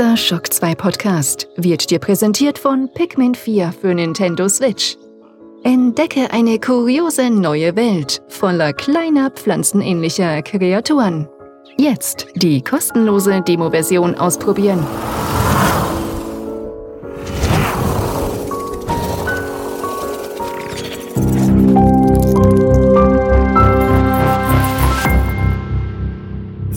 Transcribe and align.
Dieser 0.00 0.16
Shock 0.16 0.50
2 0.50 0.76
Podcast 0.76 1.46
wird 1.56 1.90
dir 1.90 1.98
präsentiert 1.98 2.56
von 2.56 2.88
Pikmin 2.94 3.34
4 3.34 3.70
für 3.70 3.94
Nintendo 3.94 4.48
Switch. 4.48 4.96
Entdecke 5.62 6.30
eine 6.30 6.58
kuriose 6.58 7.28
neue 7.28 7.76
Welt 7.76 8.22
voller 8.28 8.72
kleiner 8.72 9.30
pflanzenähnlicher 9.30 10.40
Kreaturen. 10.40 11.28
Jetzt 11.76 12.28
die 12.34 12.62
kostenlose 12.62 13.42
Demo-Version 13.42 14.14
ausprobieren. 14.14 14.86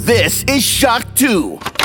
This 0.06 0.44
is 0.44 0.66
Shock 0.66 1.04
2. 1.16 1.83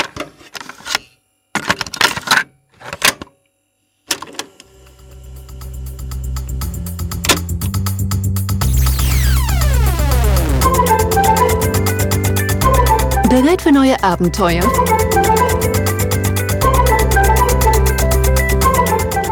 für 13.69 13.75
neue 13.75 14.03
Abenteuer? 14.03 14.63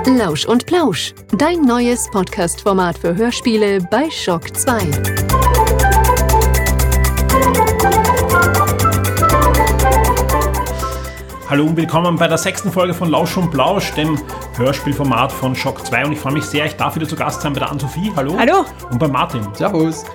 Lausch 0.05 0.45
und 0.45 0.65
Plausch, 0.67 1.13
dein 1.37 1.61
neues 1.61 2.07
Podcast-Format 2.11 2.99
für 2.99 3.15
Hörspiele 3.15 3.79
bei 3.89 4.11
Shock 4.11 4.55
2. 4.55 4.79
Hallo 11.49 11.65
und 11.65 11.75
willkommen 11.75 12.15
bei 12.17 12.27
der 12.27 12.37
sechsten 12.37 12.71
Folge 12.71 12.93
von 12.93 13.09
Lausch 13.09 13.37
und 13.37 13.49
Plausch, 13.49 13.91
dem 13.93 14.19
Hörspielformat 14.57 15.31
von 15.31 15.55
Shock 15.55 15.83
2. 15.85 16.05
Und 16.05 16.11
ich 16.11 16.19
freue 16.19 16.33
mich 16.33 16.45
sehr, 16.45 16.65
ich 16.65 16.75
darf 16.75 16.95
wieder 16.95 17.07
zu 17.07 17.15
Gast 17.15 17.41
sein 17.41 17.53
bei 17.53 17.59
der 17.59 17.71
Ann-Sophie. 17.71 18.11
Hallo. 18.15 18.37
Hallo. 18.37 18.65
Und 18.91 18.99
bei 18.99 19.07
Martin. 19.07 19.47
Servus. 19.53 20.05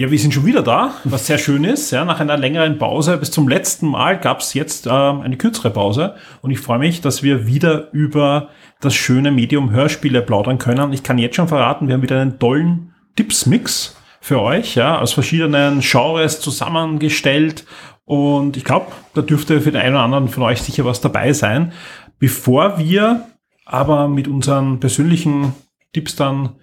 Ja, 0.00 0.10
wir 0.10 0.18
sind 0.18 0.32
schon 0.32 0.46
wieder 0.46 0.62
da, 0.62 0.94
was 1.04 1.26
sehr 1.26 1.36
schön 1.36 1.62
ist. 1.62 1.90
Ja, 1.90 2.06
nach 2.06 2.20
einer 2.20 2.38
längeren 2.38 2.78
Pause 2.78 3.18
bis 3.18 3.30
zum 3.30 3.48
letzten 3.48 3.86
Mal 3.86 4.18
gab 4.18 4.40
es 4.40 4.54
jetzt 4.54 4.86
äh, 4.86 4.90
eine 4.90 5.36
kürzere 5.36 5.68
Pause. 5.68 6.14
Und 6.40 6.50
ich 6.50 6.58
freue 6.58 6.78
mich, 6.78 7.02
dass 7.02 7.22
wir 7.22 7.46
wieder 7.46 7.92
über 7.92 8.48
das 8.80 8.94
schöne 8.94 9.30
Medium 9.30 9.72
Hörspiele 9.72 10.22
plaudern 10.22 10.56
können. 10.56 10.94
Ich 10.94 11.02
kann 11.02 11.18
jetzt 11.18 11.36
schon 11.36 11.48
verraten, 11.48 11.86
wir 11.86 11.92
haben 11.92 12.00
wieder 12.00 12.18
einen 12.18 12.38
tollen 12.38 12.94
Tipps-Mix 13.16 13.94
für 14.22 14.40
euch, 14.40 14.74
ja, 14.74 14.98
aus 14.98 15.12
verschiedenen 15.12 15.80
Genres 15.80 16.40
zusammengestellt. 16.40 17.66
Und 18.06 18.56
ich 18.56 18.64
glaube, 18.64 18.86
da 19.12 19.20
dürfte 19.20 19.60
für 19.60 19.70
den 19.70 19.82
einen 19.82 19.96
oder 19.96 20.04
anderen 20.04 20.28
von 20.28 20.44
euch 20.44 20.62
sicher 20.62 20.86
was 20.86 21.02
dabei 21.02 21.34
sein. 21.34 21.74
Bevor 22.18 22.78
wir 22.78 23.26
aber 23.66 24.08
mit 24.08 24.28
unseren 24.28 24.80
persönlichen 24.80 25.52
Tipps 25.92 26.16
dann 26.16 26.56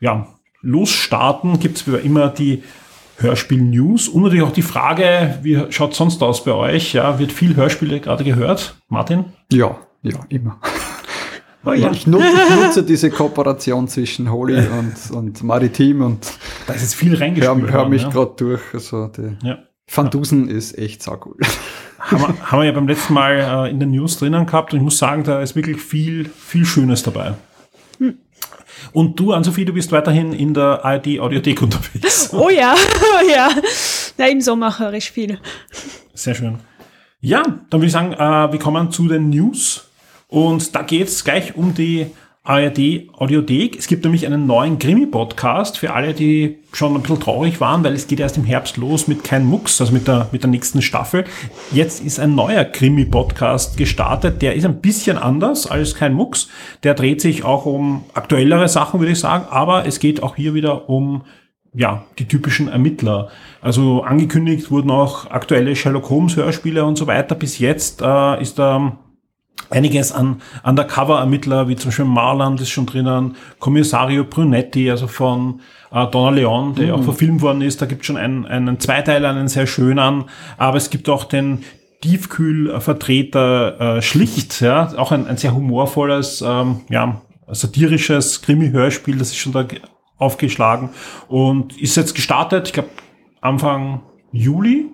ja, 0.00 0.37
losstarten, 0.62 1.60
gibt 1.60 1.78
es 1.78 1.86
wie 1.86 1.96
immer 1.96 2.28
die 2.28 2.62
Hörspiel-News 3.18 4.08
und 4.08 4.22
natürlich 4.22 4.44
auch 4.44 4.52
die 4.52 4.62
Frage, 4.62 5.38
wie 5.42 5.60
schaut 5.70 5.94
sonst 5.94 6.22
aus 6.22 6.44
bei 6.44 6.52
euch? 6.52 6.92
Ja, 6.92 7.18
wird 7.18 7.32
viel 7.32 7.56
Hörspiele 7.56 8.00
gerade 8.00 8.24
gehört? 8.24 8.76
Martin? 8.88 9.26
Ja, 9.52 9.76
ja, 10.02 10.20
immer. 10.28 10.60
Oh 11.64 11.72
ja. 11.72 11.90
Ich, 11.90 12.06
nutze, 12.06 12.26
ich 12.26 12.56
nutze 12.64 12.82
diese 12.84 13.10
Kooperation 13.10 13.88
zwischen 13.88 14.30
Holy 14.30 14.56
und, 14.56 15.10
und 15.10 15.42
Maritim 15.42 16.02
und 16.02 16.32
Da 16.66 16.74
ist 16.74 16.82
jetzt 16.82 16.94
viel 16.94 17.12
hör, 17.12 17.20
reingespielt. 17.20 17.70
hör 17.70 17.78
worden, 17.80 17.90
mich 17.90 18.02
ja. 18.02 18.08
gerade 18.08 18.32
durch. 18.36 18.60
Also 18.72 19.08
die 19.08 19.36
Ja. 19.42 19.58
Van 19.92 20.10
Dusen 20.10 20.48
ist 20.48 20.78
echt 20.78 21.02
saucool. 21.02 21.36
haben, 21.98 22.20
wir, 22.20 22.28
haben 22.52 22.58
wir 22.60 22.66
ja 22.66 22.72
beim 22.72 22.86
letzten 22.86 23.14
Mal 23.14 23.66
äh, 23.66 23.70
in 23.70 23.80
den 23.80 23.90
News 23.90 24.18
drinnen 24.18 24.46
gehabt 24.46 24.72
und 24.72 24.78
ich 24.78 24.84
muss 24.84 24.98
sagen, 24.98 25.24
da 25.24 25.40
ist 25.42 25.56
wirklich 25.56 25.78
viel, 25.80 26.28
viel 26.28 26.64
Schönes 26.64 27.02
dabei. 27.02 27.34
Und 28.92 29.18
du, 29.18 29.32
Ann-Sophie, 29.32 29.64
du 29.64 29.72
bist 29.72 29.92
weiterhin 29.92 30.32
in 30.32 30.54
der 30.54 30.84
ARD-Audiothek 30.84 31.62
unterwegs. 31.62 32.32
Oh 32.32 32.48
ja, 32.48 32.74
oh 32.74 33.28
ja. 33.30 33.50
Na, 34.16 34.28
im 34.28 34.40
Sommer 34.40 34.78
höre 34.78 34.94
ich 34.94 35.10
viel. 35.10 35.38
Sehr 36.14 36.34
schön. 36.34 36.58
Ja, 37.20 37.42
dann 37.42 37.80
würde 37.80 37.86
ich 37.86 37.92
sagen, 37.92 38.12
äh, 38.12 38.52
wir 38.52 38.58
kommen 38.58 38.90
zu 38.90 39.08
den 39.08 39.30
News. 39.30 39.88
Und 40.28 40.74
da 40.74 40.82
geht 40.82 41.08
es 41.08 41.24
gleich 41.24 41.56
um 41.56 41.74
die 41.74 42.06
ARD 42.48 43.10
Audiothek. 43.12 43.78
Es 43.78 43.88
gibt 43.88 44.04
nämlich 44.04 44.24
einen 44.24 44.46
neuen 44.46 44.78
Krimi-Podcast 44.78 45.76
für 45.76 45.92
alle, 45.92 46.14
die 46.14 46.56
schon 46.72 46.94
ein 46.94 47.02
bisschen 47.02 47.20
traurig 47.20 47.60
waren, 47.60 47.84
weil 47.84 47.92
es 47.92 48.06
geht 48.06 48.20
erst 48.20 48.38
im 48.38 48.44
Herbst 48.44 48.78
los 48.78 49.06
mit 49.06 49.22
Kein 49.22 49.44
Mucks, 49.44 49.82
also 49.82 49.92
mit 49.92 50.08
der, 50.08 50.28
mit 50.32 50.44
der 50.44 50.50
nächsten 50.50 50.80
Staffel. 50.80 51.24
Jetzt 51.72 52.02
ist 52.02 52.18
ein 52.18 52.34
neuer 52.34 52.64
Krimi-Podcast 52.64 53.76
gestartet. 53.76 54.40
Der 54.40 54.54
ist 54.54 54.64
ein 54.64 54.80
bisschen 54.80 55.18
anders 55.18 55.66
als 55.66 55.94
Kein 55.94 56.14
Mucks. 56.14 56.48
Der 56.84 56.94
dreht 56.94 57.20
sich 57.20 57.44
auch 57.44 57.66
um 57.66 58.04
aktuellere 58.14 58.68
Sachen, 58.68 58.98
würde 58.98 59.12
ich 59.12 59.20
sagen. 59.20 59.44
Aber 59.50 59.84
es 59.84 60.00
geht 60.00 60.22
auch 60.22 60.34
hier 60.34 60.54
wieder 60.54 60.88
um 60.88 61.24
ja, 61.74 62.06
die 62.18 62.26
typischen 62.26 62.68
Ermittler. 62.68 63.28
Also 63.60 64.04
angekündigt 64.04 64.70
wurden 64.70 64.90
auch 64.90 65.30
aktuelle 65.30 65.76
Sherlock 65.76 66.08
Holmes 66.08 66.36
Hörspiele 66.36 66.82
und 66.86 66.96
so 66.96 67.06
weiter. 67.06 67.34
Bis 67.34 67.58
jetzt 67.58 68.00
äh, 68.00 68.40
ist 68.40 68.58
da 68.58 68.98
einiges 69.70 70.12
an 70.12 70.40
Undercover-Ermittler, 70.64 71.68
wie 71.68 71.76
zum 71.76 71.88
Beispiel 71.88 72.04
Marland 72.04 72.60
ist 72.60 72.70
schon 72.70 72.86
drinnen, 72.86 73.36
Kommissario 73.58 74.24
Brunetti, 74.24 74.90
also 74.90 75.06
von 75.06 75.60
äh, 75.92 76.06
Donna 76.06 76.30
Leon, 76.30 76.74
der 76.74 76.86
ja 76.86 76.94
auch 76.94 77.02
verfilmt 77.02 77.42
worden 77.42 77.62
ist. 77.62 77.82
Da 77.82 77.86
gibt 77.86 78.02
es 78.02 78.06
schon 78.06 78.16
einen, 78.16 78.46
einen 78.46 78.80
Zweiteiler, 78.80 79.30
einen 79.30 79.48
sehr 79.48 79.66
schönen. 79.66 80.24
Aber 80.56 80.76
es 80.76 80.90
gibt 80.90 81.08
auch 81.08 81.24
den 81.24 81.64
Tiefkühl-Vertreter 82.00 83.96
äh, 83.96 84.02
Schlicht, 84.02 84.60
ja, 84.60 84.92
auch 84.96 85.12
ein, 85.12 85.26
ein 85.26 85.36
sehr 85.36 85.54
humorvolles, 85.54 86.44
ähm, 86.46 86.82
ja, 86.88 87.20
satirisches 87.50 88.42
Krimi-Hörspiel, 88.42 89.16
das 89.16 89.28
ist 89.28 89.38
schon 89.38 89.52
da 89.52 89.62
ge- 89.62 89.80
aufgeschlagen 90.18 90.90
und 91.28 91.80
ist 91.80 91.96
jetzt 91.96 92.14
gestartet, 92.14 92.66
ich 92.68 92.72
glaube 92.72 92.90
Anfang 93.40 94.02
Juli 94.32 94.86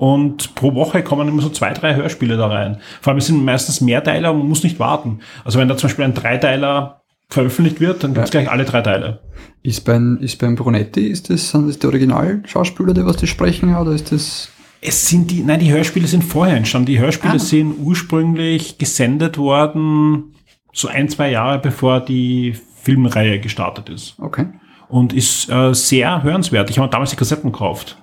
und 0.00 0.54
pro 0.54 0.74
Woche 0.74 1.02
kommen 1.02 1.28
immer 1.28 1.42
so 1.42 1.50
zwei, 1.50 1.74
drei 1.74 1.94
Hörspiele 1.94 2.38
da 2.38 2.46
rein. 2.46 2.78
Vor 3.02 3.10
allem 3.10 3.18
es 3.18 3.26
sind 3.26 3.44
meistens 3.44 3.82
Mehrteiler 3.82 4.32
und 4.32 4.38
man 4.38 4.48
muss 4.48 4.62
nicht 4.62 4.78
warten. 4.78 5.18
Also 5.44 5.58
wenn 5.58 5.68
da 5.68 5.76
zum 5.76 5.88
Beispiel 5.88 6.06
ein 6.06 6.14
Dreiteiler 6.14 7.02
veröffentlicht 7.28 7.80
wird, 7.80 8.02
dann 8.02 8.14
gibt 8.14 8.24
es 8.24 8.30
gleich 8.30 8.50
alle 8.50 8.64
drei 8.64 8.80
Teile. 8.80 9.20
Ist 9.62 9.84
beim, 9.84 10.16
ist 10.22 10.38
beim 10.38 10.56
Brunetti, 10.56 11.06
ist 11.06 11.28
das, 11.28 11.50
sind 11.50 11.68
das 11.68 11.78
die 11.78 11.86
Originalschauspieler, 11.86 12.94
die 12.94 13.04
was 13.04 13.18
die 13.18 13.26
sprechen, 13.26 13.76
oder 13.76 13.92
ist 13.92 14.10
das, 14.10 14.48
Es 14.80 15.06
sind 15.06 15.30
die, 15.30 15.42
nein, 15.42 15.60
die 15.60 15.70
Hörspiele 15.70 16.06
sind 16.06 16.24
vorher 16.24 16.56
entstanden. 16.56 16.86
Die 16.86 16.98
Hörspiele 16.98 17.38
sind 17.38 17.74
ursprünglich 17.78 18.78
gesendet 18.78 19.36
worden, 19.36 20.34
so 20.72 20.88
ein, 20.88 21.10
zwei 21.10 21.30
Jahre 21.30 21.58
bevor 21.58 22.00
die 22.00 22.54
Filmreihe 22.80 23.38
gestartet 23.38 23.90
ist. 23.90 24.18
okay. 24.18 24.46
Und 24.88 25.12
ist 25.12 25.50
äh, 25.50 25.74
sehr 25.74 26.22
hörenswert. 26.22 26.70
Ich 26.70 26.78
habe 26.78 26.88
damals 26.88 27.10
die 27.10 27.16
Kassetten 27.16 27.52
gekauft. 27.52 27.98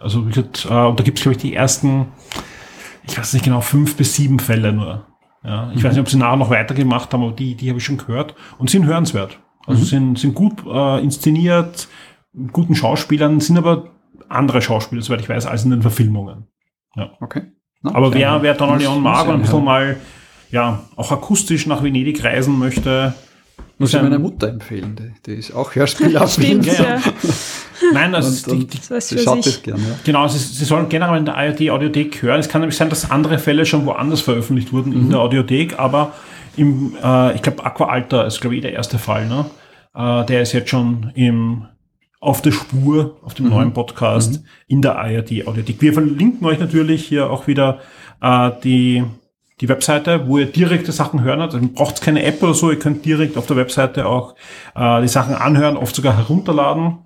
Also 0.00 0.26
wie 0.26 0.30
gesagt, 0.30 0.66
äh, 0.68 0.74
und 0.74 0.98
da 0.98 1.04
gibt 1.04 1.18
es, 1.18 1.22
glaube 1.22 1.36
ich, 1.36 1.42
die 1.42 1.54
ersten, 1.54 2.06
ich 3.06 3.16
weiß 3.16 3.34
nicht 3.34 3.44
genau, 3.44 3.60
fünf 3.60 3.96
bis 3.96 4.14
sieben 4.14 4.38
Fälle 4.38 4.72
nur. 4.72 5.06
Ja, 5.44 5.70
ich 5.74 5.82
weiß 5.82 5.92
nicht, 5.92 6.00
ob 6.00 6.08
sie 6.08 6.18
nachher 6.18 6.36
noch 6.36 6.50
weitergemacht 6.50 7.12
haben, 7.12 7.22
aber 7.22 7.32
die, 7.32 7.54
die 7.54 7.68
habe 7.68 7.78
ich 7.78 7.84
schon 7.84 7.96
gehört 7.96 8.34
und 8.58 8.68
sind 8.68 8.84
hörenswert. 8.84 9.38
Also 9.66 9.84
sind, 9.84 10.18
sind 10.18 10.34
gut 10.34 10.64
äh, 10.66 11.02
inszeniert, 11.02 11.88
mit 12.32 12.52
guten 12.52 12.74
Schauspielern, 12.74 13.40
sind 13.40 13.56
aber 13.56 13.90
andere 14.28 14.60
Schauspieler, 14.60 15.02
soweit 15.02 15.20
ich 15.20 15.28
weiß, 15.28 15.46
als 15.46 15.64
in 15.64 15.70
den 15.70 15.82
Verfilmungen. 15.82 16.46
Okay. 17.20 17.42
Na, 17.82 17.94
Aber 17.94 18.12
wer, 18.12 18.42
wer 18.42 18.54
Donald 18.54 18.80
Leon 18.80 19.02
mag 19.02 19.26
und 19.26 19.34
ein 19.34 19.40
bisschen 19.40 19.58
ja. 19.58 19.64
mal, 19.64 19.96
ja, 20.50 20.80
auch 20.96 21.12
akustisch 21.12 21.66
nach 21.66 21.82
Venedig 21.82 22.22
reisen 22.22 22.58
möchte, 22.58 23.14
Muss 23.80 23.90
ich 23.90 23.96
ein- 23.98 24.04
meiner 24.04 24.18
Mutter 24.18 24.48
empfehlen, 24.48 24.94
die, 24.96 25.12
die 25.26 25.38
ist 25.38 25.52
auch 25.54 25.74
Hörspielaffin. 25.74 26.62
Ja. 26.64 27.00
Nein, 27.94 28.12
das 28.12 28.46
Und, 28.46 28.60
die, 28.60 28.66
die, 28.66 28.78
Das 28.88 29.22
schaut 29.22 29.44
das 29.46 29.62
gerne, 29.62 29.80
ja. 29.80 29.94
Genau, 30.04 30.28
sie, 30.28 30.38
sie 30.38 30.64
sollen 30.66 30.88
generell 30.90 31.16
in 31.18 31.24
der 31.24 31.36
ARD-Audiothek 31.36 32.20
hören. 32.22 32.38
Es 32.38 32.48
kann 32.48 32.60
nämlich 32.60 32.76
sein, 32.76 32.90
dass 32.90 33.10
andere 33.10 33.38
Fälle 33.38 33.64
schon 33.64 33.86
woanders 33.86 34.20
veröffentlicht 34.20 34.72
wurden 34.72 34.92
in 34.92 35.08
der 35.10 35.18
Audiothek, 35.20 35.78
aber 35.78 36.12
im, 36.58 36.94
äh, 37.02 37.34
ich 37.34 37.40
glaube, 37.42 37.64
Aqua 37.64 37.86
Alta 37.88 38.24
ist, 38.24 38.40
glaube 38.42 38.56
ich, 38.56 38.60
der 38.62 38.74
erste 38.74 38.98
Fall. 38.98 39.26
Ne? 39.26 39.46
Äh, 39.94 40.26
der 40.26 40.42
ist 40.42 40.52
jetzt 40.52 40.68
schon 40.68 41.10
im, 41.14 41.64
auf 42.20 42.42
der 42.42 42.52
Spur, 42.52 43.16
auf 43.22 43.32
dem 43.32 43.48
neuen 43.48 43.72
Podcast 43.72 44.42
in 44.68 44.82
der 44.82 44.98
ARD-Audiothek. 44.98 45.80
Wir 45.80 45.94
verlinken 45.94 46.46
euch 46.46 46.58
natürlich 46.58 47.06
hier 47.06 47.30
auch 47.30 47.46
wieder 47.46 47.78
äh, 48.20 48.50
die, 48.62 49.04
die 49.60 49.68
Webseite, 49.68 50.26
wo 50.26 50.38
ihr 50.38 50.46
direkte 50.46 50.92
Sachen 50.92 51.22
hören 51.22 51.40
habt. 51.40 51.54
Also 51.54 51.64
ihr 51.64 51.72
braucht 51.72 52.00
keine 52.00 52.22
App 52.22 52.42
oder 52.42 52.54
so, 52.54 52.70
ihr 52.70 52.78
könnt 52.78 53.04
direkt 53.04 53.36
auf 53.36 53.46
der 53.46 53.56
Webseite 53.56 54.06
auch 54.06 54.34
äh, 54.74 55.02
die 55.02 55.08
Sachen 55.08 55.34
anhören, 55.34 55.76
oft 55.76 55.94
sogar 55.94 56.16
herunterladen. 56.16 56.98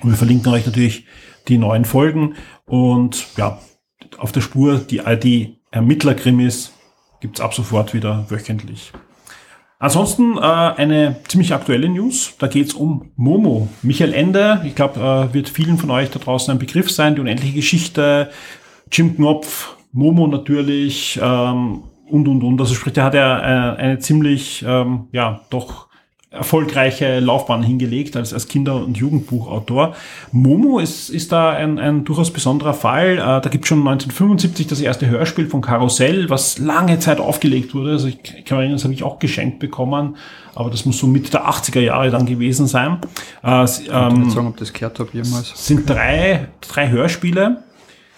Und 0.00 0.10
wir 0.10 0.16
verlinken 0.16 0.52
euch 0.52 0.66
natürlich 0.66 1.06
die 1.48 1.58
neuen 1.58 1.84
Folgen. 1.84 2.34
Und 2.66 3.26
ja, 3.36 3.58
auf 4.18 4.32
der 4.32 4.42
Spur, 4.42 4.78
die 4.78 5.00
ARD 5.00 5.56
Ermittlerkrimis 5.70 6.72
gibt's 7.20 7.40
ab 7.40 7.54
sofort 7.54 7.94
wieder 7.94 8.26
wöchentlich. 8.28 8.92
Ansonsten 9.80 10.36
äh, 10.36 10.40
eine 10.40 11.16
ziemlich 11.28 11.54
aktuelle 11.54 11.88
News. 11.88 12.34
Da 12.38 12.48
geht's 12.48 12.74
um 12.74 13.12
Momo. 13.16 13.68
Michael 13.82 14.12
Ende, 14.12 14.60
ich 14.64 14.74
glaube, 14.74 15.00
äh, 15.00 15.34
wird 15.34 15.48
vielen 15.48 15.78
von 15.78 15.90
euch 15.90 16.10
da 16.10 16.18
draußen 16.18 16.50
ein 16.50 16.58
Begriff 16.58 16.90
sein. 16.90 17.14
Die 17.14 17.20
unendliche 17.20 17.54
Geschichte, 17.54 18.30
Jim 18.90 19.16
Knopf, 19.16 19.77
Momo 19.92 20.26
natürlich 20.26 21.18
ähm, 21.22 21.82
und 22.08 22.28
und 22.28 22.42
und. 22.42 22.60
Also 22.60 22.74
sprich, 22.74 22.94
der 22.94 23.04
hat 23.04 23.14
ja 23.14 23.74
äh, 23.74 23.76
eine 23.76 23.98
ziemlich, 23.98 24.64
ähm, 24.66 25.08
ja, 25.12 25.40
doch 25.50 25.88
erfolgreiche 26.30 27.20
Laufbahn 27.20 27.62
hingelegt 27.62 28.14
als, 28.14 28.34
als 28.34 28.48
Kinder- 28.48 28.76
und 28.84 28.98
Jugendbuchautor. 28.98 29.94
Momo 30.30 30.78
ist, 30.78 31.08
ist 31.08 31.32
da 31.32 31.50
ein, 31.50 31.78
ein 31.78 32.04
durchaus 32.04 32.30
besonderer 32.30 32.74
Fall. 32.74 33.14
Äh, 33.16 33.18
da 33.18 33.48
gibt 33.50 33.66
schon 33.66 33.78
1975 33.78 34.66
das 34.66 34.80
erste 34.82 35.06
Hörspiel 35.06 35.46
von 35.46 35.62
Karussell, 35.62 36.28
was 36.28 36.58
lange 36.58 36.98
Zeit 36.98 37.18
aufgelegt 37.18 37.74
wurde. 37.74 37.92
Also 37.92 38.08
ich, 38.08 38.18
ich 38.36 38.44
kann 38.44 38.58
erinnern, 38.58 38.76
das 38.76 38.84
habe 38.84 38.92
ich 38.92 39.02
auch 39.02 39.18
geschenkt 39.18 39.58
bekommen, 39.58 40.16
aber 40.54 40.68
das 40.68 40.84
muss 40.84 40.98
so 40.98 41.06
Mitte 41.06 41.30
der 41.30 41.48
80er 41.48 41.80
Jahre 41.80 42.10
dann 42.10 42.26
gewesen 42.26 42.66
sein. 42.66 42.98
Äh, 43.42 43.64
Ich 43.64 43.88
kann 43.88 44.12
ähm, 44.12 44.22
nicht 44.24 44.32
sagen, 44.32 44.48
ob 44.48 44.56
das 44.58 44.72
gehört 44.74 44.98
habe 44.98 45.08
jemals. 45.14 45.52
sind 45.56 45.88
drei, 45.88 46.48
drei 46.60 46.90
Hörspiele. 46.90 47.62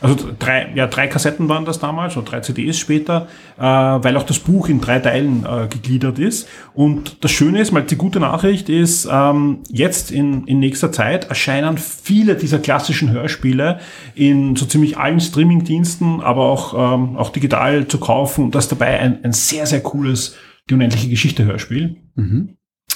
Also 0.00 0.30
drei, 0.38 0.72
ja, 0.74 0.86
drei 0.86 1.08
Kassetten 1.08 1.48
waren 1.48 1.64
das 1.64 1.78
damals 1.78 2.16
und 2.16 2.30
drei 2.30 2.40
CDs 2.40 2.78
später, 2.78 3.28
äh, 3.58 3.62
weil 3.62 4.16
auch 4.16 4.22
das 4.22 4.38
Buch 4.38 4.68
in 4.68 4.80
drei 4.80 4.98
Teilen 4.98 5.44
äh, 5.44 5.68
gegliedert 5.68 6.18
ist. 6.18 6.48
Und 6.72 7.22
das 7.22 7.30
Schöne 7.30 7.60
ist, 7.60 7.72
mal 7.72 7.82
die 7.82 7.96
gute 7.96 8.20
Nachricht 8.20 8.68
ist, 8.68 9.08
ähm, 9.10 9.60
jetzt 9.68 10.10
in, 10.10 10.46
in 10.46 10.58
nächster 10.58 10.90
Zeit 10.90 11.28
erscheinen 11.28 11.76
viele 11.76 12.34
dieser 12.36 12.58
klassischen 12.58 13.10
Hörspiele 13.10 13.80
in 14.14 14.56
so 14.56 14.66
ziemlich 14.66 14.96
allen 14.96 15.20
Streamingdiensten, 15.20 16.20
aber 16.20 16.44
auch, 16.44 16.94
ähm, 16.94 17.16
auch 17.16 17.30
digital 17.30 17.86
zu 17.86 17.98
kaufen. 17.98 18.44
Und 18.44 18.54
da 18.54 18.58
ist 18.58 18.72
dabei 18.72 18.98
ein, 19.00 19.24
ein 19.24 19.32
sehr, 19.32 19.66
sehr 19.66 19.82
cooles 19.82 20.36
Die 20.68 20.74
unendliche 20.74 21.08
Geschichte 21.08 21.44
Hörspiel 21.44 21.96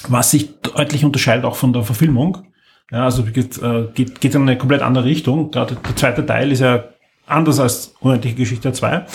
was 0.09 0.31
sich 0.31 0.59
deutlich 0.61 1.03
unterscheidet 1.03 1.45
auch 1.45 1.55
von 1.55 1.73
der 1.73 1.83
Verfilmung. 1.83 2.47
Ja, 2.91 3.05
also 3.05 3.23
geht, 3.23 3.61
äh, 3.61 3.87
geht, 3.93 4.21
geht 4.21 4.35
in 4.35 4.43
eine 4.43 4.57
komplett 4.57 4.81
andere 4.81 5.05
Richtung. 5.05 5.51
Gerade 5.51 5.75
der 5.75 5.95
zweite 5.95 6.25
Teil 6.25 6.51
ist 6.51 6.59
ja 6.59 6.85
anders 7.27 7.59
als 7.59 7.95
Unendliche 7.99 8.35
Geschichte 8.35 8.71
2. 8.71 9.05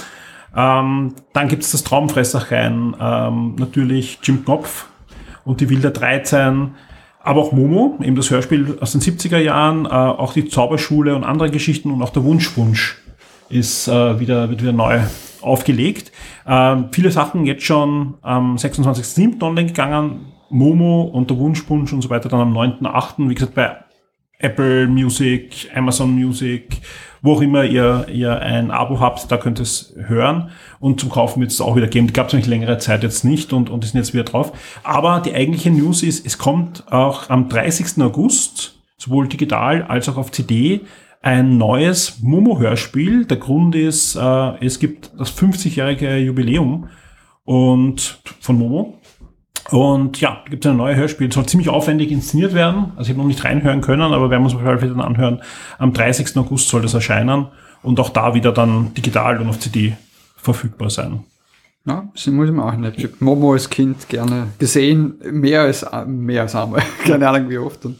Ähm, 0.57 1.15
dann 1.33 1.49
gibt 1.49 1.63
es 1.63 1.73
das 1.73 1.85
Traumfresserchen, 1.85 2.97
ähm, 3.01 3.55
natürlich 3.57 4.19
Jim 4.23 4.45
Knopf 4.45 4.87
und 5.45 5.61
die 5.61 5.69
Wilder 5.71 5.91
13, 5.91 6.73
aber 7.23 7.41
auch 7.41 7.53
Momo, 7.53 7.99
eben 8.03 8.17
das 8.17 8.31
Hörspiel 8.31 8.79
aus 8.81 8.93
den 8.93 9.01
70er 9.01 9.39
Jahren, 9.39 9.87
äh, 9.87 9.89
auch 9.89 10.33
die 10.33 10.49
Zauberschule 10.49 11.15
und 11.15 11.25
andere 11.25 11.51
Geschichten 11.51 11.91
und 11.91 12.03
auch 12.03 12.11
der 12.11 12.25
Wunschwunsch 12.25 12.99
ist 13.49 13.89
äh, 13.89 14.19
wieder, 14.19 14.49
wird 14.49 14.63
wieder 14.63 14.73
neu 14.73 15.01
aufgelegt. 15.43 16.13
Ähm, 16.47 16.89
viele 16.93 17.11
Sachen 17.11 17.47
jetzt 17.47 17.65
schon 17.65 18.15
am 18.23 18.57
26.07. 18.57 19.43
online 19.43 19.69
gegangen. 19.69 20.33
Momo 20.51 21.03
und 21.03 21.31
der 21.31 21.39
Wunschpunsch 21.39 21.93
und 21.93 22.03
so 22.03 22.11
weiter 22.11 22.29
dann 22.29 22.41
am 22.41 22.57
9.8. 22.57 23.29
Wie 23.29 23.35
gesagt, 23.35 23.55
bei 23.55 23.77
Apple 24.39 24.89
Music, 24.89 25.71
Amazon 25.75 26.13
Music, 26.13 26.81
wo 27.23 27.35
auch 27.35 27.41
immer 27.41 27.65
ihr, 27.65 28.07
ihr 28.13 28.41
ein 28.41 28.71
Abo 28.71 29.01
habt, 29.01 29.31
da 29.31 29.37
könnt 29.37 29.59
ihr 29.59 29.65
es 29.65 29.95
hören. 29.97 30.51
Und 30.79 31.01
zum 31.01 31.11
Kaufen 31.11 31.41
wird 31.41 31.51
es 31.51 31.61
auch 31.61 31.77
wieder 31.77 31.89
geben. 31.89 32.07
Die 32.07 32.13
gab 32.13 32.29
es 32.29 32.33
nämlich 32.33 32.49
längere 32.49 32.79
Zeit 32.79 33.03
jetzt 33.03 33.25
nicht 33.25 33.53
und, 33.53 33.71
und 33.71 33.85
die 33.85 33.89
sind 33.89 33.99
jetzt 33.99 34.15
wieder 34.15 34.25
drauf. 34.25 34.53
Aber 34.83 35.21
die 35.21 35.35
eigentliche 35.35 35.71
News 35.71 36.03
ist, 36.03 36.25
es 36.25 36.39
kommt 36.39 36.91
auch 36.93 37.29
am 37.29 37.49
30. 37.49 38.03
August, 38.03 38.79
sowohl 38.97 39.29
digital 39.29 39.83
als 39.83 40.09
auch 40.09 40.17
auf 40.17 40.33
CD, 40.33 40.81
ein 41.23 41.59
neues 41.59 42.21
Momo-Hörspiel. 42.23 43.27
Der 43.27 43.37
Grund 43.37 43.75
ist, 43.75 44.17
äh, 44.17 44.65
es 44.65 44.79
gibt 44.79 45.11
das 45.19 45.37
50-jährige 45.37 46.17
Jubiläum 46.17 46.89
und 47.45 48.21
von 48.41 48.59
Momo. 48.59 49.00
Und 49.71 50.21
ja, 50.21 50.43
gibt 50.49 50.65
es 50.65 50.71
ein 50.71 50.77
neues 50.77 50.97
Hörspiel. 50.97 51.29
Es 51.29 51.35
soll 51.35 51.47
ziemlich 51.47 51.69
aufwendig 51.69 52.11
inszeniert 52.11 52.55
werden. 52.55 52.93
Also 52.97 53.03
ich 53.03 53.09
habe 53.11 53.21
noch 53.21 53.29
nicht 53.29 53.45
reinhören 53.45 53.81
können, 53.81 54.13
aber 54.13 54.31
werden 54.31 54.43
wir 54.43 54.47
uns 54.47 54.55
auf 54.55 54.63
jeden 54.63 54.79
Fall 54.79 54.89
dann 54.89 55.01
anhören. 55.01 55.43
Am 55.79 55.93
30. 55.93 56.37
August 56.37 56.69
soll 56.69 56.83
das 56.83 56.95
erscheinen 56.95 57.47
und 57.83 58.01
auch 58.01 58.11
da 58.11 58.35
wieder 58.35 58.53
dann 58.53 58.93
digital 58.95 59.41
und 59.41 59.49
auf 59.49 59.61
CD 59.61 59.97
verfügbar 60.37 60.91
sein. 60.91 61.25
Ja, 61.87 62.09
das 62.13 62.27
muss 62.27 62.49
ich 62.49 62.55
mir 62.55 62.65
auch 62.65 62.77
nicht. 62.77 62.99
Ich 62.99 63.05
hab 63.05 63.21
Momo 63.21 63.53
als 63.53 63.71
Kind 63.71 64.09
gerne 64.09 64.49
gesehen, 64.59 65.15
mehr 65.31 65.63
als, 65.63 65.87
mehr 66.07 66.43
als 66.43 66.55
einmal. 66.55 66.83
Keine 67.07 67.29
Ahnung 67.29 67.49
wie 67.49 67.59
oft. 67.59 67.85
Und 67.87 67.99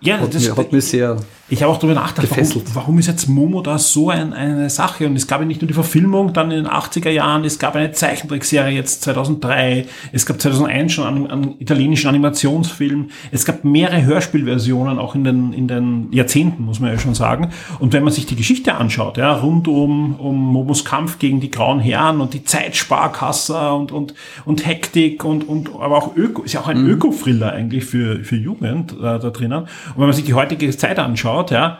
Ja, 0.00 0.18
hat, 0.18 0.34
das, 0.34 0.48
mir, 0.48 0.56
hat 0.56 0.72
mich 0.72 0.84
sehr, 0.86 1.16
ich 1.50 1.62
habe 1.64 1.72
auch 1.72 1.78
darüber 1.78 2.00
nachgedacht, 2.00 2.30
warum, 2.30 2.62
warum 2.74 2.98
ist 2.98 3.08
jetzt 3.08 3.28
Momo 3.28 3.60
da 3.60 3.76
so 3.76 4.08
ein, 4.08 4.32
eine 4.32 4.70
Sache? 4.70 5.06
Und 5.06 5.16
es 5.16 5.26
gab 5.26 5.40
ja 5.40 5.46
nicht 5.46 5.60
nur 5.60 5.66
die 5.66 5.74
Verfilmung 5.74 6.32
dann 6.32 6.52
in 6.52 6.64
den 6.64 6.72
80er 6.72 7.10
Jahren, 7.10 7.44
es 7.44 7.58
gab 7.58 7.74
eine 7.74 7.90
Zeichentrickserie 7.90 8.72
jetzt 8.72 9.02
2003, 9.02 9.86
es 10.12 10.26
gab 10.26 10.40
2001 10.40 10.92
schon 10.92 11.06
einen, 11.06 11.26
einen 11.26 11.54
italienischen 11.58 12.08
Animationsfilm, 12.08 13.08
es 13.32 13.44
gab 13.44 13.64
mehrere 13.64 14.04
Hörspielversionen 14.04 15.00
auch 15.00 15.16
in 15.16 15.24
den, 15.24 15.52
in 15.52 15.66
den 15.66 16.12
Jahrzehnten, 16.12 16.64
muss 16.64 16.78
man 16.78 16.92
ja 16.92 16.98
schon 17.00 17.16
sagen. 17.16 17.50
Und 17.80 17.92
wenn 17.92 18.04
man 18.04 18.12
sich 18.12 18.26
die 18.26 18.36
Geschichte 18.36 18.76
anschaut, 18.76 19.16
ja, 19.16 19.32
rund 19.32 19.66
um, 19.66 20.20
um 20.20 20.36
Momos 20.36 20.84
Kampf 20.84 21.18
gegen 21.18 21.40
die 21.40 21.50
grauen 21.50 21.80
Herren 21.80 22.20
und 22.20 22.32
die 22.32 22.44
Zeitsparkasse 22.44 23.72
und, 23.72 23.90
und, 23.90 24.14
und 24.44 24.66
Hektik 24.66 25.24
und, 25.24 25.48
und 25.48 25.70
aber 25.80 25.96
auch 25.96 26.16
Öko, 26.16 26.42
ist 26.42 26.52
ja 26.52 26.60
auch 26.60 26.68
ein 26.68 26.86
Öko-Thriller 26.86 27.52
eigentlich 27.52 27.84
für, 27.84 28.22
für 28.22 28.36
Jugend 28.36 28.92
äh, 28.92 29.18
da 29.18 29.18
drinnen. 29.18 29.62
Und 29.62 29.96
wenn 29.96 30.04
man 30.04 30.12
sich 30.12 30.24
die 30.24 30.34
heutige 30.34 30.70
Zeit 30.76 31.00
anschaut, 31.00 31.39
ja, 31.48 31.78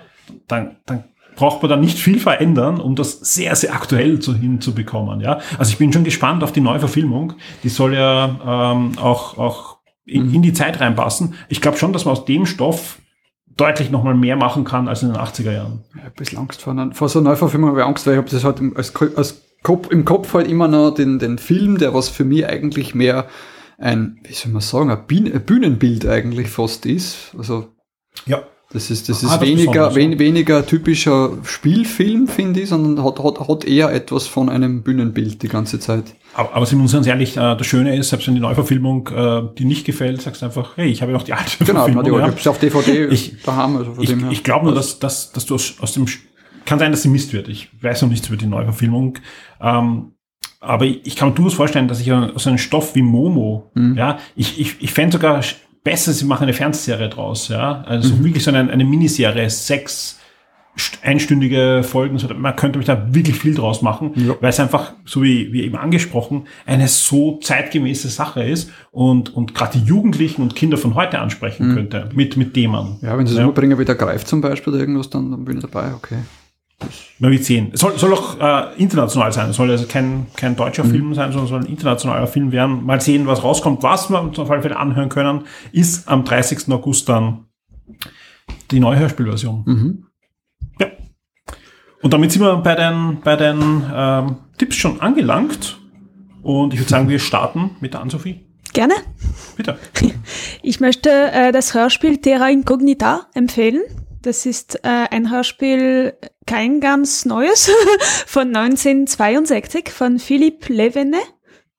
dann, 0.48 0.76
dann 0.86 1.04
braucht 1.36 1.62
man 1.62 1.70
da 1.70 1.76
nicht 1.76 1.98
viel 1.98 2.18
verändern, 2.20 2.80
um 2.80 2.96
das 2.96 3.20
sehr, 3.20 3.54
sehr 3.56 3.74
aktuell 3.74 4.18
zu, 4.20 4.34
hinzubekommen. 4.34 5.20
Ja? 5.20 5.40
Also 5.58 5.72
ich 5.72 5.78
bin 5.78 5.92
schon 5.92 6.04
gespannt 6.04 6.42
auf 6.42 6.52
die 6.52 6.60
Neuverfilmung. 6.60 7.34
Die 7.62 7.68
soll 7.68 7.94
ja 7.94 8.72
ähm, 8.72 8.92
auch, 8.98 9.38
auch 9.38 9.78
in, 10.04 10.32
in 10.34 10.42
die 10.42 10.52
Zeit 10.52 10.80
reinpassen. 10.80 11.34
Ich 11.48 11.60
glaube 11.60 11.76
schon, 11.78 11.92
dass 11.92 12.04
man 12.04 12.12
aus 12.12 12.24
dem 12.24 12.46
Stoff 12.46 12.98
deutlich 13.56 13.90
nochmal 13.90 14.14
mehr 14.14 14.36
machen 14.36 14.64
kann 14.64 14.88
als 14.88 15.02
in 15.02 15.08
den 15.12 15.18
80er 15.18 15.52
Jahren. 15.52 15.84
ich 15.94 16.00
hab 16.00 16.06
ein 16.06 16.12
bisschen 16.16 16.38
Angst 16.38 16.62
vor, 16.62 16.72
einer, 16.72 16.92
vor 16.92 17.08
so 17.08 17.18
einer 17.20 17.30
Neuverfilmung, 17.30 17.70
habe 17.70 17.80
ich 17.80 17.86
Angst, 17.86 18.06
weil 18.06 18.14
ich 18.14 18.18
habe 18.18 18.30
das 18.30 18.44
halt 18.44 18.58
im- 18.60 18.76
als, 18.76 18.92
als 19.16 19.42
Kopf, 19.62 19.88
im 19.90 20.04
Kopf 20.04 20.32
halt 20.34 20.48
immer 20.48 20.68
noch 20.68 20.92
den, 20.92 21.18
den 21.18 21.36
Film, 21.38 21.76
der 21.78 21.92
was 21.94 22.08
für 22.08 22.24
mich 22.24 22.46
eigentlich 22.46 22.94
mehr 22.94 23.26
ein, 23.78 24.18
wie 24.24 24.32
soll 24.32 24.52
man 24.52 24.62
sagen, 24.62 24.90
ein, 24.90 25.06
Bühn, 25.06 25.30
ein 25.32 25.44
Bühnenbild 25.44 26.06
eigentlich 26.06 26.48
fast 26.48 26.86
ist. 26.86 27.34
Also 27.38 27.68
Ja. 28.26 28.42
Das 28.72 28.88
ist, 28.88 29.08
das 29.08 29.24
Ah, 29.24 29.26
ist 29.26 29.32
das 29.34 29.40
weniger, 29.40 29.88
Besondere, 29.88 29.94
wen, 29.96 30.18
weniger 30.20 30.64
typischer 30.64 31.32
Spielfilm, 31.42 32.28
finde 32.28 32.60
ich, 32.60 32.68
sondern 32.68 33.04
hat, 33.04 33.18
hat, 33.22 33.48
hat 33.48 33.64
eher 33.64 33.92
etwas 33.92 34.28
von 34.28 34.48
einem 34.48 34.82
Bühnenbild 34.84 35.42
die 35.42 35.48
ganze 35.48 35.80
Zeit. 35.80 36.14
Aber, 36.34 36.54
aber 36.54 36.66
sind 36.66 36.78
wir 36.78 36.82
uns 36.82 36.92
ganz 36.92 37.08
ehrlich, 37.08 37.36
äh, 37.36 37.56
das 37.56 37.66
Schöne 37.66 37.96
ist, 37.96 38.10
selbst 38.10 38.28
wenn 38.28 38.34
die 38.36 38.40
Neuverfilmung 38.40 39.08
äh, 39.08 39.42
dir 39.58 39.66
nicht 39.66 39.84
gefällt, 39.84 40.22
sagst 40.22 40.42
du 40.42 40.46
einfach, 40.46 40.76
hey, 40.76 40.88
ich 40.88 41.02
habe 41.02 41.10
ja 41.10 41.18
noch 41.18 41.24
die 41.24 41.32
alte 41.32 41.64
Genau, 41.64 41.84
Verfilmung. 41.86 42.04
ich 42.36 42.44
ja. 42.44 42.50
auf 42.52 42.58
DVD 42.60 43.06
Ich- 43.08 43.42
daheim, 43.42 43.76
also 43.76 43.94
Ich, 43.98 44.08
dem 44.10 44.30
ich 44.30 44.44
glaube 44.44 44.66
nur, 44.66 44.74
dass, 44.76 45.00
dass, 45.00 45.32
dass 45.32 45.46
du 45.46 45.56
aus, 45.56 45.74
aus 45.80 45.94
dem, 45.94 46.06
kann 46.64 46.78
sein, 46.78 46.92
dass 46.92 47.02
sie 47.02 47.08
Mist 47.08 47.32
wird. 47.32 47.48
Ich 47.48 47.70
weiß 47.82 48.02
noch 48.02 48.08
nichts 48.08 48.28
über 48.28 48.36
die 48.36 48.46
Neuverfilmung. 48.46 49.18
Ähm, 49.60 50.12
aber 50.60 50.84
ich, 50.84 51.00
ich 51.04 51.16
kann 51.16 51.30
mir 51.30 51.34
durchaus 51.34 51.54
vorstellen, 51.54 51.88
dass 51.88 52.00
ich 52.00 52.12
aus 52.12 52.46
einem 52.46 52.58
Stoff 52.58 52.94
wie 52.94 53.02
Momo, 53.02 53.72
Mhm. 53.74 53.96
ja, 53.96 54.18
ich, 54.36 54.60
ich, 54.60 54.76
ich 54.80 54.92
fände 54.92 55.14
sogar 55.14 55.42
besser, 55.84 56.12
sie 56.12 56.24
machen 56.24 56.44
eine 56.44 56.52
Fernsehserie 56.52 57.08
draus, 57.08 57.48
ja. 57.48 57.82
Also 57.86 58.14
Mhm. 58.14 58.24
wirklich 58.24 58.44
so 58.44 58.50
eine, 58.52 58.70
eine 58.70 58.84
Miniserie, 58.84 59.48
sechs 59.50 60.18
st- 60.76 61.02
einstündige 61.02 61.82
Folgen, 61.82 62.18
so, 62.18 62.28
man 62.34 62.54
könnte 62.56 62.78
mich 62.78 62.86
da 62.86 63.14
wirklich 63.14 63.36
viel 63.38 63.54
draus 63.54 63.82
machen, 63.82 64.12
Ja. 64.14 64.34
weil 64.40 64.50
es 64.50 64.60
einfach, 64.60 64.92
so 65.04 65.22
wie, 65.22 65.52
wie 65.52 65.62
eben 65.62 65.76
angesprochen, 65.76 66.46
eine 66.66 66.86
so 66.88 67.38
zeitgemäße 67.42 68.08
Sache 68.08 68.42
ist 68.44 68.70
und, 68.90 69.34
und 69.34 69.54
gerade 69.54 69.78
die 69.78 69.84
Jugendlichen 69.84 70.42
und 70.42 70.54
Kinder 70.54 70.76
von 70.78 70.94
heute 70.94 71.18
ansprechen 71.18 71.74
könnte, 71.74 72.08
mit, 72.14 72.36
mit 72.36 72.54
Themen. 72.54 72.98
Mhm. 73.00 73.06
ja, 73.06 73.16
wenn 73.18 73.26
sie 73.26 73.34
es 73.34 73.40
überbringen 73.40 73.78
wieder 73.78 73.94
greift 73.94 74.28
zum 74.28 74.40
Beispiel 74.40 74.72
oder 74.72 74.80
irgendwas, 74.80 75.10
dann, 75.10 75.30
dann 75.30 75.44
bin 75.44 75.56
ich 75.58 75.62
dabei, 75.62 75.92
okay. 75.94 76.18
Wird 77.18 77.44
sehen. 77.44 77.70
Es 77.72 77.80
soll, 77.80 77.98
soll 77.98 78.14
auch 78.14 78.40
äh, 78.40 78.74
international 78.82 79.32
sein. 79.32 79.50
Es 79.50 79.56
soll 79.56 79.70
also 79.70 79.86
kein, 79.86 80.26
kein 80.36 80.56
deutscher 80.56 80.84
Film 80.84 81.14
sein, 81.14 81.32
sondern 81.32 81.48
soll 81.48 81.60
ein 81.60 81.66
internationaler 81.66 82.26
Film 82.26 82.52
werden. 82.52 82.84
Mal 82.86 83.00
sehen, 83.00 83.26
was 83.26 83.44
rauskommt. 83.44 83.82
Was 83.82 84.08
wir 84.08 84.20
uns 84.22 84.38
auf 84.38 84.50
alle 84.50 84.62
Fälle 84.62 84.78
anhören 84.78 85.10
können, 85.10 85.44
ist 85.72 86.08
am 86.08 86.24
30. 86.24 86.72
August 86.72 87.08
dann 87.08 87.46
die 88.70 88.80
neue 88.80 88.98
Hörspielversion. 88.98 90.06
Ja. 90.78 90.86
Und 92.02 92.12
damit 92.14 92.32
sind 92.32 92.42
wir 92.42 92.56
bei 92.56 92.74
den, 92.74 93.20
bei 93.22 93.36
den 93.36 93.84
ähm, 93.94 94.36
Tipps 94.56 94.76
schon 94.76 95.00
angelangt. 95.00 95.78
Und 96.42 96.72
ich 96.72 96.80
würde 96.80 96.88
sagen, 96.88 97.08
wir 97.08 97.18
starten 97.18 97.72
mit 97.80 97.92
der 97.92 98.00
Ann-Sophie. 98.00 98.40
Gerne. 98.72 98.94
Bitte. 99.56 99.78
Ich 100.62 100.78
möchte 100.78 101.10
äh, 101.10 101.52
das 101.52 101.72
Hörspiel 101.72 102.18
Terra 102.18 102.50
Incognita 102.50 103.28
empfehlen. 103.32 103.80
Das 104.22 104.44
ist 104.44 104.84
äh, 104.84 105.06
ein 105.10 105.30
Hörspiel, 105.30 106.14
kein 106.46 106.80
ganz 106.80 107.24
neues, 107.24 107.70
von 108.26 108.54
1962 108.54 109.88
von 109.90 110.18
Philipp 110.18 110.68
Levene. 110.68 111.20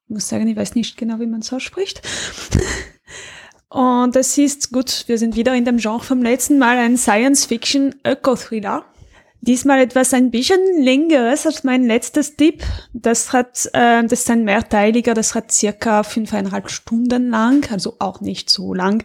Ich 0.06 0.10
muss 0.10 0.28
sagen, 0.28 0.48
ich 0.48 0.58
weiß 0.58 0.74
nicht 0.74 0.98
genau, 0.98 1.20
wie 1.20 1.28
man 1.28 1.44
so 1.44 1.60
spricht. 1.60 2.02
Und 3.70 4.16
es 4.16 4.38
ist, 4.38 4.72
gut, 4.72 5.04
wir 5.08 5.18
sind 5.18 5.36
wieder 5.36 5.54
in 5.54 5.66
dem 5.66 5.78
Genre 5.78 6.04
vom 6.04 6.24
letzten 6.24 6.58
Mal, 6.58 6.78
ein 6.78 6.98
Science-Fiction-Öko-Thriller. 6.98 8.86
Diesmal 9.44 9.82
etwas 9.82 10.14
ein 10.14 10.30
bisschen 10.30 10.60
längeres 10.80 11.48
als 11.48 11.64
mein 11.64 11.84
letztes 11.84 12.36
Tipp. 12.36 12.64
Das 12.94 13.34
hat, 13.34 13.68
äh, 13.74 14.04
das 14.04 14.22
ist 14.22 14.30
ein 14.30 14.44
mehrteiliger, 14.44 15.16
das 15.16 15.34
hat 15.34 15.52
circa 15.52 16.04
fünfeinhalb 16.04 16.70
Stunden 16.70 17.32
lang, 17.32 17.68
also 17.72 17.96
auch 17.98 18.22
nicht 18.22 18.52
so 18.52 18.76
lang. 18.76 19.04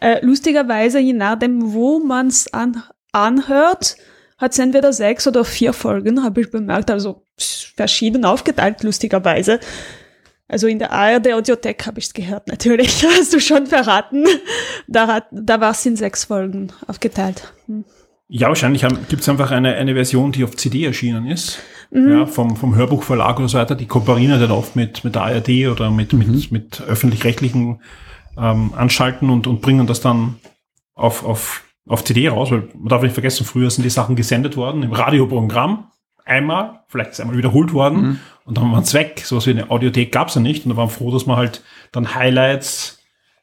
Äh, 0.00 0.24
lustigerweise, 0.24 0.98
je 0.98 1.12
nachdem, 1.12 1.72
wo 1.72 2.00
man 2.00 2.26
es 2.26 2.52
an, 2.52 2.82
anhört, 3.12 3.96
hat 4.36 4.52
es 4.52 4.58
entweder 4.58 4.92
sechs 4.92 5.28
oder 5.28 5.44
vier 5.44 5.72
Folgen, 5.72 6.24
habe 6.24 6.40
ich 6.40 6.50
bemerkt. 6.50 6.90
Also 6.90 7.22
verschieden 7.36 8.24
aufgeteilt, 8.24 8.82
lustigerweise. 8.82 9.60
Also 10.48 10.66
in 10.66 10.78
der 10.78 10.92
ARD 10.92 11.34
Audiothek 11.34 11.86
habe 11.86 12.00
ich 12.00 12.06
es 12.06 12.14
gehört, 12.14 12.48
natürlich. 12.48 13.04
Hast 13.18 13.32
du 13.32 13.38
schon 13.38 13.66
verraten. 13.66 14.24
Da, 14.88 15.06
hat, 15.06 15.26
da 15.30 15.60
war 15.60 15.72
es 15.72 15.86
in 15.86 15.94
sechs 15.94 16.24
Folgen 16.24 16.72
aufgeteilt. 16.86 17.52
Hm. 17.66 17.84
Ja, 18.30 18.48
wahrscheinlich 18.48 18.84
gibt 19.08 19.22
es 19.22 19.28
einfach 19.28 19.50
eine, 19.50 19.74
eine 19.74 19.94
Version, 19.94 20.32
die 20.32 20.44
auf 20.44 20.54
CD 20.54 20.84
erschienen 20.84 21.26
ist. 21.26 21.60
Mhm. 21.90 22.10
Ja, 22.10 22.26
vom, 22.26 22.56
vom 22.56 22.74
Hörbuchverlag 22.74 23.38
oder 23.38 23.48
so 23.48 23.56
weiter. 23.58 23.74
Die 23.74 23.86
kooperieren 23.86 24.38
dann 24.38 24.50
oft 24.50 24.76
mit, 24.76 25.02
mit 25.02 25.14
der 25.14 25.22
ARD 25.22 25.68
oder 25.68 25.90
mit, 25.90 26.12
mhm. 26.12 26.18
mit, 26.18 26.52
mit 26.52 26.82
öffentlich-rechtlichen 26.82 27.80
ähm, 28.36 28.72
Anschalten 28.76 29.30
und, 29.30 29.46
und 29.46 29.62
bringen 29.62 29.86
das 29.86 30.02
dann 30.02 30.36
auf, 30.94 31.24
auf, 31.24 31.64
auf 31.88 32.04
CD 32.04 32.28
raus, 32.28 32.50
weil 32.50 32.68
man 32.74 32.88
darf 32.88 33.02
nicht 33.02 33.14
vergessen, 33.14 33.46
früher 33.46 33.70
sind 33.70 33.84
die 33.84 33.90
Sachen 33.90 34.16
gesendet 34.16 34.56
worden 34.56 34.82
im 34.82 34.92
Radioprogramm. 34.92 35.90
Einmal, 36.26 36.80
vielleicht 36.88 37.12
ist 37.12 37.20
einmal 37.20 37.38
wiederholt 37.38 37.72
worden 37.72 38.00
mhm. 38.00 38.20
und 38.44 38.58
dann 38.58 38.70
waren 38.70 38.82
es 38.82 38.92
weg. 38.92 39.22
Sowas 39.24 39.46
wie 39.46 39.52
eine 39.52 39.70
Audiothek 39.70 40.12
gab 40.12 40.28
es 40.28 40.34
ja 40.34 40.42
nicht 40.42 40.66
und 40.66 40.72
da 40.72 40.76
waren 40.76 40.90
froh, 40.90 41.10
dass 41.10 41.24
man 41.24 41.38
halt 41.38 41.62
dann 41.92 42.14
Highlights 42.14 42.97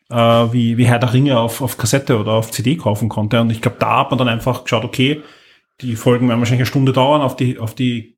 äh, 0.10 0.16
wie, 0.16 0.78
wie 0.78 0.86
Herr 0.86 1.00
der 1.00 1.14
Ringe 1.14 1.40
auf, 1.40 1.62
auf 1.62 1.78
Kassette 1.78 2.20
oder 2.20 2.34
auf 2.34 2.52
CD 2.52 2.76
kaufen 2.76 3.10
konnte. 3.10 3.42
Und 3.42 3.50
ich 3.50 3.62
glaube, 3.62 3.78
da 3.80 4.00
hat 4.00 4.12
man 4.12 4.18
dann 4.18 4.30
einfach 4.30 4.64
geschaut, 4.64 4.84
okay, 4.84 5.22
die 5.82 5.96
Folgen 5.96 6.30
werden 6.30 6.40
wahrscheinlich 6.40 6.62
eine 6.62 6.68
Stunde 6.68 6.94
dauern, 6.94 7.22
auf 7.22 7.36
die, 7.36 7.60
auf 7.60 7.76
die 7.76 8.15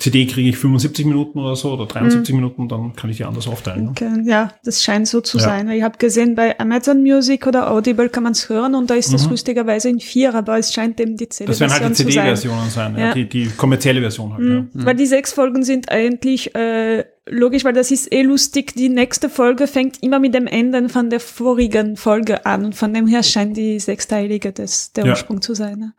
CD 0.00 0.26
kriege 0.26 0.48
ich 0.48 0.56
75 0.56 1.06
Minuten 1.06 1.38
oder 1.38 1.54
so 1.54 1.72
oder 1.72 1.86
73 1.86 2.34
mhm. 2.34 2.40
Minuten, 2.40 2.68
dann 2.68 2.96
kann 2.96 3.10
ich 3.10 3.18
die 3.18 3.24
anders 3.24 3.46
aufteilen. 3.46 3.84
Ne? 3.84 3.90
Okay, 3.90 4.10
ja, 4.24 4.52
das 4.64 4.82
scheint 4.82 5.06
so 5.06 5.20
zu 5.20 5.38
ja. 5.38 5.44
sein. 5.44 5.68
Ich 5.70 5.82
habe 5.82 5.98
gesehen, 5.98 6.34
bei 6.34 6.58
Amazon 6.58 7.02
Music 7.02 7.46
oder 7.46 7.70
Audible 7.70 8.08
kann 8.08 8.22
man 8.22 8.32
es 8.32 8.48
hören 8.48 8.74
und 8.74 8.88
da 8.88 8.94
ist 8.94 9.12
das 9.12 9.24
mhm. 9.24 9.32
lustigerweise 9.32 9.90
in 9.90 10.00
vier, 10.00 10.34
aber 10.34 10.58
es 10.58 10.72
scheint 10.72 10.98
eben 11.00 11.16
die 11.16 11.28
CD-Version 11.28 11.68
Das 11.68 11.78
werden 11.78 11.86
halt 11.86 11.98
die 11.98 12.04
CD-Versionen 12.04 12.70
sein, 12.70 12.94
sein 12.94 12.98
ja. 12.98 13.14
die, 13.14 13.28
die 13.28 13.46
kommerzielle 13.56 14.00
Version 14.00 14.32
halt. 14.32 14.42
Mhm. 14.42 14.70
Ja. 14.74 14.86
Weil 14.86 14.96
die 14.96 15.06
sechs 15.06 15.32
Folgen 15.32 15.62
sind 15.62 15.90
eigentlich 15.90 16.54
äh, 16.54 17.04
logisch, 17.26 17.64
weil 17.64 17.74
das 17.74 17.90
ist 17.90 18.12
eh 18.12 18.22
lustig. 18.22 18.74
Die 18.74 18.88
nächste 18.88 19.28
Folge 19.28 19.66
fängt 19.66 20.02
immer 20.02 20.18
mit 20.18 20.34
dem 20.34 20.46
Ende 20.46 20.88
von 20.88 21.10
der 21.10 21.20
vorigen 21.20 21.96
Folge 21.96 22.46
an 22.46 22.64
und 22.64 22.74
von 22.74 22.94
dem 22.94 23.06
her 23.06 23.22
scheint 23.22 23.56
die 23.56 23.78
sechsteilige 23.78 24.52
das, 24.52 24.92
der 24.92 25.06
Ursprung 25.06 25.42
zu 25.42 25.54
sein. 25.54 25.78
Ne? 25.78 25.92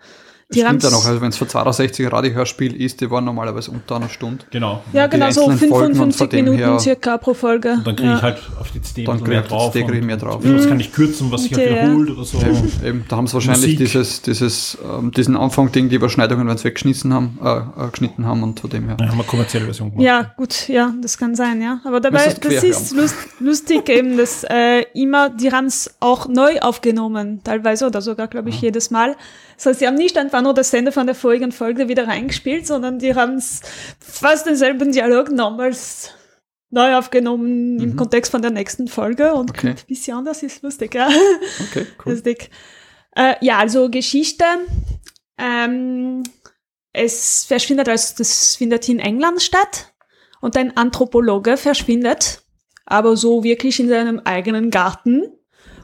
Die 0.53 0.59
stimmt 0.59 0.83
ja 0.83 0.89
noch, 0.89 1.05
also 1.05 1.21
wenn 1.21 1.29
es 1.29 1.37
für 1.37 1.47
62 1.47 2.11
Radiohörspiel 2.11 2.75
ist, 2.81 2.99
die 2.99 3.09
waren 3.09 3.23
normalerweise 3.23 3.71
unter 3.71 3.95
einer 3.95 4.09
Stunde. 4.09 4.43
Genau. 4.51 4.83
Ja, 4.91 5.07
genau, 5.07 5.31
so 5.31 5.49
55 5.49 6.31
Minuten 6.33 6.57
her, 6.57 6.79
circa 6.79 7.17
pro 7.17 7.33
Folge. 7.33 7.73
Und 7.73 7.87
dann 7.87 7.95
kriege 7.95 8.09
ja. 8.09 8.17
ich 8.17 8.21
halt 8.21 8.37
auf 8.59 8.71
die 8.71 8.81
CD 8.81 9.05
dann 9.05 9.21
mehr 9.23 9.41
drauf. 9.41 9.71
Dann 9.73 9.83
kriege 9.85 9.99
ich 9.99 10.05
mehr 10.05 10.17
drauf. 10.17 10.41
Das 10.43 10.67
kann 10.67 10.79
ich 10.79 10.91
kürzen, 10.91 11.31
was 11.31 11.43
sich 11.43 11.53
halt 11.53 11.69
wiederholt 11.69 12.09
ja. 12.09 12.15
oder 12.15 12.25
so. 12.25 12.37
Eben, 12.39 12.71
eben. 12.85 13.05
da 13.07 13.15
haben 13.15 13.27
sie 13.27 13.33
wahrscheinlich 13.33 13.77
dieses, 13.77 14.21
dieses, 14.21 14.77
ähm, 14.83 15.11
diesen 15.11 15.37
Anfang-Ding, 15.37 15.89
die 15.89 15.95
Überschneidungen, 15.95 16.47
wenn 16.47 16.57
sie 16.57 16.65
weggeschnitten 16.65 17.13
haben, 17.13 17.39
äh, 17.43 17.57
äh, 17.57 17.89
geschnitten 17.89 18.25
haben 18.25 18.43
und 18.43 18.59
von 18.59 18.69
dem 18.69 18.87
her. 18.87 18.97
Ja, 18.99 19.07
haben 19.07 19.17
wir 19.17 19.23
kommerzielle 19.23 19.65
Version 19.65 19.91
gemacht. 19.91 20.05
Ja, 20.05 20.33
gut, 20.35 20.67
ja, 20.67 20.93
das 21.01 21.17
kann 21.17 21.35
sein, 21.35 21.61
ja. 21.61 21.79
Aber 21.85 21.99
dabei, 21.99 22.25
das, 22.25 22.39
das 22.39 22.63
ist 22.63 22.91
lust, 22.95 23.15
lustig 23.39 23.89
eben, 23.89 24.17
dass 24.17 24.43
äh, 24.49 24.83
immer, 24.93 25.29
die 25.29 25.51
haben 25.51 25.65
es 25.65 25.95
auch 25.99 26.27
neu 26.27 26.59
aufgenommen, 26.59 27.41
teilweise 27.43 27.87
oder 27.87 28.01
sogar, 28.01 28.27
glaube 28.27 28.49
ich, 28.49 28.61
jedes 28.61 28.91
Mal. 28.91 29.15
Das 29.55 29.67
heißt, 29.67 29.79
sie 29.79 29.87
haben 29.87 29.95
nicht 29.95 30.17
einfach 30.17 30.40
nur 30.41 30.53
das 30.53 30.73
Ende 30.73 30.91
von 30.91 31.05
der 31.05 31.15
vorigen 31.15 31.51
Folge 31.51 31.87
wieder 31.87 32.07
reingespielt, 32.07 32.67
sondern 32.67 32.99
die 32.99 33.15
haben 33.15 33.41
fast 33.99 34.45
denselben 34.45 34.91
Dialog 34.91 35.31
nochmals 35.31 36.11
neu 36.69 36.95
aufgenommen 36.95 37.75
mhm. 37.75 37.81
im 37.81 37.95
Kontext 37.95 38.31
von 38.31 38.41
der 38.41 38.51
nächsten 38.51 38.87
Folge 38.87 39.33
und 39.33 39.51
okay. 39.51 39.69
ein 39.69 39.75
bisschen 39.87 40.17
anders 40.17 40.41
ist 40.41 40.63
lustig, 40.63 40.95
ja. 40.95 41.09
Okay, 41.69 41.85
cool. 42.05 42.13
Lustig. 42.13 42.49
Äh, 43.15 43.35
ja, 43.41 43.57
also 43.57 43.89
Geschichte. 43.89 44.45
Ähm, 45.37 46.23
es 46.93 47.45
verschwindet, 47.45 47.87
also 47.89 48.15
das 48.17 48.55
findet 48.55 48.87
in 48.89 48.99
England 48.99 49.41
statt 49.41 49.93
und 50.41 50.57
ein 50.57 50.75
Anthropologe 50.75 51.57
verschwindet, 51.57 52.43
aber 52.85 53.15
so 53.15 53.43
wirklich 53.43 53.79
in 53.79 53.89
seinem 53.89 54.19
eigenen 54.19 54.71
Garten. 54.71 55.23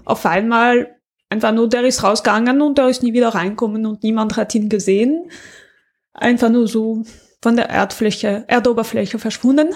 Auf 0.06 0.26
einmal 0.26 0.97
Einfach 1.29 1.51
nur, 1.51 1.67
der 1.67 1.84
ist 1.84 2.03
rausgegangen 2.03 2.62
und 2.62 2.77
der 2.77 2.88
ist 2.88 3.03
nie 3.03 3.13
wieder 3.13 3.29
reinkommen 3.29 3.86
und 3.86 4.03
niemand 4.03 4.38
hat 4.38 4.55
ihn 4.55 4.69
gesehen. 4.69 5.29
Einfach 6.13 6.50
nur 6.50 6.67
so 6.67 7.03
von 7.41 7.55
der 7.55 7.69
Erdfläche, 7.69 8.46
Erdoberfläche 8.48 9.19
verschwunden. 9.19 9.75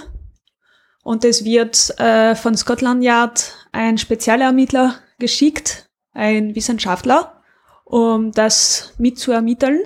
Und 1.03 1.25
es 1.25 1.43
wird 1.43 2.00
äh, 2.00 2.36
von 2.36 2.55
Scotland 2.55 3.03
Yard 3.03 3.67
ein 3.72 3.98
Spezialermittler 3.98 4.96
geschickt, 5.20 5.89
ein 6.13 6.55
Wissenschaftler, 6.55 7.41
um 7.86 8.31
das 8.31 8.93
mitzuermitteln. 8.98 9.81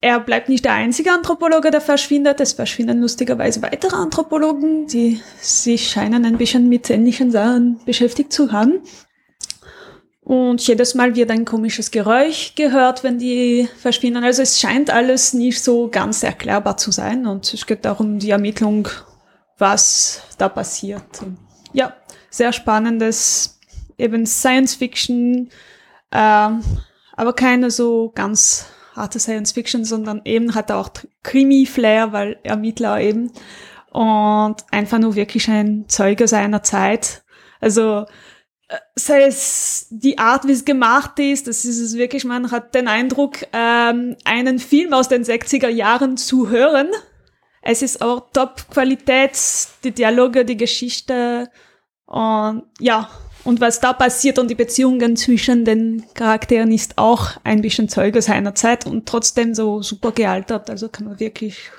Er 0.00 0.20
bleibt 0.20 0.48
nicht 0.48 0.64
der 0.64 0.72
einzige 0.72 1.12
Anthropologe, 1.12 1.70
der 1.70 1.80
verschwindet. 1.80 2.40
Es 2.40 2.52
verschwinden 2.52 3.00
lustigerweise 3.00 3.62
weitere 3.62 3.96
Anthropologen, 3.96 4.86
die 4.88 5.20
sich 5.40 5.90
scheinen 5.90 6.24
ein 6.24 6.38
bisschen 6.38 6.68
mit 6.68 6.90
ähnlichen 6.90 7.30
Sachen 7.30 7.80
beschäftigt 7.84 8.32
zu 8.32 8.52
haben. 8.52 8.80
Und 10.24 10.64
jedes 10.66 10.94
Mal 10.94 11.16
wird 11.16 11.30
ein 11.32 11.44
komisches 11.44 11.90
Geräusch 11.90 12.54
gehört, 12.54 13.02
wenn 13.02 13.18
die 13.18 13.68
verschwinden. 13.78 14.22
Also 14.22 14.42
es 14.42 14.60
scheint 14.60 14.88
alles 14.88 15.34
nicht 15.34 15.60
so 15.60 15.88
ganz 15.88 16.22
erklärbar 16.22 16.76
zu 16.76 16.92
sein. 16.92 17.26
Und 17.26 17.52
es 17.52 17.66
geht 17.66 17.84
darum, 17.84 18.20
die 18.20 18.30
Ermittlung, 18.30 18.88
was 19.58 20.22
da 20.38 20.48
passiert. 20.48 21.02
Ja, 21.72 21.94
sehr 22.30 22.52
spannendes, 22.52 23.58
eben 23.98 24.24
Science 24.24 24.76
Fiction, 24.76 25.50
äh, 26.12 26.50
aber 27.14 27.32
keine 27.34 27.70
so 27.70 28.12
ganz 28.14 28.66
harte 28.94 29.18
Science 29.18 29.52
Fiction, 29.52 29.84
sondern 29.84 30.22
eben 30.24 30.54
hat 30.54 30.70
auch 30.70 30.90
Krimi-Flair, 31.24 32.12
weil 32.12 32.38
Ermittler 32.44 33.00
eben. 33.00 33.32
Und 33.90 34.56
einfach 34.70 34.98
nur 34.98 35.16
wirklich 35.16 35.48
ein 35.48 35.84
Zeuge 35.88 36.28
seiner 36.28 36.62
Zeit. 36.62 37.22
Also 37.60 38.06
sei 38.94 39.22
es 39.22 39.86
die 39.90 40.18
Art, 40.18 40.46
wie 40.46 40.52
es 40.52 40.64
gemacht 40.64 41.18
ist, 41.18 41.46
das 41.46 41.64
ist 41.64 41.78
es 41.78 41.96
wirklich, 41.96 42.24
man 42.24 42.50
hat 42.50 42.74
den 42.74 42.88
Eindruck, 42.88 43.38
ähm, 43.52 44.16
einen 44.24 44.58
Film 44.58 44.92
aus 44.92 45.08
den 45.08 45.24
60er 45.24 45.68
Jahren 45.68 46.16
zu 46.16 46.48
hören. 46.48 46.88
Es 47.62 47.82
ist 47.82 48.02
auch 48.02 48.30
Top-Qualität, 48.32 49.38
die 49.84 49.92
Dialoge, 49.92 50.44
die 50.44 50.56
Geschichte 50.56 51.50
und 52.06 52.64
ja, 52.80 53.08
und 53.44 53.60
was 53.60 53.80
da 53.80 53.92
passiert 53.92 54.38
und 54.38 54.48
die 54.48 54.54
Beziehungen 54.54 55.16
zwischen 55.16 55.64
den 55.64 56.04
Charakteren 56.14 56.70
ist 56.70 56.98
auch 56.98 57.32
ein 57.42 57.62
bisschen 57.62 57.88
Zeuge 57.88 58.22
seiner 58.22 58.54
Zeit 58.54 58.86
und 58.86 59.06
trotzdem 59.06 59.54
so 59.54 59.82
super 59.82 60.12
gealtert. 60.12 60.70
Also 60.70 60.88
kann 60.88 61.06
man 61.06 61.18
wirklich, 61.18 61.70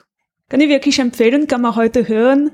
kann 0.50 0.60
ich 0.60 0.70
wirklich 0.70 1.00
empfehlen, 1.00 1.48
kann 1.48 1.62
man 1.62 1.76
heute 1.76 2.08
hören 2.08 2.52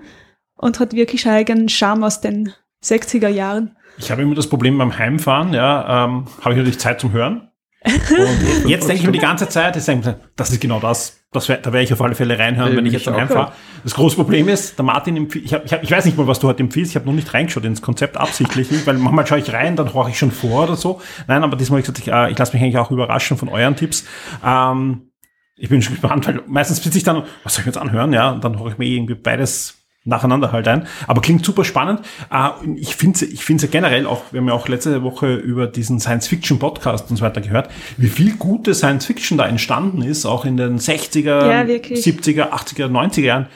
und 0.55 0.79
hat 0.79 0.93
wirklich 0.93 1.27
eigenen 1.27 1.69
Charme 1.69 2.03
aus 2.03 2.22
den 2.22 2.53
60er 2.84 3.29
Jahren. 3.29 3.75
Ich 4.00 4.12
habe 4.12 4.22
immer 4.22 4.36
das 4.36 4.48
Problem 4.48 4.77
beim 4.77 4.98
Heimfahren, 4.98 5.53
ja, 5.53 6.06
ähm, 6.06 6.25
habe 6.41 6.51
ich 6.51 6.58
natürlich 6.58 6.79
Zeit 6.79 7.01
zum 7.01 7.12
Hören. 7.12 7.50
Und 7.86 8.65
jetzt 8.70 8.88
denke 8.88 9.01
ich 9.01 9.06
mir 9.06 9.13
die 9.13 9.20
ganze 9.20 9.48
Zeit, 9.48 9.75
das 9.75 10.51
ist 10.51 10.60
genau 10.60 10.79
das. 10.79 11.22
das 11.32 11.48
wär, 11.48 11.58
da 11.58 11.72
werde 11.72 11.84
ich 11.84 11.94
auf 11.94 12.01
alle 12.01 12.15
Fälle 12.15 12.38
reinhören, 12.38 12.75
wenn 12.75 12.86
ich 12.86 12.94
jetzt 12.94 13.08
heimfahre. 13.08 13.53
Das 13.84 13.94
große 13.94 14.15
Problem 14.15 14.50
ist, 14.50 14.77
der 14.77 14.84
Martin 14.84 15.15
empfiehlt, 15.15 15.46
ich, 15.46 15.53
hab, 15.53 15.65
ich, 15.65 15.74
hab, 15.74 15.84
ich 15.84 15.91
weiß 15.91 16.06
nicht 16.06 16.18
mal, 16.18 16.27
was 16.27 16.39
du 16.39 16.48
heute 16.48 16.62
empfiehlst, 16.62 16.91
ich 16.91 16.96
habe 16.96 17.06
noch 17.06 17.13
nicht 17.13 17.34
reingeschaut 17.34 17.63
ins 17.63 17.82
Konzept 17.82 18.18
absichtlich, 18.18 18.70
weil 18.86 18.98
manchmal 18.98 19.25
schaue 19.27 19.39
ich 19.39 19.53
rein, 19.53 19.75
dann 19.75 19.94
horche 19.94 20.12
ich 20.12 20.18
schon 20.18 20.32
vor 20.32 20.63
oder 20.63 20.75
so. 20.75 21.01
Nein, 21.27 21.44
aber 21.44 21.56
diesmal 21.56 21.82
habe 21.82 21.82
ich 21.82 21.94
gesagt, 21.94 22.08
ich, 22.08 22.13
äh, 22.13 22.32
ich 22.32 22.38
lasse 22.38 22.53
mich 22.53 22.63
eigentlich 22.63 22.77
auch 22.77 22.91
überraschen 22.91 23.38
von 23.38 23.48
euren 23.48 23.75
Tipps. 23.75 24.06
Ähm, 24.46 25.12
ich 25.56 25.70
bin 25.70 25.82
schon 25.82 25.94
gespannt, 25.94 26.27
weil 26.27 26.41
meistens 26.48 26.82
sitze 26.84 26.98
ich 26.98 27.03
dann, 27.03 27.24
was 27.44 27.56
soll 27.56 27.62
ich 27.62 27.68
jetzt 27.68 27.77
anhören, 27.77 28.13
ja, 28.13 28.32
und 28.32 28.44
dann 28.44 28.60
höre 28.60 28.72
ich 28.72 28.77
mir 28.77 28.88
irgendwie 28.88 29.15
beides 29.15 29.78
nacheinander 30.06 30.51
halt 30.51 30.68
ein. 30.68 30.88
Aber 31.08 31.22
klingt 31.22 31.46
super 31.46 31.63
spannend. 31.63 32.01
Ah, 32.29 32.56
ich 32.75 32.96
finde 32.96 33.25
ich 33.25 33.44
finde 33.44 33.65
ja 33.65 33.70
generell 33.72 34.06
auch, 34.06 34.24
wir 34.32 34.39
haben 34.39 34.48
ja 34.48 34.53
auch 34.53 34.68
letzte 34.68 35.03
Woche 35.03 35.36
über 35.36 35.68
diesen 35.68 36.00
Science-Fiction-Podcast 36.00 37.10
und 37.10 37.18
so 37.18 37.24
weiter 37.24 37.41
gehört, 37.41 37.70
wie 37.98 38.08
viel 38.08 38.36
gute 38.36 38.74
Science-Fiction 38.74 39.38
da 39.38 39.46
entstanden 39.46 40.01
ist, 40.01 40.25
auch 40.25 40.46
in 40.46 40.58
den 40.58 40.79
60er, 40.79 41.25
ja, 41.25 41.62
70er, 41.62 42.51
80er, 42.51 42.88
90er 42.88 43.22
Jahren 43.22 43.48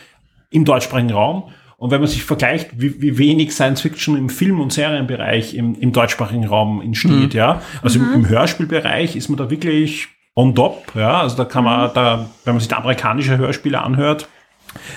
im 0.50 0.66
deutschsprachigen 0.66 1.12
Raum. 1.12 1.50
Und 1.78 1.92
wenn 1.92 2.00
man 2.00 2.08
sich 2.08 2.24
vergleicht, 2.24 2.70
wie, 2.80 3.02
wie 3.02 3.18
wenig 3.18 3.52
Science-Fiction 3.52 4.18
im 4.18 4.30
Film- 4.30 4.62
und 4.62 4.72
Serienbereich 4.72 5.54
im, 5.56 5.76
im 5.76 5.92
deutschsprachigen 5.92 6.46
Raum 6.46 6.82
entsteht, 6.82 7.34
mhm. 7.34 7.38
ja. 7.38 7.62
Also 7.82 8.00
mhm. 8.00 8.06
im, 8.06 8.14
im 8.14 8.30
Hörspielbereich 8.30 9.16
ist 9.16 9.28
man 9.28 9.38
da 9.38 9.50
wirklich 9.50 10.08
on 10.36 10.56
top, 10.56 10.94
ja. 10.96 11.20
Also 11.20 11.36
da 11.36 11.46
kann 11.46 11.64
man, 11.64 11.90
mhm. 11.90 11.94
da, 11.94 12.30
wenn 12.46 12.54
man 12.54 12.60
sich 12.60 12.70
da 12.70 12.78
amerikanische 12.78 13.38
Hörspiele 13.38 13.82
anhört, 13.82 14.30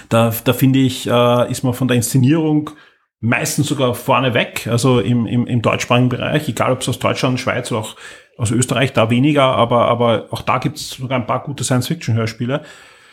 da, 0.09 0.33
da 0.45 0.53
finde 0.53 0.79
ich, 0.79 1.07
äh, 1.07 1.51
ist 1.51 1.63
man 1.63 1.75
von 1.75 1.89
der 1.89 1.97
Inszenierung 1.97 2.71
meistens 3.21 3.67
sogar 3.67 3.95
vorne 3.95 4.35
weg, 4.35 4.69
also 4.71 5.01
im, 5.01 5.27
im, 5.27 5.47
im 5.47 5.63
deutschsprachigen 5.63 6.09
Bereich, 6.09 6.49
egal 6.49 6.73
ob 6.73 6.83
es 6.83 6.89
aus 6.89 6.99
Deutschland, 6.99 7.41
Schweiz 7.41 7.73
oder 7.73 7.81
auch 7.81 7.97
aus 8.39 8.51
Österreich, 8.51 8.93
da 8.93 9.11
weniger, 9.11 9.45
aber, 9.45 9.89
aber 9.89 10.27
auch 10.31 10.43
da 10.43 10.59
gibt 10.59 10.77
es 10.77 10.91
sogar 10.91 11.19
ein 11.19 11.27
paar 11.27 11.43
gute 11.43 11.65
Science-Fiction-Hörspiele. 11.65 12.63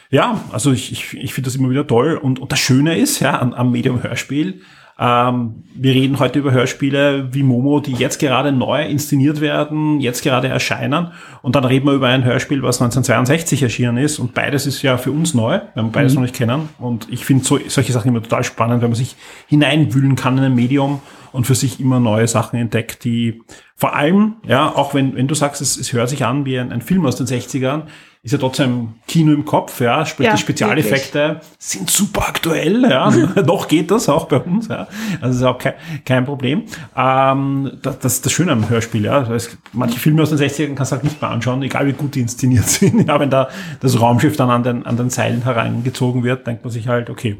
Ja, 0.10 0.42
also 0.52 0.72
ich, 0.72 0.92
ich, 0.92 1.14
ich 1.18 1.34
finde 1.34 1.48
das 1.48 1.56
immer 1.56 1.70
wieder 1.70 1.88
toll. 1.88 2.18
Und, 2.18 2.40
und 2.40 2.52
das 2.52 2.60
Schöne 2.60 2.98
ist, 2.98 3.20
ja, 3.20 3.40
am, 3.40 3.54
am 3.54 3.72
Medium 3.72 4.04
Hörspiel, 4.04 4.62
Ähm, 5.00 5.64
wir 5.74 5.94
reden 5.94 6.20
heute 6.20 6.40
über 6.40 6.52
Hörspiele 6.52 7.34
wie 7.34 7.44
Momo, 7.44 7.80
die 7.80 7.94
jetzt 7.94 8.20
gerade 8.20 8.52
neu 8.52 8.86
inszeniert 8.86 9.42
werden, 9.42 10.00
jetzt 10.00 10.24
gerade 10.24 10.48
erscheinen. 10.48 11.08
Und 11.42 11.56
dann 11.56 11.66
reden 11.66 11.88
wir 11.88 11.94
über 11.94 12.08
ein 12.08 12.24
Hörspiel, 12.24 12.62
was 12.62 12.80
1962 12.82 13.64
erschienen 13.64 13.98
ist. 13.98 14.20
Und 14.20 14.34
beides 14.34 14.68
ist 14.68 14.82
ja 14.84 14.98
für 14.98 15.12
uns 15.12 15.34
neu, 15.34 15.60
wenn 15.74 15.86
wir 15.86 15.92
beides 15.92 16.14
Mhm. 16.14 16.16
noch 16.18 16.22
nicht 16.24 16.36
kennen. 16.36 16.70
Und 16.78 17.08
ich 17.12 17.26
finde 17.26 17.44
so, 17.44 17.60
solche 17.68 17.92
Sachen 17.92 18.10
immer 18.10 18.22
total 18.22 18.44
spannend, 18.44 18.82
wenn 18.82 18.90
man 18.92 18.98
sich 18.98 19.16
hineinwühlen 19.48 20.16
kann 20.16 20.38
in 20.38 20.44
ein 20.44 20.56
Medium 20.56 21.02
und 21.32 21.48
für 21.48 21.56
sich 21.56 21.80
immer 21.80 22.00
neue 22.00 22.28
Sachen 22.28 22.60
entdeckt, 22.60 23.04
die 23.04 23.42
vor 23.76 23.96
allem, 23.96 24.36
ja, 24.48 24.70
auch 24.76 24.94
wenn, 24.94 25.16
wenn 25.16 25.28
du 25.28 25.34
sagst, 25.36 25.62
es, 25.62 25.76
es 25.78 25.92
hört 25.92 26.08
sich 26.10 26.24
an 26.24 26.46
wie 26.46 26.60
ein, 26.60 26.72
ein 26.72 26.82
Film 26.82 27.06
aus 27.06 27.16
den 27.16 27.26
60ern, 27.26 27.84
ist 28.24 28.32
ja 28.32 28.38
trotzdem 28.38 28.94
Kino 29.06 29.34
im 29.34 29.44
Kopf, 29.44 29.82
ja, 29.82 30.06
sprich 30.06 30.28
Ja, 30.28 30.34
die 30.34 30.40
Spezialeffekte 30.42 31.42
sind 31.60 31.92
super 31.92 32.30
aktuell, 32.30 32.90
ja, 32.90 33.10
noch 33.46 33.68
geht 33.68 33.92
das 33.92 34.08
auch 34.08 34.30
bei 34.30 34.38
uns, 34.38 34.70
ja, 34.70 34.88
also 35.20 35.38
ist 35.38 35.44
auch 35.44 35.58
kein, 35.58 35.74
kein 36.06 36.24
Problem. 36.24 36.64
Ähm, 36.96 37.80
das, 37.82 38.00
das 38.00 38.14
ist 38.14 38.26
das 38.26 38.32
Schöne 38.32 38.54
am 38.54 38.70
Hörspiel, 38.70 39.04
ja, 39.04 39.30
es, 39.34 39.58
manche 39.74 40.00
Filme 40.00 40.24
aus 40.24 40.30
den 40.30 40.40
60ern 40.40 40.74
kannst 40.74 40.94
du 40.94 40.96
halt 40.96 41.04
nicht 41.04 41.22
mehr 41.22 41.32
anschauen, 41.32 41.62
egal 41.64 41.86
wie 41.86 41.92
gut 41.92 42.16
die 42.16 42.22
inszeniert 42.22 42.66
sind, 42.70 43.06
ja, 43.06 43.20
wenn 43.20 43.30
da 43.30 43.50
das 43.82 44.00
Raumschiff 44.00 44.38
dann 44.38 44.50
an 44.50 44.64
den, 44.64 44.86
an 44.86 44.96
den 44.96 45.10
Seilen 45.10 45.44
herangezogen 45.44 46.24
wird, 46.24 46.48
denkt 46.48 46.64
man 46.64 46.72
sich 46.72 46.88
halt, 46.88 47.10
okay, 47.10 47.38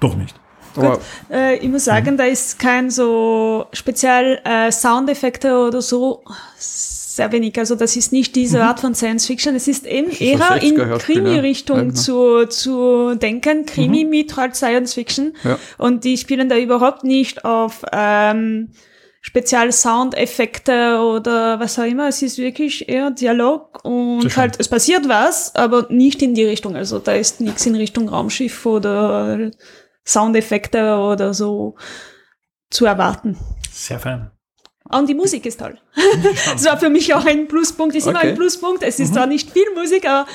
doch 0.00 0.16
nicht. 0.16 0.34
Aber 0.76 0.98
Äh, 1.30 1.56
ich 1.58 1.68
muss 1.68 1.84
sagen, 1.84 2.16
da 2.16 2.24
ist 2.24 2.58
kein 2.58 2.90
so 2.90 3.66
speziell 3.72 4.40
äh, 4.44 4.72
Soundeffekte 4.72 5.56
oder 5.56 5.82
so 5.82 6.24
sehr 7.14 7.30
wenig. 7.32 7.58
Also 7.58 7.74
das 7.74 7.96
ist 7.96 8.12
nicht 8.12 8.34
diese 8.34 8.62
Art 8.62 8.80
von 8.80 8.94
Science 8.94 9.26
Fiction. 9.26 9.54
Es 9.54 9.68
ist 9.68 9.86
eben 9.86 10.10
eher 10.10 10.62
in 10.62 10.76
60er 10.76 10.86
Hörspiel, 10.86 11.16
ja. 11.16 11.22
Krimi-Richtung 11.22 11.76
Ja, 11.76 11.82
genau. 11.84 11.94
zu, 11.94 12.46
zu 12.46 13.14
denken. 13.14 13.66
Krimi 13.66 14.04
mit 14.04 14.36
halt 14.36 14.56
Science 14.56 14.94
Fiction. 14.94 15.36
Ja. 15.44 15.58
Und 15.78 16.04
die 16.04 16.16
spielen 16.16 16.48
da 16.48 16.56
überhaupt 16.58 17.04
nicht 17.04 17.44
auf 17.44 17.84
ähm, 17.92 18.70
spezielle 19.20 19.72
Soundeffekte 19.72 20.98
oder 20.98 21.60
was 21.60 21.78
auch 21.78 21.84
immer. 21.84 22.08
Es 22.08 22.20
ist 22.20 22.38
wirklich 22.38 22.88
eher 22.88 23.10
Dialog 23.10 23.84
und 23.84 24.22
schön. 24.22 24.36
halt, 24.36 24.56
es 24.58 24.68
passiert 24.68 25.08
was, 25.08 25.54
aber 25.54 25.86
nicht 25.90 26.20
in 26.20 26.34
die 26.34 26.44
Richtung. 26.44 26.76
Also 26.76 26.98
da 26.98 27.12
ist 27.12 27.40
nichts 27.40 27.64
in 27.64 27.74
Richtung 27.74 28.08
Raumschiff 28.08 28.66
oder 28.66 29.50
Soundeffekte 30.04 30.96
oder 30.96 31.32
so 31.32 31.76
zu 32.70 32.86
erwarten. 32.86 33.38
Sehr 33.70 33.98
fein. 33.98 34.30
Und 34.90 35.08
die 35.08 35.14
Musik 35.14 35.46
ist 35.46 35.60
toll. 35.60 35.78
Das 36.52 36.64
war 36.66 36.78
für 36.78 36.90
mich 36.90 37.12
auch 37.14 37.24
ein 37.24 37.48
Pluspunkt. 37.48 37.94
Ist 37.94 38.06
immer 38.06 38.18
Okay. 38.18 38.30
ein 38.30 38.34
Pluspunkt. 38.36 38.82
Es 38.82 39.00
ist 39.00 39.14
zwar 39.14 39.26
nicht 39.26 39.50
viel 39.50 39.64
Musik, 39.74 40.06
aber 40.08 40.26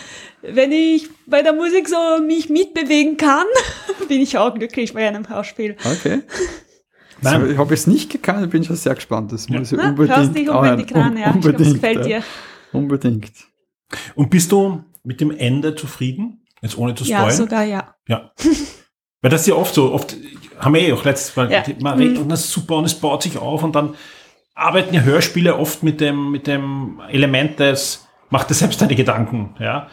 wenn 0.41 0.71
ich 0.71 1.07
bei 1.27 1.41
der 1.41 1.53
Musik 1.53 1.87
so 1.87 2.21
mich 2.25 2.49
mitbewegen 2.49 3.17
kann, 3.17 3.45
bin 4.07 4.21
ich 4.21 4.37
auch 4.37 4.53
glücklich 4.55 4.93
bei 4.93 5.07
einem 5.07 5.27
Hörspiel. 5.29 5.75
okay. 5.85 6.21
Nein. 7.21 7.41
So, 7.41 7.47
ich 7.47 7.57
habe 7.57 7.73
es 7.73 7.85
nicht 7.85 8.09
gekannt, 8.09 8.49
bin 8.49 8.63
schon 8.63 8.77
sehr 8.77 8.95
gespannt. 8.95 9.31
Das 9.33 9.49
muss 9.49 9.71
ich 9.73 9.77
Na, 9.77 9.89
unbedingt. 9.89 10.17
hörst 10.17 10.35
dich 10.35 10.49
unbedingt 10.49 10.95
ran, 10.95 11.17
ja. 11.17 11.33
Ich 11.35 11.41
glaube, 11.41 11.49
es 11.49 11.67
unbedingt, 11.67 11.73
gefällt 11.75 11.97
ja. 11.97 12.19
dir. 12.19 12.23
Unbedingt. 12.71 13.31
Und 14.15 14.29
bist 14.29 14.51
du 14.53 14.83
mit 15.03 15.19
dem 15.19 15.31
Ende 15.31 15.75
zufrieden? 15.75 16.45
Jetzt 16.61 16.77
ohne 16.77 16.95
zu 16.95 17.03
Ja, 17.03 17.17
spoilern? 17.19 17.37
sogar 17.37 17.63
ja. 17.65 17.95
Ja. 18.07 18.31
Weil 19.21 19.31
das 19.31 19.41
ist 19.41 19.47
ja 19.47 19.55
oft 19.55 19.73
so, 19.73 19.91
oft 19.91 20.15
haben 20.59 20.73
wir 20.73 20.81
eh 20.81 20.93
auch 20.93 21.03
letztes 21.03 21.35
Mal, 21.35 21.51
Ja. 21.51 21.63
man 21.81 21.97
redet 21.99 22.19
und 22.19 22.29
das 22.29 22.45
ist 22.45 22.51
super 22.51 22.77
und 22.77 22.85
es 22.85 22.95
baut 22.95 23.21
sich 23.23 23.37
auf 23.37 23.63
und 23.63 23.75
dann 23.75 23.95
arbeiten 24.59 24.93
ja 24.93 25.01
Hörspiele 25.01 25.57
oft 25.57 25.83
mit 25.83 26.01
dem, 26.01 26.31
mit 26.31 26.47
dem 26.47 26.99
Element 27.09 27.59
des, 27.59 28.07
mach 28.29 28.43
dir 28.43 28.53
selbst 28.53 28.81
deine 28.81 28.95
Gedanken, 28.95 29.55
ja. 29.59 29.87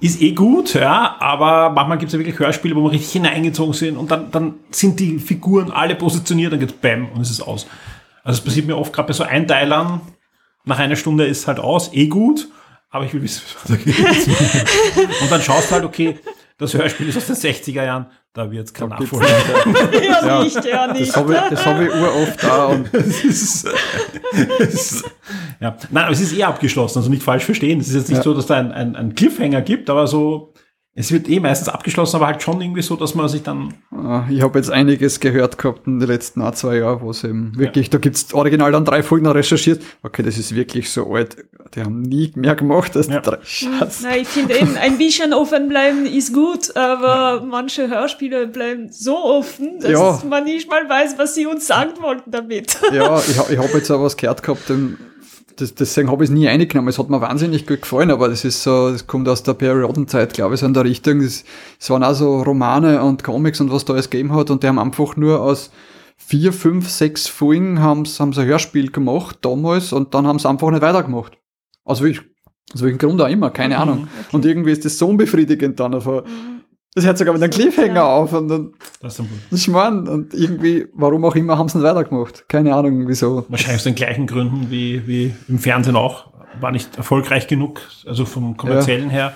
Ist 0.00 0.20
eh 0.20 0.32
gut, 0.32 0.74
ja, 0.74 1.16
aber 1.20 1.70
manchmal 1.70 1.98
gibt 1.98 2.08
es 2.08 2.12
ja 2.14 2.18
wirklich 2.18 2.38
Hörspiele, 2.38 2.76
wo 2.76 2.82
wir 2.84 2.92
richtig 2.92 3.12
hineingezogen 3.12 3.72
sind 3.72 3.96
und 3.96 4.10
dann, 4.10 4.30
dann 4.30 4.54
sind 4.70 5.00
die 5.00 5.18
Figuren 5.18 5.70
alle 5.70 5.94
positioniert, 5.94 6.52
dann 6.52 6.60
geht's 6.60 6.72
bam 6.74 7.08
und 7.14 7.20
es 7.20 7.30
ist 7.30 7.40
aus. 7.40 7.66
Also 8.24 8.38
es 8.38 8.44
passiert 8.44 8.66
mir 8.66 8.76
oft 8.76 8.92
gerade 8.92 9.08
bei 9.08 9.14
so 9.14 9.24
Einteilern, 9.24 10.00
nach 10.64 10.78
einer 10.78 10.96
Stunde 10.96 11.24
ist 11.24 11.46
halt 11.46 11.60
aus, 11.60 11.92
eh 11.94 12.08
gut, 12.08 12.48
aber 12.90 13.04
ich 13.04 13.14
will 13.14 13.22
wissen, 13.22 13.42
was 13.62 13.70
da 13.70 13.76
geht. 13.76 13.98
und 15.22 15.30
dann 15.30 15.40
schaust 15.40 15.70
du 15.70 15.74
halt, 15.74 15.84
okay, 15.84 16.18
das 16.58 16.74
Hörspiel 16.74 17.08
ist 17.08 17.16
aus 17.16 17.26
den 17.26 17.36
60er 17.36 17.84
Jahren, 17.84 18.06
da 18.34 18.50
wird's 18.50 18.72
kein 18.74 18.90
gibt's 18.90 19.12
Nachfolger. 19.12 19.92
Ja, 20.04 20.26
Ja, 20.26 20.42
nicht, 20.42 20.64
ja, 20.64 20.92
nicht. 20.92 21.08
Das 21.08 21.16
habe 21.16 21.34
ich, 21.34 21.40
das 21.50 21.66
hab 21.66 21.80
ich 21.80 21.88
uroft 21.90 22.42
da 22.42 22.64
und 22.66 22.94
Es 22.94 23.24
ist, 23.24 23.68
es, 24.58 25.04
ja. 25.60 25.76
Nein, 25.90 26.04
aber 26.04 26.12
es 26.12 26.20
ist 26.20 26.36
eh 26.36 26.42
abgeschlossen, 26.44 26.98
also 26.98 27.10
nicht 27.10 27.22
falsch 27.22 27.44
verstehen. 27.44 27.80
Es 27.80 27.88
ist 27.88 27.94
jetzt 27.94 28.08
nicht 28.08 28.18
Ja. 28.18 28.22
so, 28.22 28.34
dass 28.34 28.46
da 28.46 28.56
ein, 28.56 28.72
ein, 28.72 28.96
ein 28.96 29.14
Cliffhanger 29.14 29.62
gibt, 29.62 29.88
aber 29.90 30.06
so, 30.06 30.52
es 31.00 31.12
wird 31.12 31.28
eh 31.28 31.38
meistens 31.38 31.68
abgeschlossen, 31.68 32.16
aber 32.16 32.26
halt 32.26 32.42
schon 32.42 32.60
irgendwie 32.60 32.82
so, 32.82 32.96
dass 32.96 33.14
man 33.14 33.28
sich 33.28 33.42
dann, 33.44 33.74
äh, 33.92 34.32
ich 34.34 34.42
habe 34.42 34.58
jetzt 34.58 34.70
einiges 34.70 35.20
gehört 35.20 35.56
gehabt 35.56 35.86
in 35.86 36.00
den 36.00 36.08
letzten 36.08 36.42
ein, 36.42 36.52
zwei 36.54 36.78
Jahren, 36.78 37.00
wo 37.02 37.10
es 37.10 37.22
eben 37.22 37.52
wirklich, 37.56 37.88
da 37.90 37.98
gibt's 37.98 38.34
original 38.34 38.72
dann 38.72 38.84
drei 38.84 39.02
Folgen 39.04 39.26
recherchiert. 39.28 39.80
Okay, 40.02 40.22
das 40.24 40.36
ist 40.38 40.54
wirklich 40.54 40.90
so 40.90 41.14
alt. 41.14 41.36
Die 41.74 41.80
haben 41.82 42.00
nie 42.02 42.32
mehr 42.34 42.56
gemacht 42.56 42.96
als 42.96 43.06
Ja. 43.06 43.20
die 43.20 43.30
drei. 43.30 43.38
Scheiße. 43.42 44.02
Na, 44.02 44.16
ich 44.16 44.26
finde 44.26 44.58
eben, 44.58 44.76
ein 44.76 44.98
bisschen 44.98 45.32
offen 45.34 45.68
bleiben 45.68 46.04
ist 46.06 46.32
gut, 46.34 46.74
aber 46.76 47.42
manche 47.46 47.88
Hörspiele 47.88 48.48
bleiben 48.48 48.90
so 48.90 49.16
offen, 49.16 49.78
dass 49.80 49.90
Ja. 49.90 50.20
man 50.28 50.44
nicht 50.44 50.68
mal 50.68 50.88
weiß, 50.88 51.16
was 51.18 51.34
sie 51.34 51.46
uns 51.46 51.66
sagen 51.66 51.92
wollten 52.00 52.30
damit. 52.30 52.78
Ja, 52.92 53.18
ich, 53.20 53.28
ich 53.50 53.58
habe 53.58 53.68
jetzt 53.74 53.90
auch 53.90 54.02
was 54.02 54.16
gehört 54.16 54.42
gehabt, 54.42 54.68
ähm, 54.70 54.96
das, 55.58 55.74
deswegen 55.74 56.10
habe 56.10 56.24
ich 56.24 56.30
es 56.30 56.34
nie 56.34 56.48
eingenommen. 56.48 56.88
Es 56.88 56.98
hat 56.98 57.10
mir 57.10 57.20
wahnsinnig 57.20 57.66
gut 57.66 57.82
gefallen, 57.82 58.10
aber 58.10 58.28
das 58.28 58.44
ist 58.44 58.62
so, 58.62 58.90
das 58.90 59.06
kommt 59.06 59.28
aus 59.28 59.42
der 59.42 59.54
Periodenzeit, 59.54 60.32
glaube 60.34 60.54
ich, 60.54 60.60
so 60.60 60.66
in 60.66 60.74
der 60.74 60.84
Richtung. 60.84 61.20
Es 61.20 61.44
es 61.78 61.90
waren 61.90 62.04
auch 62.04 62.14
so 62.14 62.42
Romane 62.42 63.02
und 63.02 63.24
Comics 63.24 63.60
und 63.60 63.72
was 63.72 63.84
da 63.84 63.94
alles 63.94 64.10
gegeben 64.10 64.34
hat 64.34 64.50
und 64.50 64.62
die 64.62 64.68
haben 64.68 64.78
einfach 64.78 65.16
nur 65.16 65.40
aus 65.40 65.70
vier, 66.16 66.52
fünf, 66.52 66.88
sechs 66.88 67.26
Folgen 67.26 67.80
haben 67.80 68.04
sie 68.04 68.20
haben 68.20 68.32
sie 68.32 68.42
ein 68.42 68.46
Hörspiel 68.48 68.90
gemacht 68.90 69.38
damals 69.42 69.92
und 69.92 70.14
dann 70.14 70.26
haben 70.26 70.38
sie 70.38 70.48
einfach 70.48 70.70
nicht 70.70 70.82
weitergemacht. 70.82 71.38
Aus 71.84 72.02
welchem, 72.02 72.24
aus 72.74 72.82
welchem 72.82 72.98
Grund 72.98 73.20
auch 73.20 73.28
immer, 73.28 73.50
keine 73.50 73.78
Ahnung. 73.78 74.08
Und 74.32 74.44
irgendwie 74.44 74.72
ist 74.72 74.84
das 74.84 74.98
so 74.98 75.08
unbefriedigend 75.08 75.80
dann. 75.80 75.94
Aber 75.94 76.24
das 76.98 77.06
hört 77.06 77.18
sogar 77.18 77.34
mit 77.34 77.42
einem 77.42 77.50
Cliffhanger 77.52 77.94
Ja. 77.94 78.04
auf 78.06 78.32
und 78.32 78.48
dann, 78.48 78.72
das 79.00 79.18
ist 79.18 79.26
ich 79.50 79.68
meine, 79.68 80.10
und 80.10 80.34
irgendwie, 80.34 80.86
warum 80.94 81.24
auch 81.24 81.34
immer, 81.34 81.56
haben 81.58 81.68
sie 81.68 81.78
nicht 81.78 81.86
weitergemacht. 81.86 82.48
Keine 82.48 82.74
Ahnung, 82.74 83.06
wieso. 83.08 83.44
wahrscheinlich 83.48 83.76
aus 83.78 83.84
den 83.84 83.94
gleichen 83.94 84.26
Gründen 84.26 84.70
wie, 84.70 85.06
wie 85.06 85.34
im 85.48 85.58
Fernsehen 85.58 85.96
auch, 85.96 86.26
war 86.60 86.70
nicht 86.72 86.96
erfolgreich 86.96 87.46
genug, 87.46 87.80
also 88.06 88.24
vom 88.24 88.56
kommerziellen 88.56 89.10
her. 89.10 89.32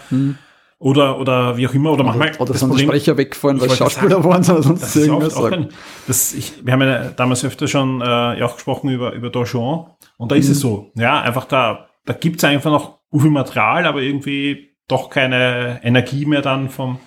Oder, 0.78 1.20
oder 1.20 1.56
wie 1.56 1.68
auch 1.68 1.74
immer, 1.74 1.92
oder 1.92 2.02
manchmal. 2.02 2.32
Oder 2.40 2.52
das 2.52 2.58
sind 2.60 2.70
die 2.70 2.72
Problem- 2.82 2.88
Sprecher 2.88 3.16
weggefallen, 3.16 3.56
Ich 3.58 3.62
weil 3.62 3.70
Schauspieler 3.70 4.24
waren, 4.24 4.42
sondern 4.42 4.62
Das 4.62 4.80
sonst 4.80 4.96
ist 4.96 5.06
ja 5.06 5.12
irgendwas. 5.12 5.36
oft 5.36 5.46
auch 5.46 5.52
ein, 5.56 5.68
das, 6.08 6.34
ich, 6.34 6.54
wir 6.66 6.72
haben 6.72 6.80
ja 6.82 7.04
damals 7.10 7.44
öfter 7.44 7.68
schon 7.68 8.00
äh, 8.00 8.04
ja 8.04 8.44
auch 8.46 8.54
gesprochen 8.56 8.90
über, 8.90 9.12
über 9.12 9.30
Donjon 9.30 9.86
und 10.16 10.32
da 10.32 10.34
ist 10.34 10.48
es 10.48 10.58
so. 10.58 10.90
Ja, 10.96 11.20
einfach 11.20 11.44
da, 11.44 11.86
da 12.04 12.14
gibt's 12.14 12.42
einfach 12.42 12.72
noch 12.72 12.98
viel 13.16 13.30
Material, 13.30 13.86
aber 13.86 14.00
irgendwie 14.02 14.71
doch 14.88 15.08
keine 15.10 15.80
Energie 15.84 16.26
mehr 16.26 16.42
dann 16.42 16.68
vom, 16.68 16.98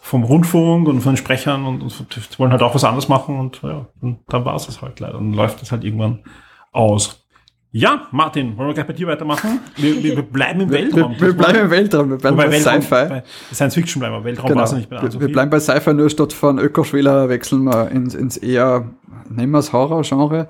vom 0.00 0.22
Rundfunk 0.24 0.86
und 0.88 1.00
von 1.00 1.12
den 1.12 1.16
Sprechern 1.16 1.64
und, 1.64 1.82
und 1.82 2.38
wollen 2.38 2.52
halt 2.52 2.62
auch 2.62 2.74
was 2.74 2.84
anderes 2.84 3.08
machen 3.08 3.38
und 3.38 3.60
ja, 3.62 3.86
und 4.00 4.18
dann 4.28 4.44
war's 4.44 4.66
das 4.66 4.82
halt 4.82 5.00
leider. 5.00 5.14
Dann 5.14 5.32
läuft 5.32 5.60
das 5.62 5.72
halt 5.72 5.84
irgendwann 5.84 6.20
aus. 6.72 7.20
Ja, 7.76 8.06
Martin, 8.12 8.56
wollen 8.56 8.68
wir 8.68 8.74
gleich 8.74 8.86
bei 8.86 8.92
dir 8.92 9.08
weitermachen? 9.08 9.58
Wir, 9.76 10.00
wir, 10.00 10.14
wir 10.16 10.22
bleiben 10.22 10.60
im 10.60 10.70
Weltraum. 10.70 11.12
Wir, 11.18 11.26
wir 11.28 11.36
bleiben 11.36 11.58
im 11.58 11.70
Weltraum, 11.70 12.10
wir 12.10 12.18
bleiben 12.18 12.36
Wobei 12.36 12.46
bei 12.48 12.60
Sci-Fi. 12.60 13.22
Science 13.52 13.74
Fiction 13.74 13.98
bleiben 13.98 14.14
wir. 14.14 14.22
Weltraum 14.24 14.48
Genau. 14.50 14.60
war's 14.60 14.70
ja 14.70 14.76
nicht 14.78 14.90
bei 14.90 15.02
Wir, 15.02 15.10
so 15.10 15.20
wir 15.20 15.26
bleiben 15.32 15.50
bei 15.50 15.58
Sci-Fi, 15.58 15.92
nur 15.92 16.08
statt 16.08 16.32
von 16.32 16.60
Ökoschwiller 16.60 17.28
wechseln 17.28 17.64
wir 17.64 17.90
ins, 17.90 18.14
ins 18.14 18.36
eher, 18.36 18.90
nehmen 19.28 19.50
wir 19.50 19.58
es 19.58 19.72
Horror-Genre, 19.72 20.48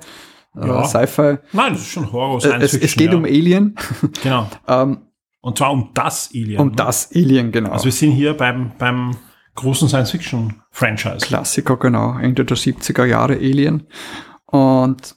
Ja. 0.54 0.82
äh, 0.82 0.84
Sci-Fi. 0.84 1.38
Nein, 1.54 1.72
das 1.72 1.80
ist 1.80 1.92
schon 1.92 2.12
Horror, 2.12 2.36
Äh, 2.36 2.40
Science 2.40 2.64
Es, 2.64 2.70
Fiction. 2.72 2.86
es 2.88 2.96
geht 2.96 3.10
ja. 3.12 3.16
um 3.16 3.24
Alien, 3.24 3.74
Genau. 4.22 4.46
ähm, 4.68 4.98
Und 5.44 5.58
zwar 5.58 5.72
um 5.72 5.90
das 5.92 6.30
Alien. 6.34 6.58
um 6.58 6.68
ne? 6.68 6.74
das 6.74 7.10
Alien, 7.14 7.52
genau. 7.52 7.72
Also 7.72 7.84
wir 7.84 7.92
sind 7.92 8.12
hier 8.12 8.32
beim, 8.32 8.72
beim 8.78 9.14
großen 9.54 9.88
Science-Fiction-Franchise. 9.88 11.26
Klassiker, 11.26 11.76
genau, 11.76 12.18
Ende 12.18 12.46
der 12.46 12.56
70er 12.56 13.04
Jahre 13.04 13.34
Alien. 13.34 13.86
Und 14.46 15.16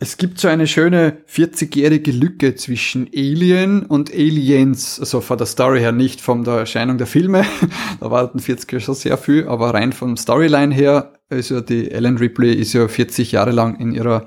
es 0.00 0.16
gibt 0.16 0.40
so 0.40 0.48
eine 0.48 0.66
schöne 0.66 1.18
40-jährige 1.32 2.10
Lücke 2.10 2.56
zwischen 2.56 3.08
Alien 3.14 3.86
und 3.86 4.10
Aliens, 4.10 4.98
also 4.98 5.20
von 5.20 5.38
der 5.38 5.46
Story 5.46 5.78
her, 5.78 5.92
nicht 5.92 6.20
von 6.20 6.42
der 6.42 6.54
Erscheinung 6.54 6.98
der 6.98 7.06
Filme. 7.06 7.44
da 8.00 8.10
warten 8.10 8.40
40 8.40 8.72
Jahre 8.72 8.80
schon 8.80 8.94
sehr 8.96 9.16
viel, 9.16 9.46
aber 9.46 9.74
rein 9.74 9.92
vom 9.92 10.16
Storyline 10.16 10.74
her 10.74 11.12
ist 11.30 11.50
ja 11.50 11.60
die 11.60 11.88
Ellen 11.92 12.16
Ripley 12.16 12.52
ist 12.52 12.72
ja 12.72 12.88
40 12.88 13.30
Jahre 13.30 13.52
lang 13.52 13.78
in 13.78 13.92
ihrer 13.92 14.26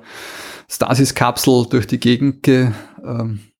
Stasis-Kapsel 0.69 1.65
durch 1.69 1.87
die 1.87 1.99
Gegend 1.99 2.43
ge, 2.43 2.71
ähm, 3.03 3.39
äh, 3.39 3.50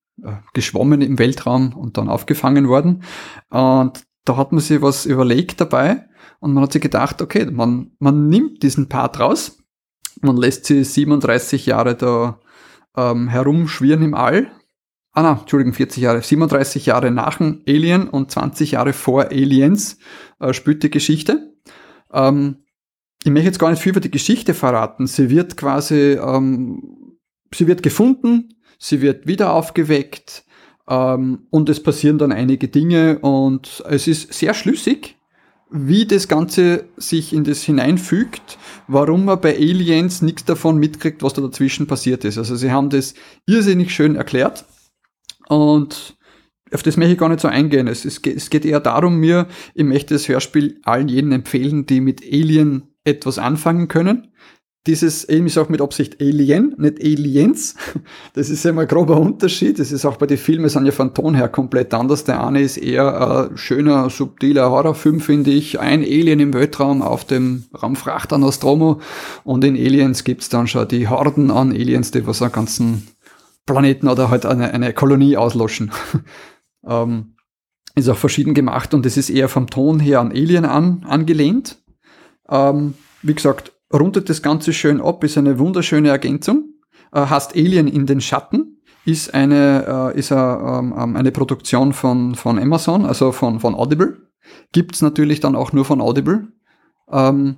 geschwommen 0.54 1.02
im 1.02 1.19
Weltraum 1.19 1.74
und 1.74 1.97
dann 1.97 2.10
aufgefangen 2.10 2.67
worden. 2.67 3.04
Und 3.50 4.04
da 4.26 4.38
hat 4.38 4.52
man 4.52 4.62
sich 4.62 4.82
was 4.82 5.06
überlegt 5.06 5.60
dabei 5.62 6.06
und 6.39 6.54
man 6.54 6.63
hat 6.63 6.74
sich 6.74 6.82
gedacht, 6.82 7.21
okay, 7.21 7.45
man, 7.45 7.91
man 8.00 8.28
nimmt 8.28 8.63
diesen 8.63 8.89
Part 8.89 9.19
raus, 9.19 9.58
man 10.21 10.38
lässt 10.38 10.65
sie 10.65 10.84
37 10.84 11.65
Jahre 11.65 11.95
da 11.95 12.39
ähm, 12.95 13.28
herumschwirren 13.28 14.04
im 14.04 14.13
All. 14.13 14.52
Ah, 15.13 15.24
na, 15.24 15.39
Entschuldigung, 15.41 15.74
40 15.74 16.04
Jahre, 16.04 16.21
37 16.21 16.86
Jahre 16.86 17.12
nach 17.12 17.38
dem 17.38 17.63
Alien 17.67 18.08
und 18.08 18.32
20 18.32 18.71
Jahre 18.71 18.93
vor 18.93 19.26
Aliens 19.26 19.97
äh, 20.39 20.54
spielt 20.54 20.84
die 20.84 20.89
Geschichte. 20.89 21.54
Ähm, 22.13 22.63
ich 23.24 23.32
möchte 23.32 23.47
jetzt 23.47 23.60
gar 23.60 23.69
nicht 23.69 23.82
viel 23.82 23.91
über 23.91 24.00
die 24.00 24.12
Geschichte 24.12 24.54
verraten. 24.54 25.08
Sie 25.08 25.30
wird 25.30 25.58
quasi, 25.58 26.13
ähm, 26.13 27.17
sie 27.54 27.67
wird 27.67 27.84
gefunden, 27.84 28.56
sie 28.82 29.02
wird 29.02 29.28
wieder 29.28 29.54
aufgeweckt 29.54 30.44
ähm, 30.89 31.48
und 31.52 31.70
es 31.70 31.82
passieren 31.82 32.17
dann 32.17 32.32
einige 32.32 32.67
Dinge 32.67 33.20
und 33.20 33.84
es 33.88 34.08
ist 34.08 34.34
sehr 34.34 34.54
schlüssig, 34.54 35.17
wie 35.70 36.06
das 36.06 36.28
Ganze 36.28 36.86
sich 36.98 37.32
in 37.32 37.44
das 37.44 37.62
hineinfügt, 37.62 38.58
warum 38.88 39.26
man 39.26 39.39
bei 39.39 39.56
Aliens 39.56 40.22
nichts 40.22 40.44
davon 40.44 40.78
mitkriegt, 40.78 41.24
was 41.24 41.34
da 41.34 41.41
dazwischen 41.41 41.88
passiert 41.88 42.26
ist. 42.26 42.38
Also 42.38 42.56
sie 42.56 42.72
haben 42.72 42.89
das 42.89 43.13
irrsinnig 43.46 43.94
schön 43.94 44.15
erklärt 44.15 44.65
und 45.48 46.17
auf 46.74 46.84
das 46.84 46.98
möchte 46.98 47.13
ich 47.13 47.20
gar 47.20 47.30
nicht 47.30 47.41
so 47.41 47.50
eingehen. 47.50 47.88
Es, 47.88 48.06
es, 48.06 48.20
es 48.26 48.50
geht 48.50 48.65
eher 48.65 48.80
darum, 48.80 49.17
mir, 49.17 49.48
ich 49.76 49.84
möchte 49.84 50.15
das 50.15 50.28
Hörspiel 50.28 50.80
allen 50.84 51.10
jenen 51.10 51.34
empfehlen, 51.34 51.86
die 51.86 52.02
mit 52.02 52.24
Alien 52.24 52.88
etwas 53.04 53.38
anfangen 53.38 53.88
können. 53.89 54.31
Dieses, 54.88 55.26
eben 55.26 55.46
ist 55.46 55.60
auch 55.60 55.70
mit 55.70 55.80
Absicht 55.80 56.20
Alien, 56.20 56.74
nicht 56.78 57.00
Aliens. 57.00 57.76
Das 58.34 58.50
ist 58.50 58.63
ja 58.63 58.72
mal 58.72 58.84
ein 58.84 58.88
grober 58.88 59.20
Unterschied. 59.20 59.78
Das 59.78 59.91
ist 59.91 60.06
auch 60.06 60.17
bei 60.17 60.26
den 60.26 60.39
Filmen, 60.39 60.70
sind 60.70 60.86
ja 60.86 60.91
von 60.91 61.13
Ton 61.13 61.36
her 61.36 61.50
komplett 61.50 61.94
anders. 61.94 62.24
Der 62.24 62.44
eine 62.44 62.62
ist 62.62 62.78
eher 62.78 63.50
ein 63.50 63.58
schöner, 63.58 64.10
subtiler 64.10 64.72
Horrorfilm, 64.72 65.20
finde 65.20 65.52
ich. 65.52 65.80
Ein 65.80 66.02
Alien 66.02 66.39
im 66.39 66.54
Weltraum 66.54 67.04
auf 67.04 67.26
dem 67.26 67.65
Raumfrachter 67.80 68.39
Nostromo. 68.39 69.02
Und 69.44 69.63
in 69.63 69.76
Aliens 69.76 70.24
gibt's 70.24 70.50
dann 70.50 70.67
schon 70.67 70.88
die 70.88 71.08
Horden 71.08 71.52
an 71.52 71.72
Aliens, 71.72 72.10
die 72.10 72.26
was 72.26 72.41
einen 72.41 72.52
ganzen 72.52 73.08
Planeten 73.67 74.08
oder 74.08 74.32
halt 74.32 74.48
eine, 74.48 74.74
eine 74.74 74.94
Kolonie 74.94 75.38
auslöschen. 75.38 75.91
ähm, 76.88 77.36
ist 77.96 78.10
auch 78.10 78.17
verschieden 78.17 78.54
gemacht 78.54 78.94
und 78.94 79.06
es 79.06 79.17
ist 79.17 79.30
eher 79.30 79.50
vom 79.50 79.70
Ton 79.70 80.00
her 80.00 80.22
an 80.22 80.32
Alien 80.32 80.65
an, 80.65 81.06
angelehnt. 81.08 81.78
Ähm, 82.50 82.96
wie 83.22 83.36
gesagt, 83.36 83.74
rundet 83.94 84.30
das 84.30 84.42
Ganze 84.42 84.74
schön 84.74 85.02
ab, 85.02 85.24
ist 85.24 85.38
eine 85.38 85.60
wunderschöne 85.60 86.10
Ergänzung. 86.10 86.76
Äh, 87.12 87.22
hast 87.22 87.56
Alien 87.56 87.88
in 87.88 88.06
den 88.06 88.22
Schatten, 88.22 88.82
ist 89.06 89.34
eine, 89.34 90.14
äh, 90.16 90.20
ist 90.20 90.32
a, 90.32 90.80
ähm, 90.80 90.94
ähm, 90.98 91.16
eine 91.16 91.32
Produktion 91.32 91.94
von, 91.94 92.36
von 92.36 92.60
Amazon, 92.60 93.06
also 93.06 93.32
von, 93.32 93.60
von 93.60 93.76
Audible. 93.76 94.30
Gibt's 94.72 95.02
natürlich 95.02 95.40
dann 95.40 95.56
auch 95.56 95.74
nur 95.74 95.86
von 95.86 96.02
Audible. 96.02 96.48
Ähm, 97.12 97.58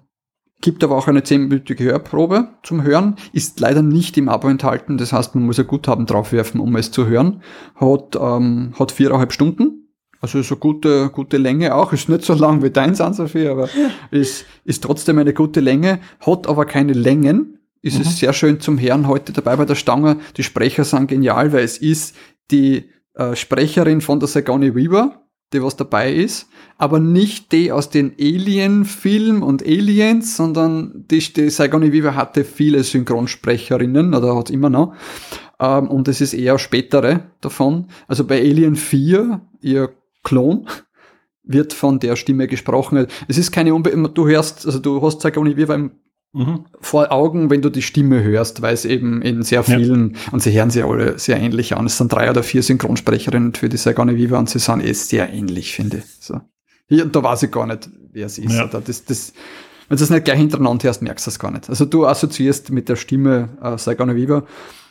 gibt 0.62 0.84
aber 0.84 0.96
auch 0.96 1.08
eine 1.08 1.24
zehnminütige 1.24 1.84
Hörprobe 1.84 2.48
zum 2.64 2.84
Hören, 2.84 3.18
ist 3.34 3.60
leider 3.60 3.82
nicht 3.82 4.18
im 4.18 4.30
Abo 4.30 4.48
enthalten, 4.48 4.98
das 4.98 5.12
heißt, 5.12 5.36
man 5.36 5.46
muss 5.46 5.60
ein 5.60 5.68
Guthaben 5.68 6.06
draufwerfen, 6.06 6.62
um 6.62 6.76
es 6.78 6.90
zu 6.90 7.06
hören. 7.06 7.44
Hat, 7.76 8.18
ähm, 8.20 8.74
hat 8.80 8.94
viereinhalb 8.94 9.34
Stunden, 9.34 9.83
also 10.24 10.42
so 10.42 10.56
gute, 10.56 11.10
gute 11.10 11.36
Länge 11.36 11.76
auch. 11.76 11.92
Ist 11.92 12.08
nicht 12.08 12.24
so 12.24 12.34
lang 12.34 12.64
wie 12.64 12.70
deins, 12.70 13.00
Sophie, 13.00 13.46
aber 13.46 13.68
ist, 14.12 14.46
ist 14.64 14.82
trotzdem 14.82 15.20
eine 15.20 15.34
gute 15.34 15.60
Länge. 15.60 16.00
Hat 16.22 16.48
aber 16.48 16.64
keine 16.64 16.94
Längen. 16.94 17.60
Ist 17.82 17.98
mhm. 17.98 18.04
es 18.04 18.20
sehr 18.20 18.32
schön 18.32 18.62
zum 18.62 18.80
Hören 18.80 19.10
heute 19.10 19.34
dabei 19.34 19.58
bei 19.58 19.66
der 19.66 19.76
Stange. 19.76 20.16
Die 20.38 20.44
Sprecher 20.44 20.86
sind 20.86 21.08
genial, 21.08 21.52
weil 21.52 21.66
es 21.66 21.78
ist 21.78 22.16
die 22.52 22.90
äh, 23.16 23.36
Sprecherin 23.36 24.00
von 24.00 24.22
der 24.22 24.30
Sigourney 24.30 24.74
Weaver, 24.74 25.26
die 25.52 25.62
was 25.62 25.76
dabei 25.76 26.14
ist, 26.14 26.48
aber 26.78 27.00
nicht 27.00 27.52
die 27.52 27.74
aus 27.74 27.90
den 27.90 28.14
Alien-Film 28.18 29.44
und 29.44 29.62
Aliens, 29.62 30.38
sondern 30.38 31.04
die, 31.12 31.20
die 31.20 31.50
Sigourney 31.50 31.92
Weaver 31.92 32.16
hatte 32.16 32.46
viele 32.46 32.82
Synchronsprecherinnen 32.86 34.14
oder 34.16 34.38
hat 34.38 34.50
immer 34.50 34.70
noch. 34.70 34.94
Ähm, 35.60 35.90
und 35.90 36.08
es 36.08 36.22
ist 36.22 36.34
eher 36.34 36.58
spätere 36.60 37.26
davon. 37.42 37.88
Also 38.08 38.24
bei 38.24 38.40
Alien 38.40 38.78
4, 38.78 39.42
ihr 39.60 39.90
Klon 40.24 40.68
wird 41.44 41.74
von 41.74 42.00
der 42.00 42.16
Stimme 42.16 42.48
gesprochen. 42.48 43.08
Es 43.28 43.38
ist 43.38 43.52
keine 43.52 43.74
Unbe 43.74 43.92
du 43.92 44.28
hörst, 44.28 44.66
also 44.66 44.80
du 44.80 45.02
hast 45.02 45.22
Sigourney 45.22 45.58
Weaver 45.58 45.76
im 45.76 45.92
mhm. 46.34 46.66
vor 46.82 47.12
Augen, 47.12 47.50
wenn 47.50 47.62
du 47.62 47.70
die 47.70 47.82
Stimme 47.82 48.24
hörst, 48.24 48.62
weil 48.62 48.74
es 48.74 48.86
eben 48.86 49.22
in 49.22 49.44
sehr 49.44 49.64
vielen, 49.64 50.14
ja. 50.14 50.32
und 50.32 50.42
sie 50.42 50.52
hören 50.52 50.70
sich 50.70 50.84
alle 50.84 51.18
sehr 51.20 51.40
ähnlich 51.40 51.76
an. 51.76 51.86
Es 51.86 51.98
sind 51.98 52.12
drei 52.12 52.30
oder 52.30 52.44
vier 52.44 52.64
Synchronsprecherinnen 52.64 53.54
für 53.54 53.70
die 53.70 53.78
Sigourney 53.78 54.18
Weaver 54.18 54.40
und 54.40 54.50
sie 54.50 54.60
sind 54.60 54.84
eh 54.84 54.94
sehr 54.94 55.32
ähnlich, 55.32 55.74
finde 55.74 55.98
ich. 55.98 56.06
So. 56.20 56.42
Hier, 56.88 57.06
da 57.06 57.24
weiß 57.24 57.44
ich 57.44 57.52
gar 57.52 57.68
nicht, 57.68 57.90
wer 58.12 58.26
es 58.26 58.38
ist. 58.38 58.54
Ja. 58.54 58.66
Oder 58.66 58.82
das, 58.82 59.06
das, 59.06 59.34
wenn 59.88 59.98
du 59.98 60.04
es 60.04 60.10
nicht 60.10 60.26
gleich 60.26 60.40
hintereinander 60.40 60.86
hörst, 60.86 61.02
merkst 61.02 61.28
du 61.28 61.32
es 61.32 61.40
gar 61.40 61.52
nicht. 61.52 61.70
Also 61.70 61.86
du 61.86 62.06
assoziierst 62.06 62.72
mit 62.72 62.90
der 62.90 62.96
Stimme 62.96 63.50
äh, 63.62 63.78
Sigourney 63.78 64.16
Weaver 64.16 64.46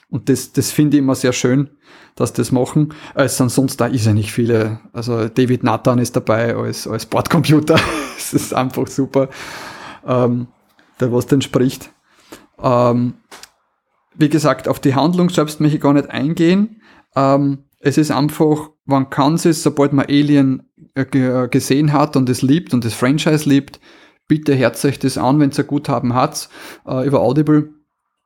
und 0.08 0.28
das, 0.28 0.52
das 0.52 0.70
finde 0.70 0.96
ich 0.96 1.02
immer 1.02 1.14
sehr 1.14 1.32
schön, 1.32 1.70
dass 2.14 2.32
das 2.32 2.52
machen. 2.52 2.94
Es 3.14 3.36
sind 3.36 3.50
sonst 3.50 3.80
da 3.80 3.86
ist 3.86 4.06
ja 4.06 4.12
nicht 4.12 4.32
viele. 4.32 4.80
Also 4.92 5.28
David 5.28 5.62
Nathan 5.64 5.98
ist 5.98 6.16
dabei 6.16 6.54
als, 6.54 6.86
als 6.86 7.06
Bordcomputer. 7.06 7.78
das 8.16 8.34
ist 8.34 8.54
einfach 8.54 8.86
super, 8.86 9.28
ähm, 10.06 10.48
der 11.00 11.12
was 11.12 11.26
denn 11.26 11.42
spricht. 11.42 11.90
Ähm, 12.62 13.14
wie 14.14 14.28
gesagt, 14.28 14.68
auf 14.68 14.78
die 14.78 14.94
Handlung 14.94 15.30
selbst 15.30 15.60
möchte 15.60 15.76
ich 15.76 15.82
gar 15.82 15.94
nicht 15.94 16.10
eingehen. 16.10 16.82
Ähm, 17.16 17.64
es 17.78 17.98
ist 17.98 18.10
einfach, 18.10 18.70
man 18.84 19.10
kann 19.10 19.34
es, 19.34 19.62
sobald 19.62 19.92
man 19.92 20.06
Alien 20.06 20.70
äh, 20.94 21.48
gesehen 21.48 21.92
hat 21.92 22.16
und 22.16 22.28
es 22.28 22.42
liebt 22.42 22.74
und 22.74 22.84
das 22.84 22.94
Franchise 22.94 23.48
liebt, 23.48 23.80
bitte 24.28 24.56
hört 24.56 24.82
euch 24.84 24.98
das 24.98 25.18
an, 25.18 25.40
wenn 25.40 25.50
es 25.50 25.58
ein 25.58 25.66
Guthaben 25.66 26.14
hat, 26.14 26.48
äh, 26.86 27.06
über 27.06 27.20
Audible 27.20 27.70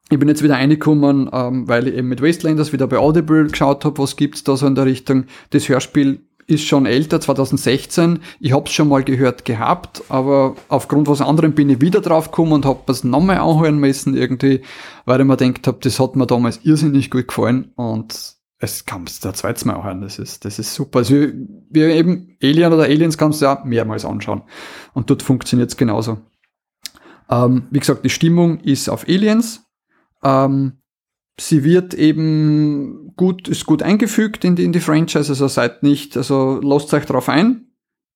ich 0.08 0.18
bin 0.18 0.28
jetzt 0.28 0.42
wieder 0.42 0.54
reingekommen, 0.54 1.28
ähm, 1.32 1.68
weil 1.68 1.88
ich 1.88 1.94
eben 1.94 2.08
mit 2.08 2.22
Wastelanders 2.22 2.72
wieder 2.72 2.86
bei 2.86 2.98
Audible 2.98 3.48
geschaut 3.48 3.84
habe, 3.84 3.98
was 3.98 4.16
gibt's 4.16 4.44
da 4.44 4.56
so 4.56 4.66
in 4.66 4.76
der 4.76 4.86
Richtung. 4.86 5.24
Das 5.50 5.68
Hörspiel 5.68 6.20
ist 6.46 6.64
schon 6.64 6.86
älter, 6.86 7.20
2016. 7.20 8.20
Ich 8.38 8.52
hab's 8.52 8.72
schon 8.72 8.88
mal 8.88 9.02
gehört 9.02 9.44
gehabt, 9.44 10.04
aber 10.08 10.54
aufgrund 10.68 11.08
was 11.08 11.20
anderem 11.20 11.54
bin 11.54 11.68
ich 11.70 11.80
wieder 11.80 12.00
drauf 12.00 12.30
gekommen 12.30 12.52
und 12.52 12.66
hab 12.66 12.88
es 12.88 13.02
nochmal 13.02 13.38
anhören 13.38 13.78
müssen 13.78 14.16
irgendwie, 14.16 14.62
weil 15.06 15.20
ich 15.20 15.26
mir 15.26 15.36
gedacht 15.36 15.66
habe, 15.66 15.78
das 15.80 15.98
hat 15.98 16.14
mir 16.14 16.26
damals 16.26 16.60
irrsinnig 16.62 17.10
gut 17.10 17.26
gefallen 17.26 17.72
und 17.74 18.36
es 18.58 18.86
kann 18.86 19.04
es 19.06 19.20
da 19.20 19.34
zweites 19.34 19.64
Mal 19.64 19.74
anhören. 19.74 20.02
Das 20.02 20.18
ist, 20.18 20.44
das 20.44 20.58
ist 20.58 20.72
super. 20.72 21.00
Also 21.00 21.14
wie 21.14 21.80
eben 21.80 22.36
Alien 22.42 22.72
oder 22.72 22.84
Aliens 22.84 23.18
kannst 23.18 23.40
du 23.40 23.46
ja 23.46 23.60
mehrmals 23.64 24.04
anschauen. 24.04 24.42
Und 24.94 25.10
dort 25.10 25.22
funktioniert's 25.22 25.76
genauso. 25.76 26.18
Ähm, 27.28 27.66
wie 27.70 27.80
gesagt, 27.80 28.04
die 28.04 28.10
Stimmung 28.10 28.60
ist 28.60 28.88
auf 28.88 29.06
Aliens, 29.08 29.65
ähm, 30.22 30.78
sie 31.38 31.64
wird 31.64 31.94
eben 31.94 33.12
gut, 33.16 33.48
ist 33.48 33.66
gut 33.66 33.82
eingefügt 33.82 34.44
in 34.44 34.56
die, 34.56 34.64
in 34.64 34.72
die 34.72 34.80
Franchise, 34.80 35.30
also 35.30 35.48
seid 35.48 35.82
nicht, 35.82 36.16
also 36.16 36.60
lasst 36.62 36.92
euch 36.94 37.04
drauf 37.04 37.28
ein. 37.28 37.62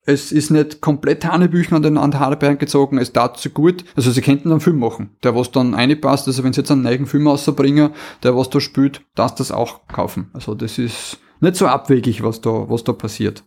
Es 0.07 0.33
ist 0.33 0.51
nicht 0.51 0.81
komplett 0.81 1.27
Hanebüchen 1.27 1.77
an 1.77 1.83
den 1.83 1.99
an 1.99 2.19
Haarbeeren 2.19 2.57
gezogen, 2.57 2.97
es 2.97 3.13
dazu 3.13 3.51
gut. 3.51 3.85
Also 3.97 4.11
sie 4.11 4.23
könnten 4.23 4.51
einen 4.51 4.61
Film 4.61 4.79
machen, 4.79 5.11
der 5.23 5.37
was 5.37 5.51
dann 5.51 5.75
reinpasst. 5.75 6.27
Also 6.27 6.43
wenn 6.43 6.55
sie 6.55 6.63
jetzt 6.63 6.71
einen 6.71 6.83
neuen 6.83 7.05
Film 7.05 7.29
rausbringen, 7.29 7.91
der 8.23 8.35
was 8.35 8.49
da 8.49 8.61
spielt, 8.61 9.03
darfst 9.15 9.41
das 9.41 9.53
auch 9.53 9.87
kaufen. 9.89 10.31
Also 10.33 10.55
das 10.55 10.79
ist 10.79 11.19
nicht 11.41 11.57
so 11.57 11.67
abwegig, 11.67 12.23
was 12.23 12.41
da, 12.41 12.71
was 12.71 12.83
da 12.83 12.95
passiert. 12.95 13.45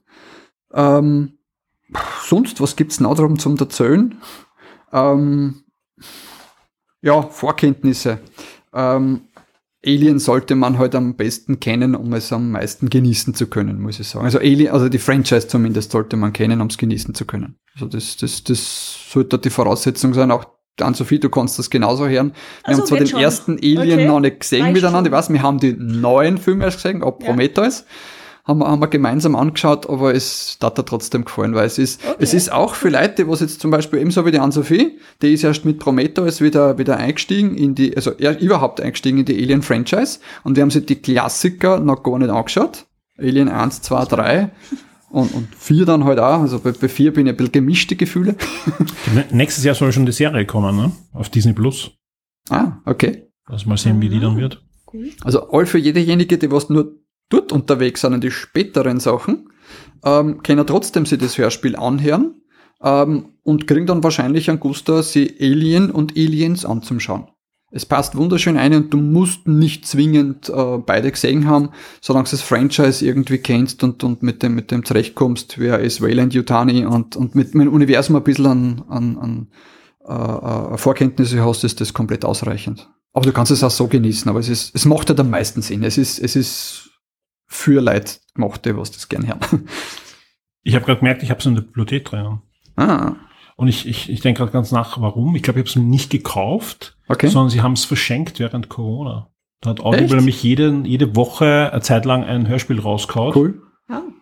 Ähm, 0.74 1.39
sonst, 2.24 2.62
was 2.62 2.76
gibt's 2.76 3.00
noch 3.00 3.16
darum 3.16 3.39
zum 3.39 3.58
Erzählen? 3.58 4.20
Ähm, 4.92 5.63
ja, 7.04 7.22
Vorkenntnisse. 7.22 8.20
Ähm, 8.74 9.22
Alien 9.86 10.18
sollte 10.20 10.56
man 10.56 10.80
halt 10.80 10.96
am 10.96 11.16
besten 11.16 11.60
kennen, 11.60 11.94
um 11.94 12.13
es 12.13 12.32
am 12.32 12.52
meisten 12.52 12.89
genießen 12.89 13.34
zu 13.34 13.48
können, 13.48 13.82
muss 13.82 14.00
ich 14.00 14.08
sagen. 14.08 14.24
Also 14.24 14.39
Alien, 14.39 14.72
also 14.72 14.88
die 14.88 14.98
Franchise 14.98 15.48
zumindest 15.48 15.92
sollte 15.92 16.16
man 16.16 16.32
kennen, 16.32 16.62
um 16.62 16.68
es 16.68 16.78
genießen 16.78 17.13
zu 17.13 17.26
können. 17.26 17.58
Also 17.76 17.88
das, 17.88 18.16
das, 18.16 18.44
das 18.46 19.12
sollte 19.12 19.38
die 19.38 19.50
Voraussetzung 19.50 20.13
sein. 20.13 20.32
Auch 20.32 20.46
an 20.80 20.94
Sophie, 20.94 21.20
du 21.20 21.30
kannst 21.30 21.60
das 21.60 21.70
genauso 21.70 22.08
hören. 22.08 22.30
Wir 22.30 22.70
also 22.70 22.82
haben 22.82 22.88
zwar 22.88 22.98
den 23.00 23.08
schon. 23.08 23.20
ersten 23.20 23.58
Alien 23.58 24.00
okay. 24.00 24.08
noch 24.08 24.20
nicht 24.22 24.39
gesehen 24.39 24.63
Reicht 24.63 24.76
miteinander. 24.76 25.10
Ich 25.10 25.13
weiß, 25.13 25.30
wir 25.30 25.42
haben 25.42 25.60
die 25.60 25.76
neuen 25.78 26.38
Filme 26.38 26.63
erst 26.63 26.82
gesehen, 26.82 27.04
ab 27.04 27.20
Prometheus. 27.20 27.86
Haben 28.45 28.60
wir, 28.60 28.67
haben 28.67 28.82
wir 28.82 28.88
gemeinsam 28.88 29.36
angeschaut, 29.36 29.89
aber 29.89 30.13
es 30.13 30.58
hat 30.62 30.77
er 30.77 30.86
trotzdem 30.86 31.23
gefallen, 31.23 31.56
weil 31.56 31.65
es 31.65 31.77
ist, 31.77 32.06
okay. 32.06 32.17
es 32.19 32.34
ist 32.34 32.51
auch 32.51 32.75
für 32.75 32.89
Leute, 32.89 33.29
was 33.29 33.39
jetzt 33.39 33.62
zum 33.62 33.71
Beispiel 33.71 33.99
ebenso 33.99 34.25
wie 34.25 34.32
die 34.32 34.39
Anne-Sophie, 34.39 34.99
die 35.21 35.34
ist 35.34 35.45
erst 35.45 35.63
mit 35.63 35.79
Prometheus 35.79 36.41
wieder, 36.41 36.77
wieder 36.77 36.97
eingestiegen 36.97 37.56
in 37.56 37.73
die, 37.73 37.95
also 37.95 38.12
er 38.12 38.41
überhaupt 38.41 38.82
eingestiegen 38.82 39.19
in 39.19 39.25
die 39.25 39.41
Alien 39.41 39.62
Franchise 39.62 40.19
und 40.43 40.58
wir 40.58 40.63
haben 40.63 40.71
sich 40.71 40.86
die 40.86 40.97
Klassiker 40.97 41.79
noch 41.79 42.03
gar 42.03 42.19
nicht 42.19 42.32
angeschaut. 42.32 42.86
Alien 43.17 43.47
1, 43.47 43.82
2, 43.82 44.06
3 44.06 44.51
und, 45.10 45.34
und 45.34 45.56
4 45.56 45.86
dann 45.86 46.03
halt 46.03 46.19
auch. 46.19 46.41
Also 46.41 46.60
bei, 46.60 46.71
bei 46.71 46.89
4 46.89 47.13
bin 47.13 47.27
ich 47.27 47.34
ein 47.34 47.38
bisschen 47.38 47.51
gemischte 47.53 47.95
Gefühle. 47.95 48.36
Nächstes 49.32 49.63
Jahr 49.63 49.75
soll 49.75 49.93
schon 49.93 50.06
die 50.06 50.12
Serie 50.12 50.45
kommen, 50.45 50.75
ne? 50.75 50.91
Auf 51.13 51.29
Disney 51.29 51.53
Plus. 51.53 51.91
Ah, 52.49 52.79
okay. 52.86 53.27
Also 53.45 53.69
mal 53.69 53.77
sehen, 53.77 54.01
wie 54.01 54.10
die 54.10 54.19
dann 54.19 54.38
wird. 54.38 54.63
Also 55.23 55.49
all 55.49 55.65
für 55.65 55.77
jedejenige, 55.77 56.38
die 56.38 56.51
was 56.51 56.69
nur 56.69 57.03
dort 57.34 57.52
unterwegs 57.52 58.02
sind, 58.02 58.13
in 58.13 58.22
die 58.22 58.32
späteren 58.32 59.00
Sachen, 59.00 59.50
ähm, 60.04 60.43
können 60.43 60.65
trotzdem 60.67 61.06
sie 61.06 61.17
das 61.17 61.38
Hörspiel 61.38 61.76
anhören 61.76 62.41
ähm, 62.82 63.30
und 63.43 63.67
kriegen 63.67 63.86
dann 63.86 64.04
wahrscheinlich 64.04 64.50
einen 64.50 64.60
Guster, 64.60 65.04
sie 65.04 65.36
Alien 65.39 65.91
und 65.91 66.12
Aliens 66.12 66.65
anzuschauen. 66.65 67.28
Es 67.76 67.88
passt 67.88 68.15
wunderschön 68.15 68.56
ein 68.56 68.76
und 68.76 68.93
du 68.93 68.98
musst 68.98 69.48
nicht 69.48 69.88
zwingend 69.88 70.48
äh, 70.48 70.78
beide 70.78 71.10
gesehen 71.10 71.48
haben, 71.48 71.69
solange 72.02 72.26
du 72.26 72.32
das 72.32 72.41
Franchise 72.43 73.04
irgendwie 73.04 73.39
kennst 73.39 73.84
und, 73.84 74.04
und 74.04 74.22
mit 74.22 74.43
dem, 74.43 74.54
mit 74.54 74.69
dem 74.69 74.86
zurechtkommst, 74.86 75.58
wer 75.58 75.80
ist 75.80 76.00
Wayland 76.00 76.36
Yutani 76.36 76.86
und, 76.86 77.15
und 77.15 77.34
mit, 77.34 77.56
dem 77.56 77.74
Universum 77.74 78.15
ein 78.15 78.24
bisschen 78.24 78.46
an, 78.46 78.84
an, 78.89 79.17
an 79.17 79.48
äh, 80.08 80.74
äh, 80.74 80.78
Vorkenntnisse 80.78 81.43
hast, 81.43 81.63
ist 81.63 81.82
das 81.82 81.93
komplett 81.93 82.26
ausreichend. 82.26 82.89
Aber 83.12 83.26
du 83.26 83.32
kannst 83.32 83.52
es 83.52 83.63
auch 83.63 83.72
so 83.72 83.88
genießen, 83.88 84.30
aber 84.30 84.39
es 84.39 84.50
ist, 84.50 84.76
es 84.76 84.86
macht 84.86 85.10
halt 85.10 85.19
am 85.19 85.32
meisten 85.32 85.63
Sinn. 85.63 85.84
Es 85.84 85.98
ist, 85.98 86.19
es 86.19 86.36
ist 86.36 86.83
für 87.54 87.82
Leute 87.82 88.16
gemacht, 88.34 88.66
die 88.66 88.76
was 88.76 88.92
das 88.92 89.10
gern 89.10 89.28
hören. 89.28 89.39
Ich 90.66 90.76
habe 90.76 90.86
gerade 90.86 91.00
gemerkt, 91.00 91.24
ich 91.24 91.30
habe 91.30 91.42
es 91.42 91.46
in 91.46 91.56
der 91.56 91.62
Bibliothek 91.62 92.06
drin. 92.06 92.39
ah, 92.78 93.18
Und 93.58 93.68
ich, 93.68 93.86
ich, 93.86 94.10
ich 94.10 94.22
denke 94.22 94.38
gerade 94.39 94.54
ganz 94.54 94.72
nach, 94.72 95.02
warum. 95.02 95.36
Ich 95.36 95.44
glaube, 95.44 95.60
ich 95.60 95.63
habe 95.66 95.70
es 95.70 95.76
nicht 95.76 96.10
gekauft, 96.10 96.98
okay. 97.10 97.28
sondern 97.28 97.50
sie 97.50 97.62
haben 97.62 97.74
es 97.74 97.84
verschenkt 97.84 98.39
während 98.39 98.70
Corona. 98.70 99.30
Da 99.60 99.72
hat 99.72 99.82
Audible 99.82 100.06
Echt? 100.06 100.16
nämlich 100.16 100.42
jede, 100.42 100.84
jede 100.86 101.18
Woche 101.18 101.70
eine 101.74 101.82
Zeit 101.82 102.06
lang 102.06 102.24
ein 102.24 102.48
Hörspiel 102.48 102.80
rausgehauen. 102.80 103.34
Cool. 103.36 103.62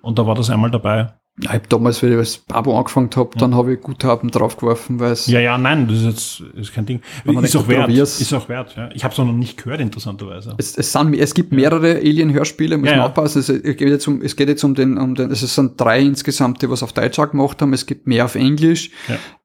Und 0.02 0.18
da 0.18 0.26
war 0.26 0.34
das 0.34 0.50
einmal 0.50 0.72
dabei. 0.72 1.14
Ja, 1.44 1.50
ich 1.52 1.56
habe 1.56 1.68
damals, 1.70 2.02
wie 2.04 2.08
ich 2.08 2.16
als 2.18 2.38
Babo 2.38 2.78
angefangen 2.78 3.10
habe, 3.16 3.38
dann 3.38 3.56
habe 3.56 3.74
ich 3.74 3.82
Guthaben 3.82 4.30
draufgeworfen, 4.30 5.00
weil 5.00 5.12
es 5.12 5.28
Ja, 5.28 5.40
ja, 5.40 5.58
nein, 5.58 5.88
das 5.88 5.98
ist 5.98 6.06
jetzt 6.06 6.56
ist 6.56 6.74
kein 6.74 6.86
Ding. 6.86 7.02
Wenn 7.24 7.36
man 7.36 7.44
Ist 7.44 7.56
auch 7.56 7.68
wert. 7.68 7.90
Ist 7.90 8.34
auch 8.34 8.48
wert. 8.48 8.76
Ja. 8.78 8.90
Ich 8.94 9.04
habe 9.04 9.12
es 9.12 9.18
noch 9.18 9.26
nicht 9.32 9.58
gehört, 9.62 9.82
interessanterweise. 9.82 10.54
Es, 10.58 10.78
es, 10.78 10.92
sind, 10.92 11.16
es 11.16 11.34
gibt 11.34 11.52
mehrere 11.52 11.96
Alien-Hörspiele, 11.96 12.78
muss 12.78 12.88
Ja, 12.88 12.94
man 12.94 13.00
ja. 13.00 13.08
aufpassen. 13.08 13.40
Es, 13.40 13.50
es, 13.50 13.62
geht 13.78 13.90
jetzt 13.90 14.08
um, 14.08 14.22
es 14.22 14.36
geht 14.36 14.50
jetzt 14.50 14.64
um 14.64 14.76
den, 14.76 14.98
um 14.98 15.16
den, 15.16 15.32
es 15.32 15.42
sind 15.42 15.80
drei 15.82 16.02
insgesamt, 16.02 16.62
die 16.62 16.70
was 16.70 16.84
auf 16.84 16.94
Deutsch 16.94 17.18
auch 17.20 17.32
gemacht 17.32 17.62
haben. 17.62 17.74
Es 17.74 17.86
gibt 17.86 18.06
mehr 18.08 18.26
auf 18.26 18.36
Englisch. 18.36 18.92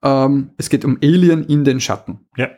Ähm, 0.03 0.51
es 0.59 0.69
geht 0.69 0.85
um 0.85 0.99
Alien 1.03 1.45
in 1.45 1.65
den 1.65 1.81
Schatten. 1.81 2.21
Ja. 2.37 2.49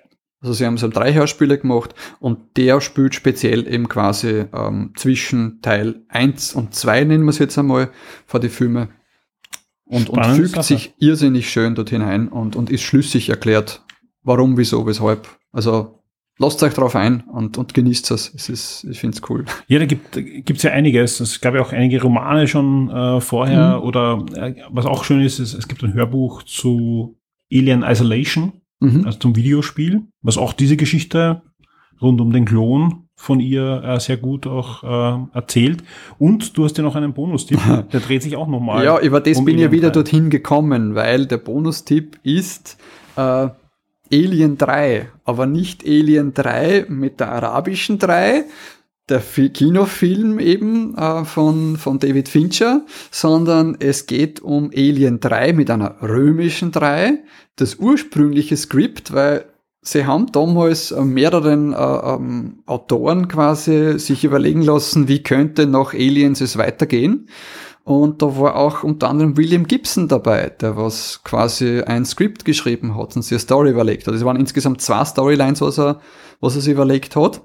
Also 0.41 0.53
sie 0.53 0.67
haben 0.67 0.79
so 0.79 0.87
drei 0.89 1.15
Hörspiele 1.15 1.59
gemacht 1.59 1.95
und 2.21 2.39
der 2.57 2.81
spielt 2.81 3.15
speziell 3.15 3.67
eben 3.67 3.89
quasi 3.89 4.45
ähm, 4.53 4.93
zwischen 4.97 5.61
Teil 5.63 6.03
1 6.09 6.55
und 6.55 6.75
2, 6.75 7.05
nennen 7.05 7.25
wir 7.25 7.31
es 7.31 7.39
jetzt 7.39 7.59
einmal, 7.59 7.91
vor 8.25 8.39
die 8.39 8.49
Filme. 8.49 8.89
Und, 9.89 10.11
und 10.11 10.25
fügt 10.27 10.51
Sache. 10.51 10.63
sich 10.63 10.95
irrsinnig 10.99 11.51
schön 11.51 11.75
dort 11.75 11.91
hinein 11.91 12.29
und, 12.29 12.57
und 12.57 12.71
ist 12.71 12.83
schlüssig 12.83 13.31
erklärt, 13.31 13.83
warum, 14.23 14.57
wieso, 14.59 14.87
weshalb. 14.87 15.27
Also 15.51 16.03
lasst 16.39 16.63
euch 16.63 16.75
drauf 16.75 16.95
ein 16.95 17.23
und, 17.23 17.57
und 17.59 17.73
genießt 17.75 18.11
es. 18.11 18.33
Es 18.35 18.49
ist, 18.49 18.85
ich 18.85 19.01
finde 19.01 19.17
es 19.17 19.31
cool. 19.31 19.45
Ja, 19.67 19.79
da 19.79 19.87
gibt 19.87 20.13
gibt's 20.13 20.63
ja 20.63 20.73
einiges. 20.73 21.21
Es 21.21 21.41
gab 21.41 21.55
ja 21.55 21.63
auch 21.63 21.73
einige 21.73 22.03
Romane 22.03 22.47
schon 22.47 22.91
äh, 22.91 23.21
vorher. 23.21 23.79
Mhm. 23.79 23.83
Oder 23.83 24.25
äh, 24.35 24.55
was 24.71 24.85
auch 24.87 25.05
schön 25.05 25.23
ist, 25.23 25.39
ist, 25.39 25.55
es 25.55 25.67
gibt 25.69 25.83
ein 25.83 25.95
Hörbuch 25.95 26.43
zu 26.43 27.19
Alien 27.53 27.83
Isolation, 27.83 28.53
Mhm. 28.81 29.07
also 29.07 29.19
zum 29.19 29.35
Videospiel, 29.35 30.03
was 30.23 30.39
auch 30.39 30.53
diese 30.53 30.77
Geschichte 30.77 31.43
rund 32.01 32.21
um 32.21 32.31
den 32.33 32.45
Klon 32.45 33.08
von 33.21 33.41
ihr 33.41 33.83
äh, 33.85 33.99
sehr 34.01 34.17
gut 34.17 34.47
auch 34.47 34.85
äh, 34.85 35.37
erzählt. 35.37 35.83
Und 36.19 36.57
du 36.57 36.65
hast 36.65 36.79
ja 36.79 36.85
noch 36.85 36.95
einen 36.95 37.13
Bonustipp, 37.13 37.59
der 37.93 38.01
dreht 38.01 38.23
sich 38.23 38.37
auch 38.37 38.47
nochmal. 38.47 38.85
Ja, 38.85 39.01
über 39.01 39.21
das 39.21 39.39
um 39.39 39.45
bin 39.45 39.57
ich 39.57 39.63
Alien 39.65 39.73
wieder 39.73 39.89
3. 39.89 39.93
dorthin 39.95 40.31
gekommen, 40.31 40.95
weil 40.95 41.27
der 41.27 41.39
Bonustipp 41.39 42.19
ist 42.23 42.79
äh, 43.17 43.49
Alien 44.11 44.57
3, 44.57 45.09
aber 45.25 45.47
nicht 45.47 45.85
Alien 45.85 46.33
3 46.33 46.87
mit 46.89 47.19
der 47.19 47.33
arabischen 47.33 47.99
3, 47.99 48.45
der 49.09 49.21
Fi- 49.21 49.51
Kinofilm 49.51 50.39
eben 50.39 50.97
äh, 50.97 51.25
von, 51.25 51.77
von 51.77 51.99
David 51.99 52.29
Fincher, 52.29 52.83
sondern 53.11 53.77
es 53.81 54.07
geht 54.07 54.39
um 54.41 54.71
Alien 54.73 55.19
3 55.19 55.55
mit 55.55 55.71
einer 55.71 55.97
römischen 56.03 56.71
3, 56.71 57.19
das 57.57 57.75
ursprüngliche 57.75 58.57
Skript, 58.57 59.13
weil 59.13 59.45
sie 59.83 60.07
haben 60.07 60.31
damals 60.33 60.91
äh, 60.91 61.01
mehreren 61.03 61.73
äh, 61.73 61.77
ähm, 61.77 62.63
Autoren 62.67 63.29
quasi 63.29 63.99
sich 63.99 64.25
überlegen 64.25 64.63
lassen, 64.63 65.09
wie 65.09 65.23
könnte 65.23 65.67
nach 65.67 65.95
Aliens 65.95 66.41
es 66.41 66.59
weitergehen. 66.59 67.29
Und 67.85 68.21
da 68.21 68.39
war 68.39 68.57
auch 68.57 68.83
unter 68.83 69.09
anderem 69.09 69.39
William 69.39 69.67
Gibson 69.67 70.09
dabei, 70.09 70.51
der 70.51 70.77
was 70.77 71.23
quasi 71.25 71.81
ein 71.81 72.05
Skript 72.05 72.45
geschrieben 72.45 72.99
hat 72.99 73.17
und 73.17 73.23
sich 73.23 73.33
eine 73.33 73.39
Story 73.39 73.71
überlegt 73.71 74.07
hat. 74.07 74.15
Es 74.15 74.25
waren 74.27 74.37
insgesamt 74.37 74.83
zwei 74.83 75.05
Storylines, 75.07 75.63
was 75.63 75.79
er, 75.79 76.01
was 76.41 76.55
er 76.55 76.61
sich 76.61 76.73
überlegt 76.75 77.17
hat. 77.17 77.41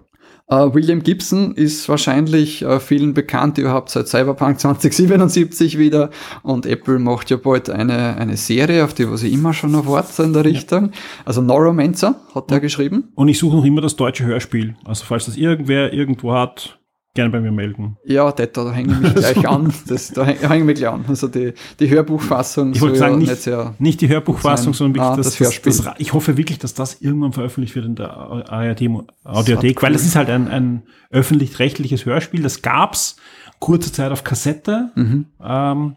Äh, 0.48 0.74
William 0.74 1.02
Gibson 1.04 1.54
ist 1.56 1.88
wahrscheinlich 1.88 2.62
äh, 2.64 2.80
vielen 2.80 3.14
bekannt, 3.14 3.58
überhaupt 3.58 3.90
seit 3.90 4.08
Cyberpunk 4.08 4.60
2077 4.60 5.78
wieder. 5.78 6.10
Und 6.42 6.66
Apple 6.66 7.00
macht 7.00 7.30
ja 7.30 7.38
bald 7.38 7.70
eine, 7.70 8.18
eine 8.18 8.38
Serie, 8.38 8.84
auf 8.84 8.94
die 8.94 9.10
was 9.10 9.24
ich 9.24 9.34
immer 9.34 9.54
schon 9.54 9.74
erwarte 9.74 10.12
so 10.12 10.24
in 10.24 10.34
der 10.34 10.46
Richtung. 10.46 10.92
Also 11.26 11.42
Neuromancer 11.42 12.16
hat 12.36 12.52
er 12.52 12.60
geschrieben. 12.60 13.12
Und 13.16 13.30
ich 13.30 13.40
suche 13.40 13.56
noch 13.56 13.66
immer 13.66 13.82
das 13.82 13.96
deutsche 13.96 14.26
Hörspiel. 14.26 14.76
Also 14.86 15.06
falls 15.06 15.26
das 15.26 15.38
irgendwer 15.38 15.94
irgendwo 15.94 16.34
hat, 16.34 16.80
gerne 17.16 17.30
bei 17.30 17.40
mir 17.42 17.52
melden. 17.52 17.98
Ja, 18.06 18.32
das, 18.32 18.52
da 18.54 18.72
hänge 18.72 18.94
ich 18.94 19.00
mich 19.00 19.14
gleich 19.16 19.48
an. 19.48 19.72
Das, 19.88 20.10
da 20.10 20.24
häng- 20.24 20.40
hänge 20.48 20.58
ich 20.60 20.64
mich 20.66 20.76
gleich 20.80 20.92
an. 20.92 21.06
Also 21.08 21.28
die, 21.28 21.54
die 21.80 21.90
Hörbuchfassung 21.90 22.74
Ich 22.74 22.82
wollte 22.82 22.98
sagen, 22.98 23.22
ja 23.22 23.32
nicht, 23.32 23.42
sehr 23.42 23.76
nicht 23.78 24.02
die 24.02 24.10
Hörbuchfassung, 24.10 24.74
sondern 24.74 24.96
wirklich 24.96 25.12
Ah, 25.12 25.16
das, 25.16 25.26
das 25.28 25.38
das, 25.38 25.46
Hörspiel. 25.48 25.74
das, 25.74 25.94
Ich 26.00 26.14
hoffe 26.14 26.38
wirklich, 26.38 26.58
dass 26.60 26.74
das 26.74 27.02
irgendwann 27.02 27.34
veröffentlicht 27.34 27.76
wird 27.76 27.86
in 27.86 27.96
der 27.96 28.10
ARD 28.12 28.90
Audiothek, 29.24 29.78
cool. 29.78 29.84
weil 29.90 29.96
es 29.96 30.06
ist 30.06 30.16
halt 30.16 30.30
ein, 30.30 30.48
ein 30.48 30.84
öffentlich-rechtliches 31.12 32.06
Hörspiel. 32.06 32.42
Das 32.42 32.62
gab's 32.62 33.18
kurze 33.60 33.92
Zeit 33.92 34.12
auf 34.12 34.24
Kassette, 34.24 34.92
Mhm. 34.96 35.26
ähm, 35.44 35.96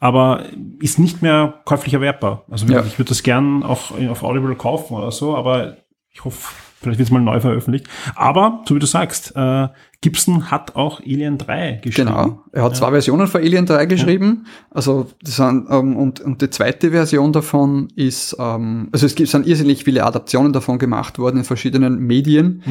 aber 0.00 0.44
ist 0.80 0.98
nicht 0.98 1.22
mehr 1.22 1.60
käuflich 1.64 1.94
erwerbbar. 1.94 2.44
Also 2.50 2.66
Ja. 2.66 2.84
ich 2.84 2.98
würde 2.98 3.08
das 3.08 3.22
gern 3.22 3.62
auch 3.62 3.90
auf 4.10 4.22
Audible 4.22 4.54
kaufen 4.54 4.94
oder 4.94 5.10
so, 5.10 5.34
aber 5.36 5.78
ich 6.12 6.24
hoffe, 6.24 6.52
vielleicht 6.80 6.98
wird 7.00 7.08
es 7.08 7.12
mal 7.12 7.20
neu 7.20 7.40
veröffentlicht. 7.40 7.88
Aber, 8.14 8.62
so 8.68 8.76
wie 8.76 8.78
du 8.78 8.86
sagst, 8.86 9.32
äh, 9.34 9.68
Gibson 10.00 10.50
hat 10.50 10.76
auch 10.76 11.00
Alien 11.00 11.38
3 11.38 11.80
geschrieben. 11.82 12.08
Genau. 12.08 12.44
Er 12.52 12.62
hat 12.62 12.76
zwei 12.76 12.90
Versionen 12.90 13.26
von 13.26 13.40
Alien 13.40 13.66
3 13.66 13.86
geschrieben. 13.86 14.46
Also 14.70 15.08
das 15.22 15.36
sind, 15.36 15.66
ähm, 15.70 15.96
und, 15.96 16.20
und 16.20 16.40
die 16.40 16.50
zweite 16.50 16.92
Version 16.92 17.32
davon 17.32 17.88
ist, 17.96 18.36
ähm, 18.38 18.88
also 18.92 19.06
es 19.06 19.16
gibt 19.16 19.28
sind 19.28 19.46
irrsinnig 19.46 19.82
viele 19.82 20.04
Adaptionen 20.04 20.52
davon 20.52 20.78
gemacht 20.78 21.18
worden 21.18 21.38
in 21.38 21.44
verschiedenen 21.44 21.98
Medien, 21.98 22.62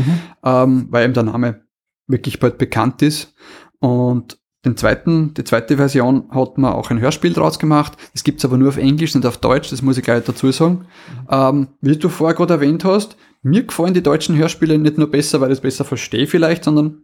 ähm, 0.44 0.88
weil 0.90 1.04
eben 1.04 1.14
der 1.14 1.24
Name 1.24 1.64
wirklich 2.08 2.40
bald 2.40 2.58
bekannt 2.58 3.02
ist. 3.02 3.36
Und 3.80 4.40
den 4.64 4.78
zweiten, 4.78 5.34
die 5.34 5.44
zweite 5.44 5.78
Version 5.78 6.30
hat 6.32 6.58
man 6.58 6.74
auch 6.74 6.92
ein 6.92 7.00
Hörspiel 7.00 7.34
draus 7.34 7.60
gemacht. 7.60 7.94
Das 8.14 8.24
gibt's 8.24 8.46
aber 8.46 8.58
nur 8.58 8.70
auf 8.70 8.78
Englisch, 8.78 9.14
nicht 9.16 9.26
auf 9.26 9.38
Deutsch, 9.38 9.70
das 9.70 9.82
muss 9.82 9.98
ich 9.98 10.04
gleich 10.04 10.24
dazu 10.24 10.52
sagen. 10.52 10.86
Ähm, 11.30 11.68
wie 11.82 11.98
du 11.98 12.10
vorher 12.10 12.36
gerade 12.36 12.56
erwähnt 12.56 12.86
hast, 12.86 13.18
mir 13.44 13.64
gefallen 13.64 13.94
die 13.94 14.04
deutschen 14.04 14.36
Hörspiele 14.36 14.78
nicht 14.78 14.98
nur 14.98 15.12
besser, 15.12 15.42
weil 15.42 15.52
ich 15.52 15.58
es 15.58 15.62
besser 15.62 15.86
verstehe 15.86 16.28
vielleicht, 16.28 16.64
sondern 16.64 17.04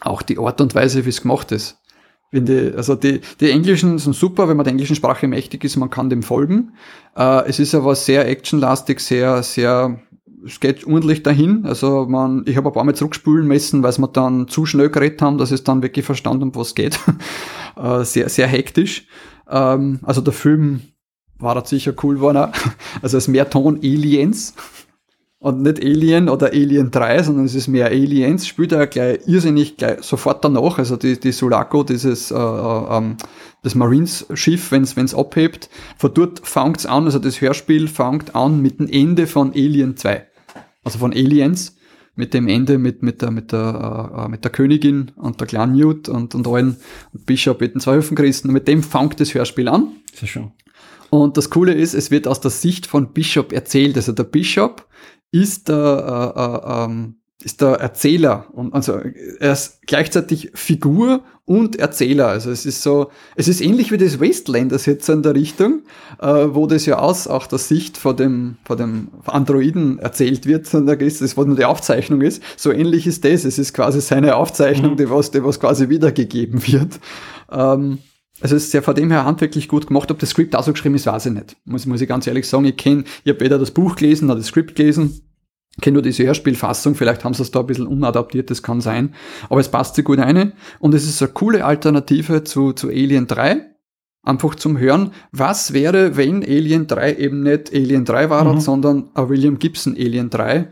auch 0.00 0.22
die 0.22 0.38
Art 0.38 0.60
und 0.60 0.74
Weise, 0.74 1.04
wie 1.04 1.10
es 1.10 1.22
gemacht 1.22 1.52
ist. 1.52 1.78
Wenn 2.32 2.44
die, 2.44 2.72
also 2.76 2.94
die, 2.96 3.20
die 3.40 3.50
Englischen 3.50 3.98
sind 3.98 4.14
super, 4.14 4.48
wenn 4.48 4.56
man 4.56 4.64
der 4.64 4.72
englischen 4.72 4.96
Sprache 4.96 5.28
mächtig 5.28 5.62
ist, 5.64 5.76
man 5.76 5.90
kann 5.90 6.10
dem 6.10 6.22
folgen. 6.22 6.72
Äh, 7.16 7.48
es 7.48 7.58
ist 7.58 7.74
aber 7.74 7.94
sehr 7.94 8.28
actionlastig, 8.28 9.00
sehr, 9.00 9.42
sehr, 9.42 10.00
es 10.44 10.58
geht 10.58 10.84
ordentlich 10.86 11.22
dahin. 11.22 11.64
Also 11.64 12.06
man, 12.08 12.42
ich 12.46 12.56
habe 12.56 12.68
ein 12.68 12.72
paar 12.72 12.84
Mal 12.84 12.94
zurückspulen 12.94 13.46
müssen, 13.46 13.82
weil 13.82 13.96
wir 13.96 14.08
dann 14.08 14.48
zu 14.48 14.66
schnell 14.66 14.90
geredet 14.90 15.22
haben, 15.22 15.38
dass 15.38 15.52
es 15.52 15.62
dann 15.62 15.82
wirklich 15.82 16.04
verstanden, 16.04 16.44
um 16.44 16.54
was 16.56 16.68
es 16.68 16.74
geht. 16.74 16.98
äh, 17.76 18.02
sehr, 18.04 18.28
sehr 18.28 18.48
hektisch. 18.48 19.06
Ähm, 19.48 20.00
also 20.02 20.20
der 20.20 20.32
Film 20.32 20.80
war 21.38 21.54
da 21.54 21.64
sicher 21.64 21.94
cool 22.02 22.16
geworden. 22.16 22.38
auch. 22.38 22.52
Also 23.02 23.18
es 23.18 23.24
ist 23.24 23.28
mehr 23.28 23.48
Ton 23.48 23.76
Aliens 23.76 24.54
und 25.38 25.62
nicht 25.62 25.82
Alien 25.84 26.28
oder 26.28 26.46
Alien 26.48 26.90
3, 26.90 27.22
sondern 27.22 27.44
es 27.44 27.54
ist 27.54 27.68
mehr 27.68 27.86
Aliens, 27.86 28.46
spielt 28.46 28.72
er 28.72 28.86
gleich 28.86 29.20
irrsinnig 29.26 29.76
gleich 29.76 30.02
sofort 30.02 30.44
danach, 30.44 30.78
also 30.78 30.96
die, 30.96 31.20
die 31.20 31.32
Sulaco, 31.32 31.82
dieses 31.82 32.30
äh, 32.30 32.34
äh, 32.34 32.96
ähm, 32.96 33.16
das 33.62 33.74
Marines-Schiff, 33.74 34.72
wenn 34.72 34.82
es 34.82 35.14
abhebt, 35.14 35.68
von 35.98 36.14
dort 36.14 36.46
fängt's 36.46 36.86
an, 36.86 37.04
also 37.04 37.18
das 37.18 37.40
Hörspiel 37.40 37.88
fängt 37.88 38.34
an 38.34 38.62
mit 38.62 38.80
dem 38.80 38.88
Ende 38.88 39.26
von 39.26 39.52
Alien 39.52 39.96
2, 39.96 40.26
also 40.84 40.98
von 40.98 41.12
Aliens, 41.12 41.76
mit 42.16 42.32
dem 42.32 42.48
Ende 42.48 42.78
mit, 42.78 43.02
mit, 43.02 43.20
der, 43.20 43.30
mit, 43.30 43.52
der, 43.52 44.10
äh, 44.16 44.24
äh, 44.24 44.28
mit 44.28 44.42
der 44.42 44.50
Königin 44.50 45.12
und 45.16 45.38
der 45.38 45.46
kleinen 45.46 45.76
Newt 45.76 46.08
und, 46.08 46.34
und 46.34 46.48
allen 46.48 46.76
und 47.12 47.26
Bishop 47.26 47.60
mit 47.60 47.74
den 47.74 47.80
zwei 47.80 47.96
Hüfenchristen, 47.96 48.50
mit 48.50 48.66
dem 48.66 48.82
fängt 48.82 49.20
das 49.20 49.34
Hörspiel 49.34 49.68
an. 49.68 49.88
Sehr 50.14 50.28
schön. 50.28 50.52
Und 51.10 51.36
das 51.36 51.50
Coole 51.50 51.74
ist, 51.74 51.94
es 51.94 52.10
wird 52.10 52.26
aus 52.26 52.40
der 52.40 52.50
Sicht 52.50 52.86
von 52.86 53.12
Bishop 53.12 53.52
erzählt. 53.52 53.96
Also 53.96 54.12
der 54.12 54.24
Bishop 54.24 54.86
ist 55.42 55.68
der, 55.68 56.34
äh, 56.36 56.40
äh, 56.40 56.84
ähm, 56.84 57.16
ist 57.42 57.60
der 57.60 57.74
Erzähler 57.74 58.46
und 58.52 58.74
also 58.74 58.98
er 59.38 59.52
ist 59.52 59.80
gleichzeitig 59.86 60.50
Figur 60.54 61.22
und 61.44 61.76
Erzähler. 61.76 62.26
Also 62.26 62.50
es 62.50 62.66
ist 62.66 62.82
so, 62.82 63.10
es 63.36 63.46
ist 63.46 63.60
ähnlich 63.60 63.92
wie 63.92 63.98
das 63.98 64.20
Wastelanders 64.20 64.84
jetzt 64.86 65.08
in 65.08 65.22
der 65.22 65.34
Richtung, 65.34 65.82
äh, 66.20 66.26
wo 66.26 66.66
das 66.66 66.86
ja 66.86 66.98
aus 66.98 67.28
auch 67.28 67.46
der 67.46 67.58
Sicht 67.58 67.98
von 67.98 68.16
dem, 68.16 68.56
von 68.64 68.76
dem 68.76 69.08
Androiden 69.26 70.00
erzählt 70.00 70.46
wird, 70.46 70.66
sondern 70.66 70.98
ist 70.98 71.20
das, 71.20 71.36
was 71.36 71.46
nur 71.46 71.56
die 71.56 71.64
Aufzeichnung 71.64 72.20
ist. 72.20 72.42
So 72.56 72.72
ähnlich 72.72 73.06
ist 73.06 73.24
das. 73.24 73.44
Es 73.44 73.58
ist 73.58 73.74
quasi 73.74 74.00
seine 74.00 74.34
Aufzeichnung, 74.34 74.96
die 74.96 75.08
was, 75.08 75.30
die 75.30 75.44
was 75.44 75.60
quasi 75.60 75.88
wiedergegeben 75.88 76.66
wird. 76.66 76.98
Ähm, 77.52 77.98
also 78.40 78.56
es 78.56 78.64
ist 78.64 78.74
ja 78.74 78.82
von 78.82 78.94
dem 78.94 79.10
her 79.10 79.24
handwerklich 79.24 79.68
gut 79.68 79.86
gemacht. 79.86 80.10
Ob 80.10 80.18
das 80.18 80.30
Skript 80.30 80.56
auch 80.56 80.62
so 80.64 80.72
geschrieben 80.72 80.94
ist, 80.96 81.06
weiß 81.06 81.26
ich 81.26 81.32
nicht. 81.32 81.56
Muss, 81.64 81.86
muss 81.86 82.00
ich 82.00 82.08
ganz 82.08 82.26
ehrlich 82.26 82.48
sagen. 82.48 82.64
Ich 82.64 82.76
kenne, 82.76 83.04
ich 83.24 83.32
habe 83.32 83.40
weder 83.40 83.58
das 83.58 83.70
Buch 83.70 83.96
gelesen 83.96 84.26
noch 84.26 84.34
das 84.34 84.48
Skript 84.48 84.74
gelesen. 84.74 85.22
Kenne 85.80 85.94
nur 85.94 86.02
diese 86.02 86.24
Hörspielfassung. 86.24 86.94
Vielleicht 86.94 87.24
haben 87.24 87.34
sie 87.34 87.42
es 87.42 87.50
da 87.50 87.60
ein 87.60 87.66
bisschen 87.66 87.86
unadaptiert, 87.86 88.50
das 88.50 88.62
kann 88.62 88.80
sein. 88.80 89.14
Aber 89.50 89.60
es 89.60 89.68
passt 89.68 89.94
sich 89.96 90.04
gut 90.04 90.18
rein. 90.18 90.52
Und 90.78 90.94
es 90.94 91.04
ist 91.06 91.22
eine 91.22 91.32
coole 91.32 91.64
Alternative 91.64 92.44
zu, 92.44 92.72
zu 92.72 92.88
Alien 92.88 93.26
3. 93.26 93.66
Einfach 94.22 94.54
zum 94.56 94.78
Hören, 94.78 95.12
was 95.30 95.72
wäre, 95.72 96.16
wenn 96.16 96.42
Alien 96.42 96.86
3 96.88 97.14
eben 97.16 97.42
nicht 97.42 97.72
Alien 97.72 98.04
3 98.04 98.28
war, 98.30 98.44
Mhm. 98.54 98.60
sondern 98.60 99.10
ein 99.14 99.28
William 99.28 99.58
Gibson 99.58 99.94
Alien 99.94 100.30
3. 100.30 100.68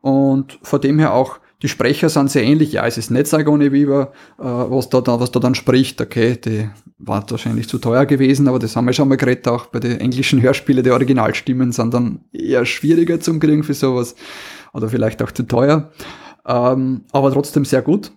Und 0.00 0.58
von 0.62 0.80
dem 0.80 0.98
her 0.98 1.12
auch, 1.14 1.38
die 1.62 1.68
Sprecher 1.68 2.08
sind 2.08 2.30
sehr 2.30 2.44
ähnlich. 2.44 2.72
Ja, 2.72 2.86
es 2.86 2.98
ist 2.98 3.10
nicht 3.10 3.26
Sigourney 3.26 3.72
Weaver, 3.72 4.12
äh, 4.38 4.42
was, 4.44 4.88
da, 4.88 5.00
da, 5.00 5.18
was 5.18 5.32
da 5.32 5.40
dann 5.40 5.54
spricht. 5.54 6.00
Okay, 6.00 6.36
die 6.36 6.68
war 6.98 7.28
wahrscheinlich 7.28 7.68
zu 7.68 7.78
teuer 7.78 8.06
gewesen, 8.06 8.48
aber 8.48 8.58
das 8.58 8.76
haben 8.76 8.86
wir 8.86 8.92
schon 8.92 9.08
mal 9.08 9.16
geredet, 9.16 9.48
auch 9.48 9.66
bei 9.66 9.80
den 9.80 10.00
englischen 10.00 10.40
Hörspielen, 10.40 10.84
die 10.84 10.90
Originalstimmen 10.90 11.72
sind 11.72 11.94
dann 11.94 12.24
eher 12.32 12.64
schwieriger 12.64 13.20
zum 13.20 13.40
Kriegen 13.40 13.64
für 13.64 13.74
sowas. 13.74 14.14
Oder 14.72 14.88
vielleicht 14.88 15.22
auch 15.22 15.32
zu 15.32 15.44
teuer. 15.44 15.90
Ähm, 16.46 17.04
aber 17.12 17.32
trotzdem 17.32 17.64
sehr 17.64 17.82
gut. 17.82 18.12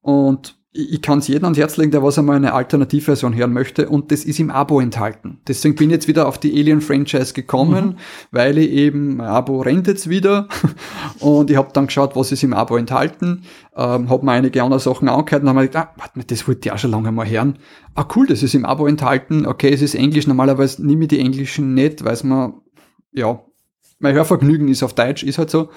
Und 0.00 0.56
ich, 0.74 1.02
kann 1.02 1.18
es 1.18 1.28
jedem 1.28 1.44
ans 1.44 1.58
Herz 1.58 1.76
legen, 1.76 1.90
der 1.90 2.02
was 2.02 2.18
einmal 2.18 2.36
eine 2.36 2.54
Alternativversion 2.54 3.34
hören 3.34 3.52
möchte. 3.52 3.90
Und 3.90 4.10
das 4.10 4.24
ist 4.24 4.40
im 4.40 4.50
Abo 4.50 4.80
enthalten. 4.80 5.38
Deswegen 5.46 5.74
bin 5.74 5.90
ich 5.90 5.94
jetzt 5.94 6.08
wieder 6.08 6.26
auf 6.26 6.38
die 6.38 6.52
Alien-Franchise 6.58 7.34
gekommen, 7.34 7.98
weil 8.30 8.56
ich 8.56 8.70
eben, 8.70 9.16
mein 9.16 9.26
Abo 9.26 9.60
rennt 9.60 9.86
jetzt 9.86 10.08
wieder. 10.08 10.48
Und 11.20 11.50
ich 11.50 11.56
habe 11.58 11.68
dann 11.74 11.86
geschaut, 11.86 12.16
was 12.16 12.32
ist 12.32 12.42
im 12.42 12.54
Abo 12.54 12.78
enthalten. 12.78 13.42
Ähm, 13.76 14.08
habe 14.08 14.24
mir 14.24 14.32
einige 14.32 14.62
andere 14.62 14.80
Sachen 14.80 15.08
angehört 15.10 15.42
und 15.42 15.48
habe 15.48 15.60
mir 15.60 15.66
gedacht, 15.66 15.88
ah, 15.92 15.94
warte 15.98 16.18
mal, 16.18 16.24
das 16.24 16.46
wollte 16.48 16.68
ich 16.68 16.72
auch 16.72 16.78
schon 16.78 16.90
lange 16.90 17.12
mal 17.12 17.28
hören. 17.28 17.58
Ah, 17.94 18.06
cool, 18.16 18.26
das 18.26 18.42
ist 18.42 18.54
im 18.54 18.64
Abo 18.64 18.86
enthalten. 18.86 19.46
Okay, 19.46 19.72
es 19.72 19.82
ist 19.82 19.94
Englisch. 19.94 20.26
Normalerweise 20.26 20.84
nehme 20.86 21.02
ich 21.02 21.08
die 21.08 21.20
Englischen 21.20 21.74
nicht, 21.74 22.04
weil 22.04 22.12
es 22.12 22.24
mir, 22.24 22.54
ja, 23.12 23.40
mein 23.98 24.14
Hörvergnügen 24.14 24.68
ist 24.68 24.82
auf 24.82 24.94
Deutsch, 24.94 25.22
ist 25.22 25.38
halt 25.38 25.50
so. 25.50 25.68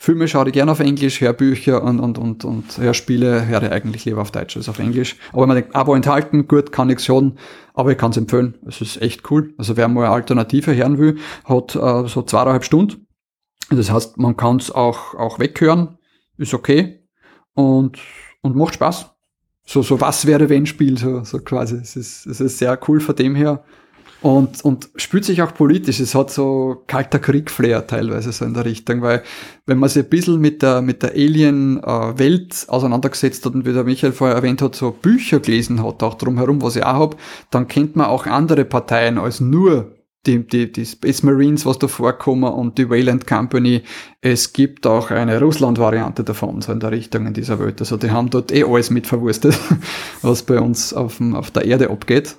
Filme 0.00 0.28
schaue 0.28 0.46
ich 0.46 0.52
gerne 0.52 0.70
auf 0.70 0.78
Englisch, 0.78 1.20
Hörbücher 1.20 1.82
und, 1.82 1.98
und, 1.98 2.18
und, 2.18 2.44
und 2.44 2.78
Hörspiele 2.78 3.46
höre 3.46 3.64
ich 3.64 3.72
eigentlich 3.72 4.04
lieber 4.04 4.22
auf 4.22 4.30
Deutsch 4.30 4.56
als 4.56 4.68
auf 4.68 4.78
Englisch. 4.78 5.16
Aber 5.32 5.46
man 5.46 5.56
denkt, 5.56 5.74
Abo 5.74 5.94
enthalten, 5.94 6.46
gut, 6.46 6.70
kann 6.70 6.88
ich 6.88 7.00
schon, 7.00 7.36
aber 7.74 7.90
ich 7.90 7.98
kann 7.98 8.12
es 8.12 8.16
empfehlen. 8.16 8.54
Es 8.64 8.80
ist 8.80 9.02
echt 9.02 9.28
cool. 9.30 9.52
Also 9.58 9.76
wer 9.76 9.88
mal 9.88 10.04
eine 10.04 10.14
Alternative 10.14 10.74
hören 10.74 10.98
will, 10.98 11.18
hat 11.44 11.74
äh, 11.74 12.06
so 12.06 12.22
zweieinhalb 12.22 12.64
Stunden. 12.64 13.08
Das 13.70 13.90
heißt, 13.90 14.18
man 14.18 14.36
kann 14.36 14.56
es 14.56 14.70
auch, 14.70 15.14
auch 15.16 15.40
weghören, 15.40 15.98
ist 16.38 16.54
okay 16.54 17.04
und, 17.54 17.98
und 18.40 18.54
macht 18.54 18.74
Spaß. 18.74 19.10
So, 19.66 19.82
so 19.82 20.00
was 20.00 20.26
wäre 20.26 20.48
wenn 20.48 20.64
Spiel, 20.64 20.96
so, 20.96 21.24
so 21.24 21.40
quasi. 21.40 21.74
Es 21.74 21.96
ist, 21.96 22.24
es 22.24 22.40
ist 22.40 22.58
sehr 22.58 22.78
cool 22.88 23.00
von 23.00 23.16
dem 23.16 23.34
her. 23.34 23.64
Und, 24.20 24.64
und 24.64 24.88
spürt 24.96 25.24
sich 25.24 25.42
auch 25.42 25.54
politisch. 25.54 26.00
Es 26.00 26.14
hat 26.14 26.30
so 26.30 26.82
kalter 26.88 27.20
Krieg-Flair 27.20 27.86
teilweise 27.86 28.32
so 28.32 28.44
in 28.44 28.54
der 28.54 28.64
Richtung, 28.64 29.00
weil 29.00 29.22
wenn 29.66 29.78
man 29.78 29.88
sich 29.88 30.04
ein 30.04 30.08
bisschen 30.08 30.40
mit 30.40 30.60
der, 30.62 30.82
mit 30.82 31.04
der 31.04 31.12
Alien-Welt 31.12 32.66
auseinandergesetzt 32.68 33.46
hat 33.46 33.54
und 33.54 33.64
wie 33.64 33.72
der 33.72 33.84
Michael 33.84 34.12
vorher 34.12 34.36
erwähnt 34.36 34.60
hat, 34.60 34.74
so 34.74 34.90
Bücher 34.90 35.38
gelesen 35.38 35.84
hat, 35.84 36.02
auch 36.02 36.14
drumherum, 36.14 36.62
was 36.62 36.74
ich 36.74 36.84
auch 36.84 36.98
hab, 36.98 37.16
dann 37.50 37.68
kennt 37.68 37.94
man 37.94 38.06
auch 38.06 38.26
andere 38.26 38.64
Parteien 38.64 39.18
als 39.18 39.40
nur 39.40 39.92
die, 40.26 40.46
die, 40.46 40.70
die 40.70 40.84
Space 40.84 41.22
Marines, 41.22 41.64
was 41.64 41.78
da 41.78 41.86
vorkommen 41.86 42.52
und 42.52 42.76
die 42.76 42.90
Wayland 42.90 43.26
Company. 43.26 43.82
Es 44.20 44.52
gibt 44.52 44.86
auch 44.86 45.12
eine 45.12 45.40
Russland-Variante 45.40 46.24
davon, 46.24 46.60
so 46.60 46.72
in 46.72 46.80
der 46.80 46.90
Richtung 46.90 47.26
in 47.26 47.34
dieser 47.34 47.60
Welt. 47.60 47.80
Also 47.80 47.96
die 47.96 48.10
haben 48.10 48.30
dort 48.30 48.50
eh 48.52 48.64
alles 48.64 48.90
mit 48.90 49.06
verwurstet, 49.06 49.56
was 50.22 50.42
bei 50.42 50.58
uns 50.58 50.92
auf, 50.92 51.18
dem, 51.18 51.36
auf 51.36 51.52
der 51.52 51.64
Erde 51.64 51.90
abgeht. 51.90 52.36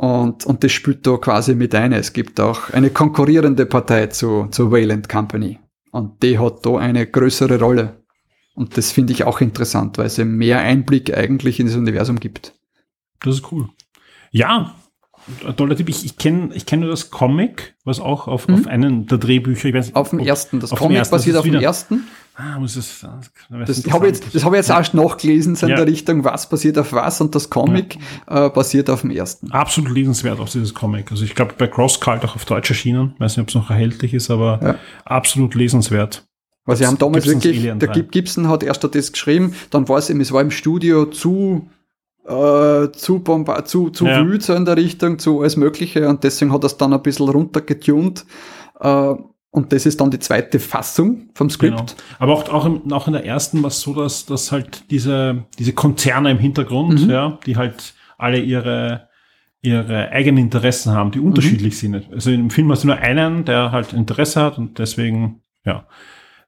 Und, 0.00 0.46
und 0.46 0.64
das 0.64 0.72
spielt 0.72 1.06
da 1.06 1.18
quasi 1.18 1.54
mit 1.54 1.74
ein. 1.74 1.92
Es 1.92 2.14
gibt 2.14 2.40
auch 2.40 2.70
eine 2.70 2.88
konkurrierende 2.88 3.66
Partei 3.66 4.06
zu, 4.06 4.46
zur 4.50 4.72
Wayland 4.72 5.10
Company. 5.10 5.58
Und 5.90 6.22
die 6.22 6.38
hat 6.38 6.64
da 6.64 6.78
eine 6.78 7.06
größere 7.06 7.60
Rolle. 7.60 8.02
Und 8.54 8.78
das 8.78 8.92
finde 8.92 9.12
ich 9.12 9.24
auch 9.24 9.42
interessant, 9.42 9.98
weil 9.98 10.06
es 10.06 10.16
mehr 10.16 10.60
Einblick 10.60 11.14
eigentlich 11.14 11.60
in 11.60 11.66
das 11.66 11.76
Universum 11.76 12.18
gibt. 12.18 12.54
Das 13.20 13.34
ist 13.34 13.52
cool. 13.52 13.68
Ja, 14.30 14.74
toller 15.56 15.76
Tipp. 15.76 15.88
Ich, 15.88 16.04
ich 16.04 16.16
kenne 16.18 16.50
ich 16.54 16.66
kenn 16.66 16.80
nur 16.80 16.90
das 16.90 17.10
Comic, 17.10 17.74
was 17.84 18.00
auch 18.00 18.28
auf, 18.28 18.48
auf 18.48 18.66
einen 18.66 19.06
der 19.06 19.18
Drehbücher, 19.18 19.68
ich 19.68 19.74
weiß 19.74 19.86
nicht, 19.86 19.96
Auf 19.96 20.10
dem 20.10 20.20
ob- 20.20 20.26
ersten. 20.26 20.60
Das 20.60 20.72
auf 20.72 20.78
Comic 20.78 20.98
ersten, 20.98 21.12
basiert 21.12 21.34
das 21.36 21.40
auf 21.40 21.46
dem 21.50 21.60
ersten. 21.60 22.04
Ah, 22.36 22.58
muss 22.58 22.76
es, 22.76 23.00
das, 23.00 23.82
Das 23.84 23.92
habe 23.92 24.06
ich 24.08 24.14
jetzt, 24.14 24.34
das 24.34 24.44
habe 24.44 24.56
ich 24.56 24.60
jetzt 24.60 24.70
erst 24.70 24.94
nachgelesen, 24.94 25.56
so 25.56 25.66
in 25.66 25.70
Ja. 25.70 25.76
der 25.76 25.86
Richtung, 25.86 26.24
was 26.24 26.48
basiert 26.48 26.78
auf 26.78 26.92
was 26.94 27.20
und 27.20 27.34
das 27.34 27.50
Comic 27.50 27.98
äh, 28.28 28.48
basiert 28.48 28.88
auf 28.88 29.02
dem 29.02 29.10
ersten. 29.10 29.50
Absolut 29.50 29.90
lesenswert 29.94 30.40
auch 30.40 30.48
dieses 30.48 30.72
Comic. 30.72 31.10
Also 31.10 31.24
ich 31.24 31.34
glaube 31.34 31.54
bei 31.58 31.66
CrossCult 31.66 32.24
auch 32.24 32.36
auf 32.36 32.44
Deutsch 32.46 32.70
erschienen. 32.70 33.14
Weiß 33.18 33.36
nicht, 33.36 33.42
ob 33.42 33.48
es 33.48 33.54
noch 33.54 33.68
erhältlich 33.68 34.14
ist, 34.14 34.30
aber 34.30 34.58
Ja. 34.62 34.74
absolut 35.04 35.54
lesenswert. 35.54 36.24
Weil 36.64 36.76
sie 36.76 36.86
haben 36.86 36.98
damals 36.98 37.24
Gibsons 37.24 37.44
wirklich, 37.44 37.62
der 37.64 37.74
3. 37.76 37.86
Gib 37.94 38.12
Gibson 38.12 38.48
hat 38.48 38.62
erst 38.62 38.84
das 38.84 39.12
geschrieben, 39.12 39.54
dann 39.70 39.88
war 39.88 39.98
es 39.98 40.08
ihm, 40.08 40.20
es 40.20 40.30
war 40.32 40.40
im 40.40 40.50
Studio 40.50 41.06
zu, 41.06 41.68
äh, 42.26 42.92
zu, 42.92 43.20
bomba 43.20 43.64
zu, 43.64 43.90
zu 43.90 44.06
Ja. 44.06 44.26
wild 44.26 44.42
so 44.42 44.54
in 44.54 44.64
der 44.64 44.76
Richtung, 44.76 45.18
zu 45.18 45.40
alles 45.40 45.56
Mögliche 45.56 46.08
und 46.08 46.22
deswegen 46.24 46.52
hat 46.52 46.62
er 46.62 46.66
es 46.66 46.76
dann 46.76 46.92
ein 46.92 47.02
bisschen 47.02 47.28
runtergetunt. 47.28 48.24
Äh, 48.80 49.14
und 49.52 49.72
das 49.72 49.84
ist 49.84 50.00
dann 50.00 50.12
die 50.12 50.20
zweite 50.20 50.60
Fassung 50.60 51.28
vom 51.34 51.50
Skript. 51.50 51.76
Genau. 51.76 51.92
Aber 52.20 52.34
auch, 52.34 52.48
auch, 52.50 52.66
im, 52.66 52.92
auch 52.92 53.08
in 53.08 53.14
der 53.14 53.24
ersten 53.26 53.60
war 53.62 53.68
es 53.68 53.80
so, 53.80 53.94
dass, 53.94 54.24
dass 54.24 54.52
halt 54.52 54.84
diese, 54.92 55.44
diese 55.58 55.72
Konzerne 55.72 56.30
im 56.30 56.38
Hintergrund, 56.38 57.04
Mhm. 57.04 57.10
ja, 57.10 57.38
die 57.46 57.56
halt 57.56 57.94
alle 58.16 58.38
ihre, 58.38 59.08
ihre 59.62 60.10
eigenen 60.10 60.44
Interessen 60.44 60.92
haben, 60.92 61.08
Mhm. 61.08 61.12
die 61.12 61.20
unterschiedlich 61.20 61.78
sind. 61.78 62.12
Also 62.12 62.30
im 62.30 62.50
Film 62.50 62.70
hast 62.70 62.84
du 62.84 62.88
nur 62.88 62.98
einen, 62.98 63.44
der 63.44 63.72
halt 63.72 63.92
Interesse 63.92 64.40
hat 64.40 64.56
und 64.56 64.78
deswegen, 64.78 65.42
ja, 65.64 65.84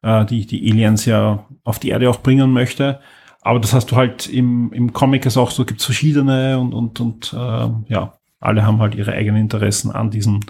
äh, 0.02 0.24
die, 0.24 0.46
die 0.46 0.70
Aliens 0.70 1.04
ja 1.04 1.44
auf 1.64 1.80
die 1.80 1.88
Erde 1.88 2.08
auch 2.08 2.20
bringen 2.20 2.52
möchte. 2.52 3.00
Aber 3.44 3.58
das 3.58 3.74
hast 3.74 3.90
du 3.90 3.96
halt 3.96 4.28
im, 4.28 4.72
im 4.72 4.92
Comic 4.92 5.26
ist 5.26 5.36
auch 5.36 5.50
so, 5.50 5.64
gibt's 5.64 5.84
verschiedene 5.84 6.58
und, 6.60 6.72
und, 6.72 7.00
und 7.00 7.32
äh, 7.32 7.92
ja, 7.92 8.14
alle 8.38 8.64
haben 8.64 8.78
halt 8.78 8.94
ihre 8.94 9.12
eigenen 9.12 9.42
Interessen 9.42 9.90
an 9.90 10.10
diesen, 10.10 10.44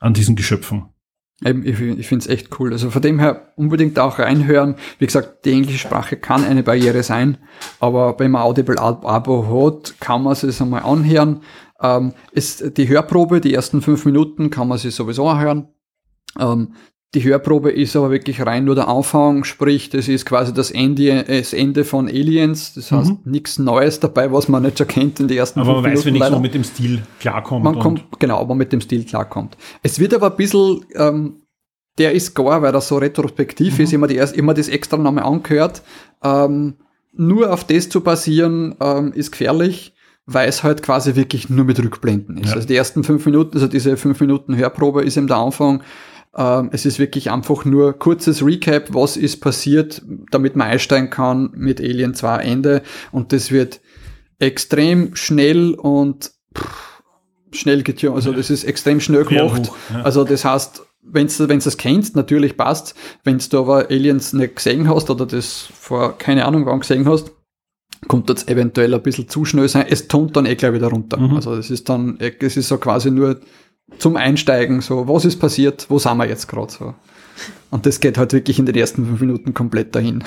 an 0.00 0.14
diesen 0.14 0.36
Geschöpfen. 0.36 0.86
Eben, 1.44 1.64
ich, 1.64 1.80
ich 1.80 2.06
finde 2.08 2.24
es 2.24 2.26
echt 2.28 2.58
cool. 2.58 2.72
Also 2.72 2.90
von 2.90 3.02
dem 3.02 3.18
her 3.18 3.52
unbedingt 3.56 3.98
auch 3.98 4.18
reinhören. 4.18 4.76
Wie 4.98 5.06
gesagt, 5.06 5.44
die 5.44 5.52
englische 5.52 5.78
Sprache 5.78 6.16
kann 6.16 6.44
eine 6.44 6.62
Barriere 6.62 7.02
sein, 7.02 7.38
aber 7.80 8.18
wenn 8.18 8.30
man 8.30 8.42
Audible 8.42 8.78
Ab- 8.78 9.04
Abo 9.04 9.66
hat, 9.66 10.00
kann 10.00 10.22
man 10.22 10.32
es 10.32 10.62
einmal 10.62 10.82
anhören. 10.82 11.42
Ähm, 11.80 12.12
ist 12.32 12.76
die 12.76 12.88
Hörprobe, 12.88 13.40
die 13.40 13.54
ersten 13.54 13.82
fünf 13.82 14.04
Minuten 14.04 14.50
kann 14.50 14.66
man 14.66 14.78
sich 14.78 14.94
sowieso 14.94 15.28
anhören. 15.28 15.68
Ähm, 16.38 16.74
die 17.14 17.24
Hörprobe 17.24 17.70
ist 17.70 17.96
aber 17.96 18.10
wirklich 18.10 18.44
rein 18.44 18.66
nur 18.66 18.74
der 18.74 18.88
Anfang, 18.88 19.44
sprich, 19.44 19.88
das 19.88 20.08
ist 20.08 20.26
quasi 20.26 20.52
das 20.52 20.70
Ende, 20.70 21.24
das 21.24 21.54
Ende 21.54 21.84
von 21.84 22.06
Aliens. 22.06 22.74
Das 22.74 22.92
heißt, 22.92 23.24
nichts 23.24 23.58
Neues 23.58 23.98
dabei, 23.98 24.30
was 24.30 24.48
man 24.48 24.62
nicht 24.62 24.76
schon 24.76 24.88
kennt 24.88 25.18
in 25.18 25.26
den 25.26 25.38
ersten 25.38 25.60
Mhm. 25.60 25.66
Aber 25.68 25.80
man 25.80 25.84
weiß 25.84 26.04
Minuten. 26.04 26.06
wenigstens, 26.06 26.20
leider. 26.20 26.36
wo 26.36 26.40
mit 26.40 26.54
dem 26.54 26.64
Stil 26.64 27.02
klarkommt. 27.18 27.64
Man 27.64 27.78
kommt, 27.78 28.04
genau, 28.18 28.44
man 28.44 28.58
mit 28.58 28.72
dem 28.72 28.82
Stil 28.82 29.04
klarkommt. 29.04 29.56
Es 29.82 29.98
wird 29.98 30.12
aber 30.12 30.30
ein 30.30 30.36
bisschen, 30.36 30.84
ähm, 30.96 31.42
der 31.96 32.12
ist 32.12 32.34
gar, 32.34 32.60
weil 32.60 32.72
das 32.72 32.88
so 32.88 32.98
retrospektiv 32.98 33.78
ist, 33.80 33.92
immer, 33.94 34.06
die 34.06 34.16
erst, 34.16 34.36
immer 34.36 34.52
das 34.52 34.68
extra 34.68 34.98
nochmal 34.98 35.24
angehört. 35.24 35.82
Ähm, 36.22 36.74
nur 37.14 37.50
auf 37.52 37.64
das 37.64 37.88
zu 37.88 38.02
basieren, 38.02 38.74
ähm, 38.80 39.12
ist 39.14 39.32
gefährlich, 39.32 39.94
weil 40.26 40.46
es 40.46 40.62
halt 40.62 40.82
quasi 40.82 41.16
wirklich 41.16 41.48
nur 41.48 41.64
mit 41.64 41.82
Rückblenden 41.82 42.36
ist. 42.36 42.50
Ja. 42.50 42.56
Also 42.56 42.68
die 42.68 42.76
ersten 42.76 43.02
fünf 43.02 43.24
Minuten, 43.24 43.54
also 43.54 43.66
diese 43.66 43.96
fünf 43.96 44.20
Minuten 44.20 44.56
Hörprobe 44.56 45.02
ist 45.02 45.16
eben 45.16 45.26
der 45.26 45.38
Anfang. 45.38 45.82
Ähm, 46.36 46.70
es 46.72 46.86
ist 46.86 46.98
wirklich 46.98 47.30
einfach 47.30 47.64
nur 47.64 47.98
kurzes 47.98 48.44
Recap, 48.44 48.94
was 48.94 49.16
ist 49.16 49.40
passiert, 49.40 50.02
damit 50.30 50.56
man 50.56 50.68
einsteigen 50.68 51.10
kann 51.10 51.50
mit 51.54 51.80
Alien 51.80 52.14
2 52.14 52.38
Ende. 52.38 52.82
Und 53.12 53.32
das 53.32 53.50
wird 53.50 53.80
extrem 54.38 55.16
schnell 55.16 55.74
und 55.74 56.30
pff, 56.56 57.02
schnell 57.52 57.82
getan. 57.82 58.14
Also 58.14 58.32
das 58.32 58.50
ist 58.50 58.64
extrem 58.64 59.00
schnell 59.00 59.24
gemacht. 59.24 59.70
Also 60.04 60.24
das 60.24 60.44
heißt, 60.44 60.82
wenn 61.02 61.28
du 61.28 61.46
das 61.46 61.76
kennst, 61.76 62.16
natürlich 62.16 62.56
passt. 62.56 62.94
Wenn 63.24 63.38
du 63.38 63.58
aber 63.58 63.90
Aliens 63.90 64.32
nicht 64.32 64.56
gesehen 64.56 64.88
hast 64.88 65.10
oder 65.10 65.26
das 65.26 65.68
vor 65.72 66.18
keine 66.18 66.44
Ahnung 66.44 66.66
wann 66.66 66.80
gesehen 66.80 67.08
hast, 67.08 67.32
kommt 68.06 68.30
das 68.30 68.46
eventuell 68.46 68.94
ein 68.94 69.02
bisschen 69.02 69.28
zu 69.28 69.44
schnell 69.44 69.68
sein. 69.68 69.86
Es 69.88 70.08
tont 70.08 70.36
dann 70.36 70.46
eh 70.46 70.54
gleich 70.54 70.72
wieder 70.72 70.88
runter. 70.88 71.18
Mhm. 71.18 71.36
Also 71.36 71.54
es 71.54 71.70
ist 71.70 71.88
dann, 71.88 72.18
es 72.20 72.56
ist 72.56 72.68
so 72.68 72.78
quasi 72.78 73.10
nur 73.10 73.40
zum 73.98 74.16
Einsteigen, 74.16 74.80
so 74.80 75.08
was 75.08 75.24
ist 75.24 75.38
passiert, 75.38 75.86
wo 75.88 75.98
sind 75.98 76.16
wir 76.18 76.26
jetzt 76.26 76.46
gerade 76.46 76.72
so. 76.72 76.94
Und 77.70 77.86
das 77.86 78.00
geht 78.00 78.18
halt 78.18 78.32
wirklich 78.32 78.58
in 78.58 78.66
den 78.66 78.74
ersten 78.74 79.06
fünf 79.06 79.20
Minuten 79.20 79.54
komplett 79.54 79.94
dahin. 79.94 80.24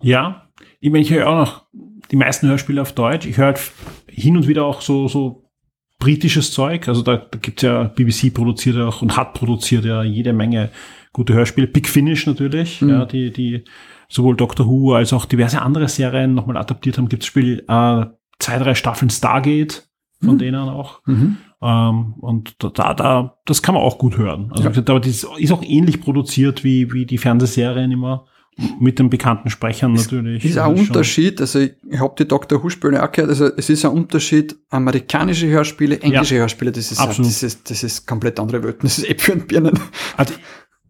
Ja, 0.00 0.48
ich 0.80 0.90
meine, 0.90 1.02
ich 1.02 1.12
höre 1.12 1.28
auch 1.28 1.36
noch 1.36 1.66
die 2.10 2.16
meisten 2.16 2.48
Hörspiele 2.48 2.82
auf 2.82 2.92
Deutsch. 2.92 3.26
Ich 3.26 3.36
höre 3.36 3.46
halt 3.46 3.60
hin 4.08 4.36
und 4.36 4.48
wieder 4.48 4.64
auch 4.64 4.80
so, 4.80 5.06
so 5.06 5.48
britisches 5.98 6.52
Zeug. 6.52 6.88
Also 6.88 7.02
da, 7.02 7.16
da 7.16 7.38
gibt 7.38 7.62
ja 7.62 7.84
BBC 7.84 8.34
produziert 8.34 8.76
ja 8.76 8.88
auch 8.88 9.00
und 9.00 9.16
hat 9.16 9.34
produziert 9.34 9.84
ja 9.84 10.02
jede 10.02 10.32
Menge 10.32 10.70
gute 11.12 11.34
Hörspiele. 11.34 11.68
Big 11.68 11.88
Finish 11.88 12.26
natürlich, 12.26 12.80
ja, 12.80 13.04
die, 13.04 13.32
die 13.32 13.64
sowohl 14.08 14.36
Doctor 14.36 14.66
Who 14.66 14.94
als 14.94 15.12
auch 15.12 15.24
diverse 15.24 15.62
andere 15.62 15.88
Serien 15.88 16.34
nochmal 16.34 16.56
adaptiert 16.56 16.98
haben. 16.98 17.08
Gibt 17.08 17.24
Spiel 17.24 17.64
äh, 17.68 18.06
zwei, 18.38 18.58
drei 18.58 18.74
Staffeln 18.74 19.10
Stargate 19.10 19.88
von 20.24 20.38
denen 20.38 20.68
auch. 20.68 21.00
Ähm, 21.62 22.14
und 22.20 22.56
da, 22.58 22.70
da, 22.70 22.94
da, 22.94 23.36
das 23.44 23.62
kann 23.62 23.74
man 23.74 23.84
auch 23.84 23.98
gut 23.98 24.16
hören. 24.18 24.50
Also 24.50 24.64
Ja. 24.64 24.70
aber 24.70 25.00
das 25.00 25.24
ist 25.38 25.52
auch 25.52 25.62
ähnlich 25.62 26.00
produziert 26.00 26.64
wie, 26.64 26.92
wie 26.92 27.06
die 27.06 27.18
Fernsehserien 27.18 27.90
immer. 27.92 28.24
mit 28.78 28.98
den 28.98 29.08
bekannten 29.08 29.48
Sprechern 29.48 29.94
natürlich. 29.94 30.44
Ist 30.44 30.58
ein 30.58 30.76
schon. 30.76 30.86
Unterschied, 30.88 31.40
also 31.40 31.60
ich, 31.60 31.72
habe 31.98 32.14
die 32.18 32.28
Dr. 32.28 32.62
Who-Spiele 32.62 33.02
auch 33.02 33.10
gehört, 33.10 33.30
also 33.30 33.46
es 33.56 33.70
ist 33.70 33.82
ein 33.86 33.92
Unterschied, 33.92 34.56
amerikanische 34.68 35.46
Hörspiele, 35.46 36.00
englische 36.00 36.36
Hörspiele, 36.36 36.70
das 36.70 36.92
ist, 36.92 36.98
Absolut. 37.00 37.30
das 37.30 37.42
ist, 37.42 37.70
das 37.70 37.82
ist 37.82 38.06
komplett 38.06 38.38
andere 38.38 38.62
Welten, 38.62 38.82
das 38.82 38.98
ist 38.98 39.08
Äpfel 39.08 39.36
und 39.36 39.48
Birnen. 39.48 39.78
Also, 40.18 40.34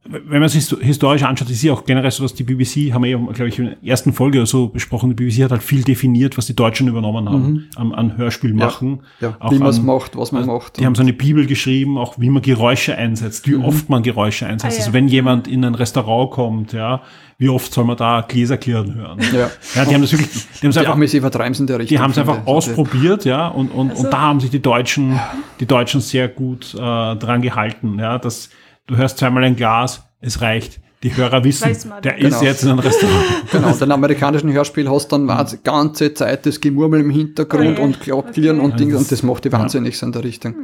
wenn 0.05 0.41
man 0.41 0.43
es 0.43 0.55
histo- 0.57 0.81
historisch 0.81 1.23
anschaut, 1.23 1.49
ist 1.49 1.63
ja 1.63 1.73
auch 1.73 1.85
generell 1.85 2.11
so, 2.11 2.25
dass 2.25 2.35
die 2.35 2.43
BBC, 2.43 2.93
haben 2.93 3.05
wir 3.05 3.11
ja, 3.11 3.17
glaube 3.19 3.49
ich, 3.49 3.59
in 3.61 3.67
der 3.67 3.77
ersten 3.85 4.13
Folge 4.13 4.39
oder 4.39 4.47
so 4.47 4.67
besprochen, 4.67 5.11
die 5.11 5.15
BBC 5.15 5.45
hat 5.45 5.53
halt 5.53 5.63
viel 5.63 5.85
definiert, 5.85 6.37
was 6.37 6.47
die 6.47 6.57
Deutschen 6.57 6.89
übernommen 6.89 7.29
haben 7.29 7.69
an, 7.77 7.93
an 7.95 8.17
Hörspiel 8.17 8.53
machen. 8.53 9.03
Ja, 9.21 9.37
Auch 9.39 9.53
wie 9.53 9.59
man 9.59 9.69
es 9.69 9.81
macht, 9.81 10.17
was 10.17 10.33
man 10.33 10.43
also, 10.43 10.55
macht. 10.55 10.81
Die 10.81 10.87
haben 10.87 10.97
so 10.97 11.03
eine 11.03 11.13
Bibel 11.13 11.47
geschrieben, 11.47 11.99
auch 11.99 12.19
wie 12.19 12.31
man 12.31 12.43
Geräusche 12.43 12.97
einsetzt, 12.97 13.47
wie 13.47 13.55
oft 13.55 13.89
man 13.91 14.03
Geräusche 14.03 14.47
einsetzt. 14.47 14.75
Ah, 14.75 14.79
ja. 14.81 14.85
Also 14.87 14.93
wenn 14.93 15.07
jemand 15.07 15.47
in 15.47 15.65
ein 15.65 15.77
Restaurant 15.77 16.33
kommt, 16.33 16.73
ja, 16.73 17.03
wie 17.39 17.49
oft 17.49 17.73
soll 17.73 17.85
man 17.85 17.97
da 17.97 18.23
Gläser 18.27 18.57
klirren 18.57 18.95
hören? 18.97 19.21
ja. 19.33 19.51
Ja, 19.77 19.85
die 19.85 19.95
haben 19.95 20.03
das 20.03 20.11
wirklich, 20.13 20.31
die 20.33 20.63
haben 20.63 20.71
es 20.71 20.77
einfach 20.79 20.95
Amis 20.95 21.15
übertreiben 21.15 21.53
es 21.53 21.61
in 21.61 21.69
der 21.69 21.79
Richtung. 21.79 21.97
die 21.97 22.03
haben 22.03 22.11
es 22.11 22.19
einfach. 22.19 22.39
Also, 22.39 22.51
ausprobiert, 22.51 23.25
ja, 23.25 23.47
und, 23.47 23.69
und, 23.69 23.91
Also- 23.91 24.03
und 24.05 24.13
da 24.13 24.21
haben 24.21 24.41
sich 24.41 24.51
die 24.51 24.61
Deutschen, 24.63 25.19
die 25.61 25.67
Deutschen 25.67 26.01
sehr 26.01 26.27
gut 26.27 26.75
äh, 26.75 26.79
dran 26.79 27.41
gehalten, 27.41 27.99
ja, 28.01 28.19
dass 28.19 28.51
du 28.87 28.97
hörst 28.97 29.19
zweimal 29.19 29.45
ein 29.45 29.57
Glas, 29.57 30.03
es 30.21 30.41
reicht. 30.41 30.81
Die 31.03 31.17
Hörer 31.17 31.43
wissen, 31.43 31.69
der 32.05 32.13
Genau. 32.15 32.29
ist 32.37 32.43
jetzt 32.43 32.63
in 32.63 32.71
einem 32.71 32.79
Restaurant. 32.79 33.25
Genau, 33.51 33.69
und 33.73 33.81
den 33.81 33.91
amerikanischen 33.91 34.53
Hörspiel 34.53 34.89
hast 34.89 35.09
dann 35.11 35.27
war 35.27 35.45
die 35.45 35.57
ganze 35.65 36.15
Zeit 36.15 36.47
das 36.47 36.61
Gemurmel 36.61 37.01
im 37.01 37.11
Hintergrund 37.11 37.73
Okay. 37.73 37.83
und 37.83 38.01
Klapplieren 38.01 38.61
Okay. 38.61 38.71
und 38.71 38.79
Dinge 38.81 38.93
das- 38.93 39.03
und 39.03 39.13
das 39.13 39.23
macht 39.25 39.45
die 39.45 39.51
wahnsinnig 39.51 39.99
so 39.99 40.07
in 40.07 40.13
der 40.13 40.23
Richtung. 40.23 40.55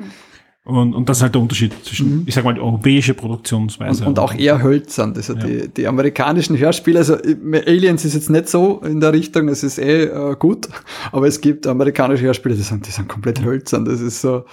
Und, 0.65 0.95
und 0.95 1.09
das 1.09 1.17
ist 1.17 1.23
halt 1.23 1.35
der 1.35 1.41
Unterschied 1.43 1.73
zwischen, 1.83 2.25
ich 2.27 2.35
sag 2.35 2.45
mal, 2.45 2.53
die 2.55 2.61
europäische 2.61 3.15
Produktionsweise. 3.15 4.03
Mhm. 4.03 4.09
Und, 4.09 4.19
und 4.19 4.25
auch 4.25 4.35
eher 4.35 4.63
hölzern. 4.63 5.15
Also 5.17 5.35
die, 5.35 5.67
die 5.69 5.87
amerikanischen 5.89 6.57
Hörspiele, 6.59 6.99
also 6.99 7.17
Aliens 7.17 8.05
ist 8.05 8.15
jetzt 8.15 8.29
nicht 8.31 8.49
so 8.49 8.81
in 8.85 9.01
der 9.01 9.13
Richtung, 9.15 9.49
es 9.49 9.65
ist 9.65 9.79
eh 9.79 10.05
äh, 10.05 10.37
gut, 10.39 10.69
aber 11.11 11.27
es 11.27 11.41
gibt 11.41 11.67
amerikanische 11.67 12.25
Hörspiele, 12.27 12.55
die 12.55 12.63
sind, 12.63 12.87
die 12.87 12.91
sind 12.91 13.09
komplett 13.09 13.43
hölzern. 13.43 13.87
Das 13.87 14.01
ist 14.01 14.21
so, 14.21 14.45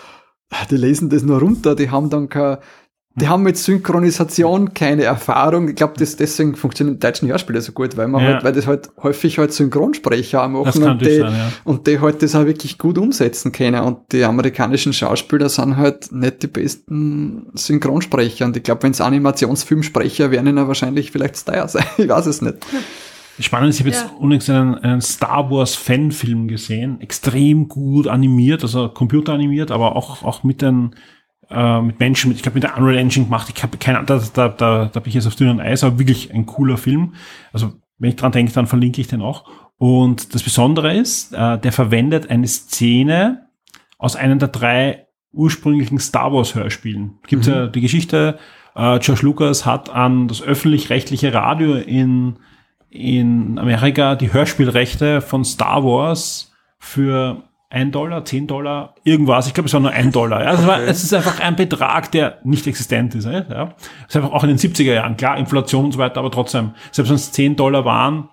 die 0.72 0.78
lesen 0.78 1.10
das 1.10 1.22
nur 1.22 1.40
runter, 1.40 1.76
die 1.76 1.90
haben 1.92 2.10
dann 2.10 2.30
kein, 2.30 2.58
die 3.18 3.28
haben 3.30 3.44
mit 3.44 3.58
Synchronisation 3.58 4.74
keine 4.74 5.04
Erfahrung. 5.04 5.70
Ich 5.70 5.76
glaube, 5.76 5.94
deswegen 5.98 6.56
funktionieren 6.56 6.96
die 6.98 7.00
deutschen 7.00 7.28
Hörspiele 7.30 7.62
so 7.62 7.72
gut, 7.72 7.96
weil 7.96 8.08
man 8.10 8.22
Ja. 8.22 8.34
halt, 8.34 8.44
weil 8.44 8.52
das 8.54 8.68
halt 8.68 8.90
häufig 9.02 9.38
halt 9.38 9.54
Synchronsprecher 9.54 10.48
machen 10.50 10.66
Das 10.66 10.80
kann 10.80 10.92
und 10.92 11.02
die, 11.02 11.20
sein, 11.20 11.34
ja. 11.34 11.52
und 11.64 11.88
die 11.88 12.00
halt 12.02 12.22
das 12.22 12.36
auch 12.36 12.46
wirklich 12.46 12.78
gut 12.78 12.98
umsetzen 12.98 13.52
können. 13.54 13.82
Und 13.82 14.12
die 14.12 14.24
amerikanischen 14.24 14.92
Schauspieler 14.92 15.48
sind 15.50 15.78
halt 15.78 16.12
nicht 16.12 16.44
die 16.44 16.48
besten 16.48 17.48
Synchronsprecher. 17.54 18.46
Und 18.46 18.58
ich 18.58 18.64
glaube, 18.64 18.84
wenn 18.84 18.92
es 18.92 19.00
Animationsfilmsprecher 19.02 20.32
wären, 20.32 20.48
ihnen 20.48 20.68
wahrscheinlich 20.68 21.12
vielleicht 21.12 21.38
Steyr 21.38 21.68
sein. 21.68 21.86
Ich 21.98 22.10
weiß 22.10 22.26
es 22.26 22.42
nicht. 22.42 22.58
Spannend 23.40 23.70
ist, 23.72 23.76
ich 23.76 23.82
habe 23.82 23.90
jetzt 23.90 24.04
Ja. 24.06 24.18
unlängst 24.18 24.50
einen, 24.50 24.76
einen 24.76 25.02
Star 25.02 25.50
Wars 25.52 25.76
Fanfilm 25.76 26.48
gesehen, 26.48 27.02
extrem 27.02 27.68
gut 27.68 28.08
animiert, 28.08 28.64
also 28.64 28.88
computeranimiert, 28.90 29.72
aber 29.72 29.96
auch, 29.98 30.24
auch 30.24 30.44
mit 30.44 30.62
den, 30.62 30.96
äh, 31.50 31.82
mit 31.82 32.00
Menschen, 32.00 32.30
mit, 32.30 32.38
ich 32.38 32.44
glaube 32.44 32.56
mit 32.56 32.64
der 32.64 32.78
Unreal 32.78 32.98
Engine 32.98 33.26
gemacht. 33.26 33.52
Ich 33.54 33.62
habe 33.64 33.78
keine 33.78 34.00
Ahnung, 34.00 34.08
da, 34.08 34.22
da, 34.34 34.50
da, 34.50 34.86
da 34.86 35.00
bin 35.00 35.10
ich 35.10 35.16
jetzt 35.16 35.28
auf 35.28 35.36
dünnem 35.36 35.60
Eis, 35.60 35.84
aber 35.84 36.00
wirklich 36.00 36.34
ein 36.34 36.46
cooler 36.46 36.78
Film. 36.78 37.14
Also 37.54 37.74
wenn 37.98 38.10
ich 38.10 38.16
dran 38.16 38.32
denke, 38.32 38.52
dann 38.54 38.68
verlinke 38.68 39.02
ich 39.02 39.08
den 39.08 39.22
auch. 39.22 39.46
Und 39.78 40.34
das 40.34 40.44
Besondere 40.44 40.96
ist, 40.96 41.34
äh, 41.34 41.58
der 41.60 41.72
verwendet 41.72 42.30
eine 42.30 42.48
Szene 42.48 43.48
aus 43.98 44.16
einem 44.16 44.40
der 44.40 44.50
drei 44.50 45.08
ursprünglichen 45.32 46.00
Star 46.00 46.32
Wars 46.32 46.56
Hörspielen. 46.56 47.20
Gibt 47.28 47.46
ja 47.46 47.68
die 47.68 47.82
Geschichte, 47.82 48.40
äh, 48.76 49.00
George 49.00 49.22
Lucas 49.24 49.66
hat 49.66 49.90
an 49.90 50.28
das 50.28 50.42
öffentlich-rechtliche 50.42 51.34
Radio 51.34 51.76
in, 51.76 52.38
in 52.90 53.58
Amerika 53.60 54.16
die 54.16 54.32
Hörspielrechte 54.32 55.22
von 55.22 55.44
Star 55.44 55.84
Wars 55.84 56.54
für 56.80 57.44
ein 57.70 57.92
Dollar, 57.92 58.24
10 58.24 58.48
Dollar, 58.48 58.96
irgendwas. 59.04 59.48
Ich 59.48 59.54
glaube, 59.54 59.68
es 59.68 59.74
war 59.74 59.82
nur 59.82 59.92
ein 59.92 60.12
Dollar. 60.12 60.44
Ja, 60.44 60.54
es, 60.54 60.68
war, 60.68 60.80
es 60.82 61.04
ist 61.04 61.14
einfach 61.14 61.40
ein 61.40 61.56
Betrag, 61.56 62.12
der 62.12 62.40
nicht 62.44 62.68
existent 62.68 63.16
ist. 63.16 63.26
Ja. 63.26 63.74
Es 64.08 64.16
ist 64.16 64.18
einfach 64.18 64.32
auch 64.32 64.44
in 64.44 64.50
den 64.50 64.58
70er 64.58 64.94
Jahren, 64.94 65.18
klar, 65.18 65.38
Inflation 65.38 65.86
und 65.86 65.92
so 65.94 66.00
weiter, 66.00 66.20
aber 66.20 66.32
trotzdem, 66.32 66.72
selbst 66.92 67.10
wenn 67.10 67.16
es 67.16 67.32
10 67.32 67.56
Dollar 67.56 67.86
waren, 67.86 68.30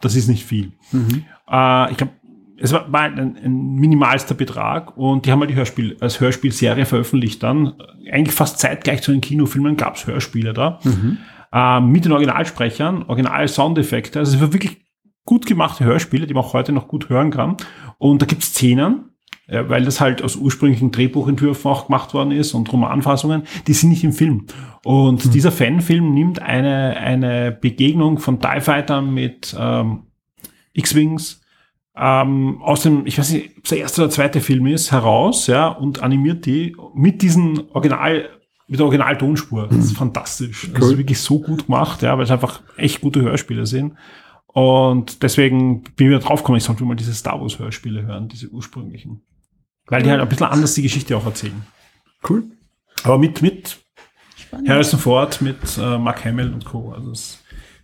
das 0.00 0.16
ist 0.16 0.28
nicht 0.28 0.44
viel. 0.44 0.72
Äh, 1.50 1.90
ich 1.90 1.96
glaube, 1.98 2.12
es 2.62 2.72
war, 2.72 2.86
ein, 2.92 3.36
ein 3.42 3.74
minimalster 3.74 4.34
Betrag 4.34 4.96
und 4.96 5.24
die 5.24 5.32
haben 5.32 5.40
halt 5.40 5.50
die 5.50 5.54
Hörspiel, 5.54 5.96
als 6.00 6.20
Hörspielserie 6.20 6.84
veröffentlicht 6.84 7.42
dann. 7.42 7.74
Eigentlich 8.10 8.34
fast 8.34 8.58
zeitgleich 8.58 9.02
zu 9.02 9.12
den 9.12 9.22
Kinofilmen 9.22 9.76
gab 9.76 9.96
es 9.96 10.06
Hörspiele 10.06 10.52
da. 10.52 10.78
Äh, 11.52 11.80
mit 11.80 12.04
den 12.04 12.12
Originalsprechern, 12.12 13.04
Original-Soundeffekte. 13.08 14.18
Also 14.18 14.36
es 14.36 14.42
war 14.42 14.52
wirklich 14.52 14.78
gut 15.24 15.46
gemachte 15.46 15.84
Hörspiele, 15.84 16.26
die 16.26 16.34
man 16.34 16.44
auch 16.44 16.54
heute 16.54 16.72
noch 16.72 16.88
gut 16.88 17.08
hören 17.08 17.30
kann. 17.30 17.56
Und 17.98 18.22
da 18.22 18.26
gibt 18.26 18.42
es 18.42 18.50
Szenen, 18.50 19.10
äh, 19.46 19.68
weil 19.68 19.84
das 19.84 20.00
halt 20.00 20.22
aus 20.22 20.36
ursprünglichen 20.36 20.90
Drehbuchentwürfen 20.90 21.70
auch 21.70 21.86
gemacht 21.86 22.14
worden 22.14 22.32
ist 22.32 22.54
und 22.54 22.72
Romanfassungen, 22.72 23.44
die 23.66 23.72
sind 23.72 23.90
nicht 23.90 24.04
im 24.04 24.12
Film. 24.12 24.46
Und 24.84 25.34
dieser 25.34 25.52
Fanfilm 25.52 26.14
nimmt 26.14 26.40
eine, 26.40 26.96
eine 26.96 27.52
Begegnung 27.52 28.18
von 28.18 28.40
TIE 28.40 28.60
Fightern 28.60 29.12
mit 29.12 29.54
ähm, 29.58 30.04
X-Wings 30.72 31.40
ähm, 31.96 32.62
aus 32.62 32.82
dem, 32.82 33.06
ich 33.06 33.18
weiß 33.18 33.30
nicht, 33.32 33.58
ob 33.58 33.64
es 33.64 33.70
der 33.70 33.78
erste 33.78 34.02
oder 34.02 34.10
zweite 34.10 34.40
Film 34.40 34.66
ist, 34.66 34.90
heraus, 34.92 35.46
ja, 35.48 35.68
und 35.68 36.02
animiert 36.02 36.46
die 36.46 36.76
mit 36.94 37.20
diesen 37.20 37.70
Original, 37.72 38.28
mit 38.68 38.78
der 38.78 38.86
Originaltonspur. 38.86 39.66
Das 39.68 39.84
ist 39.84 39.96
fantastisch. 39.96 40.70
Das 40.72 40.86
ist 40.86 40.98
wirklich 40.98 41.20
so 41.20 41.40
gut 41.40 41.66
gemacht, 41.66 42.02
ja, 42.02 42.16
weil 42.16 42.24
es 42.24 42.30
einfach 42.30 42.62
echt 42.76 43.00
gute 43.00 43.20
Hörspiele 43.20 43.66
sind. 43.66 43.94
Und 44.52 45.22
deswegen 45.22 45.82
bin 45.82 46.06
ich 46.06 46.10
wieder 46.10 46.18
draufgekommen, 46.18 46.58
ich 46.58 46.64
sollte 46.64 46.84
mal 46.84 46.96
diese 46.96 47.14
Star 47.14 47.40
Wars 47.40 47.58
Hörspiele 47.58 48.02
hören, 48.02 48.28
diese 48.28 48.48
ursprünglichen. 48.48 49.22
Weil 49.86 50.02
die 50.02 50.10
halt 50.10 50.20
ein 50.20 50.28
bisschen 50.28 50.46
anders 50.46 50.74
die 50.74 50.82
Geschichte 50.82 51.16
auch 51.16 51.26
erzählen. 51.26 51.66
Cool. 52.28 52.44
Aber 53.02 53.18
mit, 53.18 53.42
mit 53.42 53.78
Harrison 54.66 54.98
Ford, 54.98 55.40
mit 55.40 55.58
äh, 55.78 55.98
Mark 55.98 56.24
Hamill 56.24 56.52
und 56.52 56.64
Co. 56.64 56.92
Also 56.92 57.12
es 57.12 57.39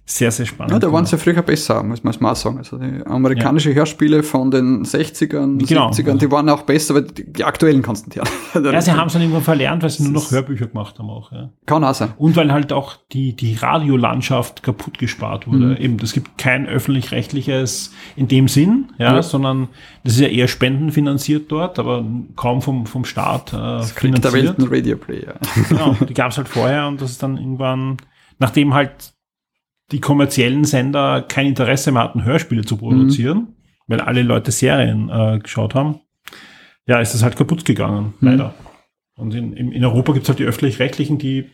sehr, 0.09 0.31
sehr 0.31 0.47
spannend. 0.47 0.73
Ja, 0.73 0.79
da 0.79 0.93
waren 0.93 1.05
sie 1.05 1.19
früher 1.19 1.43
besser, 1.43 1.83
muss 1.83 2.05
man 2.05 2.15
mal 2.21 2.37
sagen. 2.37 2.59
Also 2.59 2.79
die 2.79 3.05
amerikanische 3.05 3.75
Hörspiele 3.75 4.23
von 4.23 4.53
den 4.53 4.85
60ern, 4.85 5.67
Genau. 5.67 5.91
70ern, 5.91 6.17
die 6.19 6.31
waren 6.31 6.49
auch 6.49 6.63
besser, 6.63 6.95
aber 6.95 7.03
die, 7.03 7.43
aktuellen 7.43 7.83
kannst 7.83 8.07
du 8.07 8.11
nicht 8.21 8.31
hören. 8.55 8.65
Ja, 8.73 8.81
sie 8.81 8.93
haben 8.93 9.09
es 9.09 9.15
dann 9.15 9.23
irgendwann 9.23 9.43
verlernt, 9.43 9.83
weil 9.83 9.91
sie 9.91 10.05
nur 10.05 10.13
noch 10.13 10.31
Hörbücher 10.31 10.67
gemacht 10.69 10.99
haben 11.01 11.11
auch. 11.11 11.33
Ja. 11.33 11.51
Kann 11.67 11.83
auch 11.83 11.93
sein. 11.93 12.13
Und 12.19 12.37
weil 12.37 12.53
halt 12.53 12.73
auch 12.73 12.97
die, 13.13 13.35
die 13.35 13.55
Radiolandschaft 13.57 14.63
kaputt 14.63 14.97
gespart 14.99 15.47
wurde. 15.49 15.59
Mhm. 15.67 15.77
Eben, 15.77 15.97
es 16.01 16.13
gibt 16.13 16.39
kein 16.39 16.67
öffentlich-rechtliches 16.69 17.93
in 18.15 18.29
dem 18.29 18.49
Sinn, 18.49 18.93
ja, 18.99 19.15
Ja. 19.17 19.23
sondern 19.23 19.69
das 20.05 20.15
ist 20.15 20.21
ja 20.21 20.29
eher 20.29 20.49
spendenfinanziert 20.49 21.51
dort, 21.51 21.79
aber 21.79 22.05
kaum 22.37 22.63
vom, 22.63 22.87
vom 22.87 23.05
Staat 23.05 23.53
äh, 23.53 23.81
Kriegt 23.95 24.23
der 24.25 24.33
Welt 24.33 24.45
finanziert. 24.55 24.59
ein 24.59 24.69
Radio 24.69 24.97
Player. 24.97 25.35
Genau, 25.69 25.97
die 26.09 26.15
gab 26.15 26.31
es 26.31 26.37
halt 26.39 26.49
vorher 26.49 26.87
und 26.87 27.01
das 27.01 27.11
ist 27.11 27.23
dann 27.23 27.37
irgendwann, 27.39 27.97
nachdem 28.39 28.73
halt 28.75 29.13
die 29.93 30.01
kommerziellen 30.01 30.65
Sender 30.65 31.23
kein 31.23 31.47
Interesse 31.47 31.93
mehr 31.93 32.03
hatten, 32.03 32.25
Hörspiele 32.25 32.65
zu 32.65 32.77
produzieren, 32.77 33.55
weil 33.87 34.01
alle 34.01 34.23
Leute 34.23 34.51
Serien 34.51 35.09
äh, 35.09 35.39
geschaut 35.39 35.75
haben, 35.75 36.01
ja, 36.87 37.01
ist 37.01 37.15
das 37.15 37.23
halt 37.23 37.37
kaputt 37.37 37.65
gegangen, 37.65 38.15
leider. 38.21 38.55
Und 39.17 39.35
in, 39.35 39.53
in 39.55 39.85
Europa 39.85 40.13
gibt 40.13 40.25
es 40.25 40.29
halt 40.29 40.39
die 40.39 40.45
öffentlich-rechtlichen, 40.45 41.19
die 41.19 41.51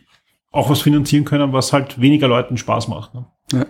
auch 0.50 0.68
was 0.68 0.82
finanzieren 0.82 1.24
können, 1.24 1.52
was 1.52 1.72
halt 1.72 2.00
weniger 2.00 2.28
Leuten 2.28 2.56
Spaß 2.56 2.88
macht. 2.88 3.14
Ne? 3.14 3.26
Ja. 3.52 3.66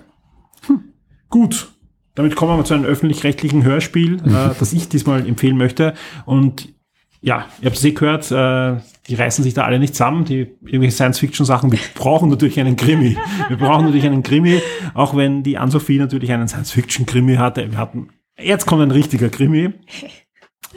Gut, 1.28 1.72
damit 2.14 2.36
kommen 2.36 2.58
wir 2.58 2.64
zu 2.64 2.74
einem 2.74 2.84
öffentlich-rechtlichen 2.84 3.64
Hörspiel, 3.64 4.16
äh, 4.16 4.54
das 4.58 4.72
ich 4.72 4.88
diesmal 4.88 5.26
empfehlen 5.26 5.56
möchte. 5.56 5.94
Und 6.26 6.68
ja, 7.20 7.46
ihr 7.60 7.66
habt 7.66 7.76
es 7.76 7.84
eh 7.84 7.92
gehört, 7.92 8.30
äh, 8.30 8.80
die 9.08 9.14
reißen 9.14 9.42
sich 9.42 9.54
da 9.54 9.64
alle 9.64 9.78
nicht 9.78 9.94
zusammen, 9.94 10.24
die 10.24 10.48
irgendwelche 10.62 10.92
Science-Fiction-Sachen. 10.92 11.72
Wir 11.72 11.78
brauchen 11.94 12.28
natürlich 12.28 12.58
einen 12.60 12.76
Krimi. 12.76 13.16
Wir 13.48 13.56
brauchen 13.56 13.84
natürlich 13.84 14.06
einen 14.06 14.22
Krimi, 14.22 14.60
auch 14.94 15.16
wenn 15.16 15.42
die 15.42 15.58
Ann-Sophie 15.58 15.98
natürlich 15.98 16.32
einen 16.32 16.48
Science-Fiction-Krimi 16.48 17.36
hatte. 17.36 17.70
Wir 17.72 17.78
hatten, 17.78 18.10
jetzt 18.38 18.66
kommt 18.66 18.82
ein 18.82 18.90
richtiger 18.92 19.28
Krimi. 19.28 19.72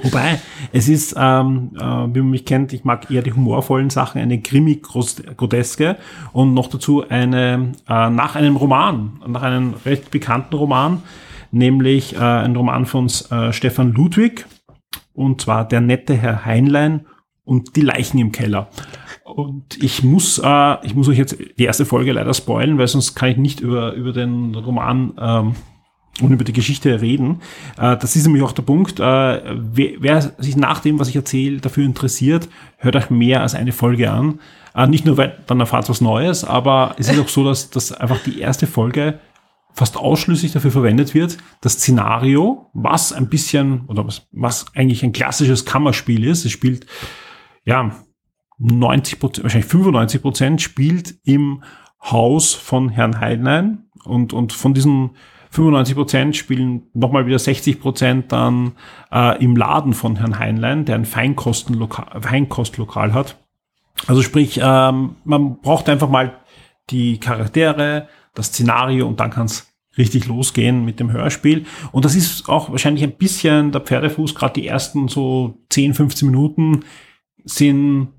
Wobei, 0.01 0.39
es 0.73 0.89
ist, 0.89 1.15
ähm, 1.17 1.71
äh, 1.79 1.83
wie 1.83 2.19
man 2.19 2.31
mich 2.31 2.45
kennt, 2.45 2.73
ich 2.73 2.83
mag 2.83 3.09
eher 3.09 3.21
die 3.21 3.31
humorvollen 3.31 3.89
Sachen, 3.89 4.19
eine 4.19 4.41
Krimi-Groteske 4.41 5.97
und 6.33 6.53
noch 6.53 6.67
dazu 6.67 7.07
eine, 7.07 7.71
äh, 7.87 8.09
nach 8.09 8.35
einem 8.35 8.57
Roman, 8.57 9.21
nach 9.25 9.43
einem 9.43 9.75
recht 9.85 10.11
bekannten 10.11 10.55
Roman, 10.55 11.01
nämlich 11.51 12.15
äh, 12.15 12.19
ein 12.19 12.55
Roman 12.57 12.85
von 12.85 13.05
äh, 13.05 13.53
Stefan 13.53 13.93
Ludwig, 13.93 14.45
und 15.13 15.39
zwar 15.39 15.65
Der 15.65 15.79
nette 15.79 16.13
Herr 16.13 16.43
Heinlein 16.43 17.05
und 17.45 17.75
die 17.75 17.81
Leichen 17.81 18.17
im 18.19 18.31
Keller. 18.31 18.69
Und 19.23 19.81
ich 19.81 20.03
muss, 20.03 20.39
äh, 20.43 20.85
ich 20.85 20.93
muss 20.95 21.07
euch 21.07 21.17
jetzt 21.17 21.37
die 21.57 21.63
erste 21.63 21.85
Folge 21.85 22.11
leider 22.11 22.33
spoilen, 22.33 22.77
weil 22.77 22.87
sonst 22.87 23.15
kann 23.15 23.29
ich 23.29 23.37
nicht 23.37 23.59
über, 23.59 23.93
über 23.93 24.11
den 24.11 24.53
Roman 24.53 25.13
ähm, 25.19 25.55
und 26.21 26.31
über 26.31 26.43
die 26.43 26.53
Geschichte 26.53 27.01
reden. 27.01 27.41
Äh, 27.77 27.97
das 27.97 28.15
ist 28.15 28.25
nämlich 28.25 28.43
auch 28.43 28.51
der 28.51 28.63
Punkt. 28.63 28.99
Äh, 28.99 29.03
wer, 29.03 29.91
wer 29.99 30.21
sich 30.37 30.55
nach 30.57 30.79
dem, 30.79 30.99
was 30.99 31.09
ich 31.09 31.15
erzähle, 31.15 31.59
dafür 31.59 31.85
interessiert, 31.85 32.49
hört 32.77 32.95
euch 32.95 33.09
mehr 33.09 33.41
als 33.41 33.55
eine 33.55 33.71
Folge 33.71 34.11
an. 34.11 34.39
Äh, 34.75 34.87
nicht 34.87 35.05
nur, 35.05 35.17
weil 35.17 35.37
dann 35.47 35.59
erfahrt 35.59 35.89
was 35.89 36.01
Neues, 36.01 36.43
aber 36.43 36.95
es 36.97 37.09
ist 37.09 37.19
auch 37.19 37.29
so, 37.29 37.43
dass, 37.43 37.69
dass 37.69 37.91
einfach 37.91 38.19
die 38.23 38.39
erste 38.39 38.67
Folge 38.67 39.19
fast 39.73 39.97
ausschließlich 39.97 40.53
dafür 40.53 40.71
verwendet 40.71 41.13
wird, 41.13 41.37
das 41.59 41.73
Szenario, 41.73 42.69
was 42.73 43.11
ein 43.11 43.27
bisschen, 43.27 43.81
oder 43.87 44.07
was, 44.07 44.27
was 44.31 44.65
eigentlich 44.73 45.03
ein 45.03 45.11
klassisches 45.11 45.65
Kammerspiel 45.65 46.23
ist, 46.23 46.45
es 46.45 46.51
spielt, 46.51 46.85
ja, 47.65 47.91
90 48.57 49.19
Prozent, 49.19 49.43
wahrscheinlich 49.43 49.69
95 49.69 50.21
Prozent 50.21 50.61
spielt 50.61 51.15
im 51.23 51.63
Haus 52.01 52.53
von 52.53 52.89
Herrn 52.89 53.19
Heinlein 53.19 53.89
und, 54.05 54.33
und 54.33 54.53
von 54.53 54.73
diesen 54.73 55.11
95 55.51 55.95
Prozent 55.95 56.35
spielen 56.35 56.83
nochmal 56.93 57.25
wieder 57.25 57.39
60 57.39 57.79
Prozent 57.79 58.31
dann 58.31 58.73
äh, 59.11 59.41
im 59.43 59.55
Laden 59.55 59.93
von 59.93 60.17
Herrn 60.17 60.37
Heinlein, 60.37 60.85
der 60.85 60.95
ein 60.95 61.05
Feinkostlokal, 61.05 63.13
hat. 63.13 63.37
Also 64.07 64.21
sprich, 64.21 64.59
ähm, 64.61 65.15
man 65.23 65.61
braucht 65.61 65.89
einfach 65.89 66.09
mal 66.09 66.37
die 66.89 67.19
Charaktere, 67.19 68.07
das 68.33 68.47
Szenario 68.47 69.07
und 69.07 69.19
dann 69.19 69.31
kann 69.31 69.45
es 69.45 69.71
richtig 69.97 70.27
losgehen 70.27 70.83
mit 70.83 70.99
dem 70.99 71.11
Hörspiel. 71.11 71.65
Und 71.93 72.03
das 72.03 72.15
ist 72.15 72.49
auch 72.49 72.69
wahrscheinlich 72.69 73.03
ein 73.03 73.15
bisschen 73.15 73.71
der 73.71 73.81
Pferdefuß, 73.81 74.35
gerade 74.35 74.59
die 74.59 74.67
ersten 74.67 75.07
so 75.07 75.63
10, 75.69 75.93
15 75.93 76.29
Minuten 76.29 76.83
sind 77.45 78.09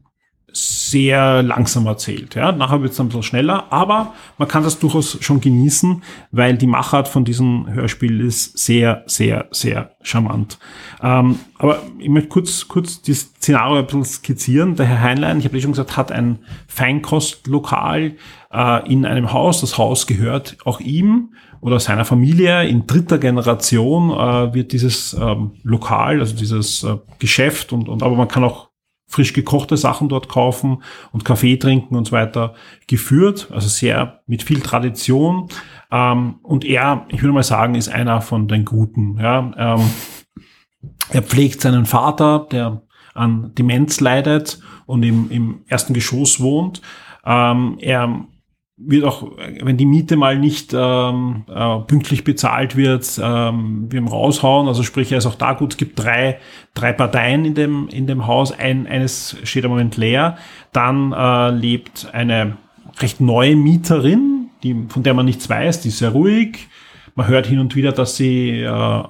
sehr 0.57 1.43
langsam 1.43 1.87
erzählt. 1.87 2.35
Ja. 2.35 2.51
Nachher 2.51 2.81
wird 2.81 2.93
es 2.93 3.01
ein 3.01 3.09
bisschen 3.09 3.23
schneller, 3.23 3.71
aber 3.71 4.15
man 4.39 4.49
kann 4.49 4.63
das 4.63 4.79
durchaus 4.79 5.19
schon 5.21 5.41
genießen, 5.41 6.03
weil 6.31 6.57
die 6.57 6.67
Machart 6.67 7.09
von 7.09 7.25
diesem 7.25 7.67
Hörspiel 7.69 8.21
ist 8.21 8.57
sehr, 8.57 9.03
sehr, 9.07 9.49
sehr 9.51 9.91
charmant. 10.01 10.59
Ähm, 11.03 11.41
aber 11.59 11.83
ich 11.99 12.09
möchte 12.09 12.31
kurz, 12.31 12.69
kurz 12.69 13.03
das 13.03 13.33
Szenario 13.37 13.77
ein 13.77 13.87
bisschen 13.87 14.05
skizzieren. 14.05 14.77
Der 14.77 14.87
Herr 14.87 15.03
Heinlein, 15.03 15.39
ich 15.39 15.45
habe 15.45 15.61
schon 15.61 15.73
gesagt, 15.73 15.97
hat 15.97 16.11
ein 16.11 16.39
Feinkostlokal 16.69 18.15
äh, 18.51 18.91
in 18.93 19.05
einem 19.05 19.33
Haus. 19.33 19.61
Das 19.61 19.77
Haus 19.77 20.07
gehört 20.07 20.57
auch 20.65 20.81
ihm 20.81 21.35
oder 21.61 21.81
seiner 21.81 22.07
Familie. 22.07 22.67
In 22.67 22.87
dritter 22.87 23.19
Generation 23.19 24.11
äh, 24.11 24.55
wird 24.55 24.73
dieses 24.73 25.15
ähm, 25.21 25.53
Lokal, 25.65 26.21
also 26.21 26.35
dieses 26.35 26.83
äh, 26.83 26.97
Geschäft 27.19 27.75
und, 27.75 27.91
und 27.91 28.03
aber 28.03 28.17
man 28.17 28.29
kann 28.29 28.45
auch 28.45 28.71
frisch 29.09 29.33
gekochte 29.33 29.77
Sachen 29.77 30.09
dort 30.09 30.29
kaufen 30.29 30.83
und 31.13 31.25
Kaffee 31.25 31.57
trinken 31.57 31.97
und 31.97 32.07
so 32.07 32.13
weiter 32.13 32.55
geführt. 32.87 33.49
Also 33.53 33.69
sehr 33.69 34.21
mit 34.27 34.43
viel 34.43 34.61
Tradition. 34.61 35.49
Ähm, 35.91 36.37
und 36.43 36.65
er, 36.65 37.07
ich 37.09 37.23
würde 37.23 37.33
mal 37.33 37.43
sagen, 37.43 37.75
ist 37.75 37.89
einer 37.89 38.21
von 38.21 38.49
den 38.49 38.65
Guten. 38.65 39.19
Ja, 39.19 39.53
ähm, 39.57 39.91
er 41.11 41.23
pflegt 41.23 41.61
seinen 41.61 41.87
Vater, 41.87 42.47
der 42.51 42.83
an 43.15 43.53
Demenz 43.55 44.01
leidet 44.01 44.61
und 44.87 45.03
im, 45.03 45.31
im 45.31 45.63
ersten 45.67 45.95
Geschoss 45.95 46.41
wohnt. 46.41 46.83
Ähm, 47.25 47.77
er 47.81 48.27
wird 48.79 49.05
auch, 49.05 49.33
wenn 49.63 49.79
die 49.79 49.87
Miete 49.87 50.17
mal 50.17 50.39
nicht 50.39 50.75
ähm, 50.75 51.45
äh, 51.49 51.79
pünktlich 51.81 52.25
bezahlt 52.25 52.77
wird, 52.77 53.19
ähm, 53.23 53.87
wir 53.91 54.05
raushauen. 54.05 54.69
Also 54.69 54.83
sprich, 54.83 55.11
er 55.13 55.19
ist 55.19 55.27
auch 55.27 55.35
da 55.35 55.55
gut. 55.55 55.73
Es 55.73 55.77
gibt 55.79 55.99
drei, 55.99 56.41
drei 56.75 56.93
Parteien 56.93 57.47
in 57.47 57.55
dem, 57.55 57.89
in 57.89 58.07
dem 58.07 58.27
Haus. 58.27 58.53
Ein, 58.53 58.87
eines 58.87 59.37
steht 59.45 59.65
im 59.65 59.71
Moment 59.71 59.97
leer. 59.97 60.37
Dann 60.73 61.13
äh, 61.13 61.51
lebt 61.51 62.09
eine 62.13 62.59
recht 63.01 63.21
neue 63.21 63.57
Mieterin, 63.57 64.51
die, 64.63 64.87
von 64.89 65.03
der 65.03 65.15
man 65.15 65.25
nichts 65.25 65.49
weiß. 65.49 65.81
Die 65.81 65.89
ist 65.89 65.99
sehr 65.99 66.11
ruhig. 66.11 66.69
Man 67.15 67.29
hört 67.29 67.47
hin 67.47 67.61
und 67.61 67.77
wieder, 67.77 67.93
dass 67.93 68.17
sie, 68.17 68.61
äh, 68.61 69.03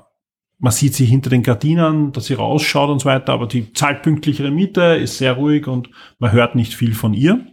man 0.59 0.73
sieht 0.73 0.95
sie 0.95 1.07
hinter 1.07 1.29
den 1.29 1.43
Gardinen, 1.43 2.13
dass 2.13 2.27
sie 2.27 2.35
rausschaut 2.35 2.89
und 2.89 3.01
so 3.01 3.07
weiter. 3.07 3.33
Aber 3.33 3.49
die 3.49 3.73
zahlt 3.73 4.03
pünktlich 4.03 4.39
ihre 4.39 4.53
Miete, 4.53 4.81
ist 4.95 5.19
sehr 5.19 5.33
ruhig 5.33 5.67
und 5.67 5.91
man 6.21 6.31
hört 6.31 6.55
nicht 6.55 6.73
viel 6.73 6.95
von 6.95 7.15
ihr. 7.15 7.45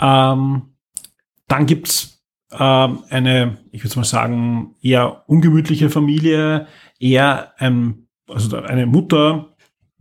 Ähm, 0.00 0.62
dann 1.48 1.66
gibt's 1.66 2.22
ähm, 2.52 3.00
eine, 3.10 3.58
ich 3.72 3.84
würde 3.84 3.96
mal 3.96 4.04
sagen, 4.04 4.74
eher 4.80 5.24
ungemütliche 5.26 5.90
Familie, 5.90 6.66
eher 6.98 7.52
ein, 7.58 8.06
also 8.28 8.56
eine 8.58 8.86
Mutter, 8.86 9.54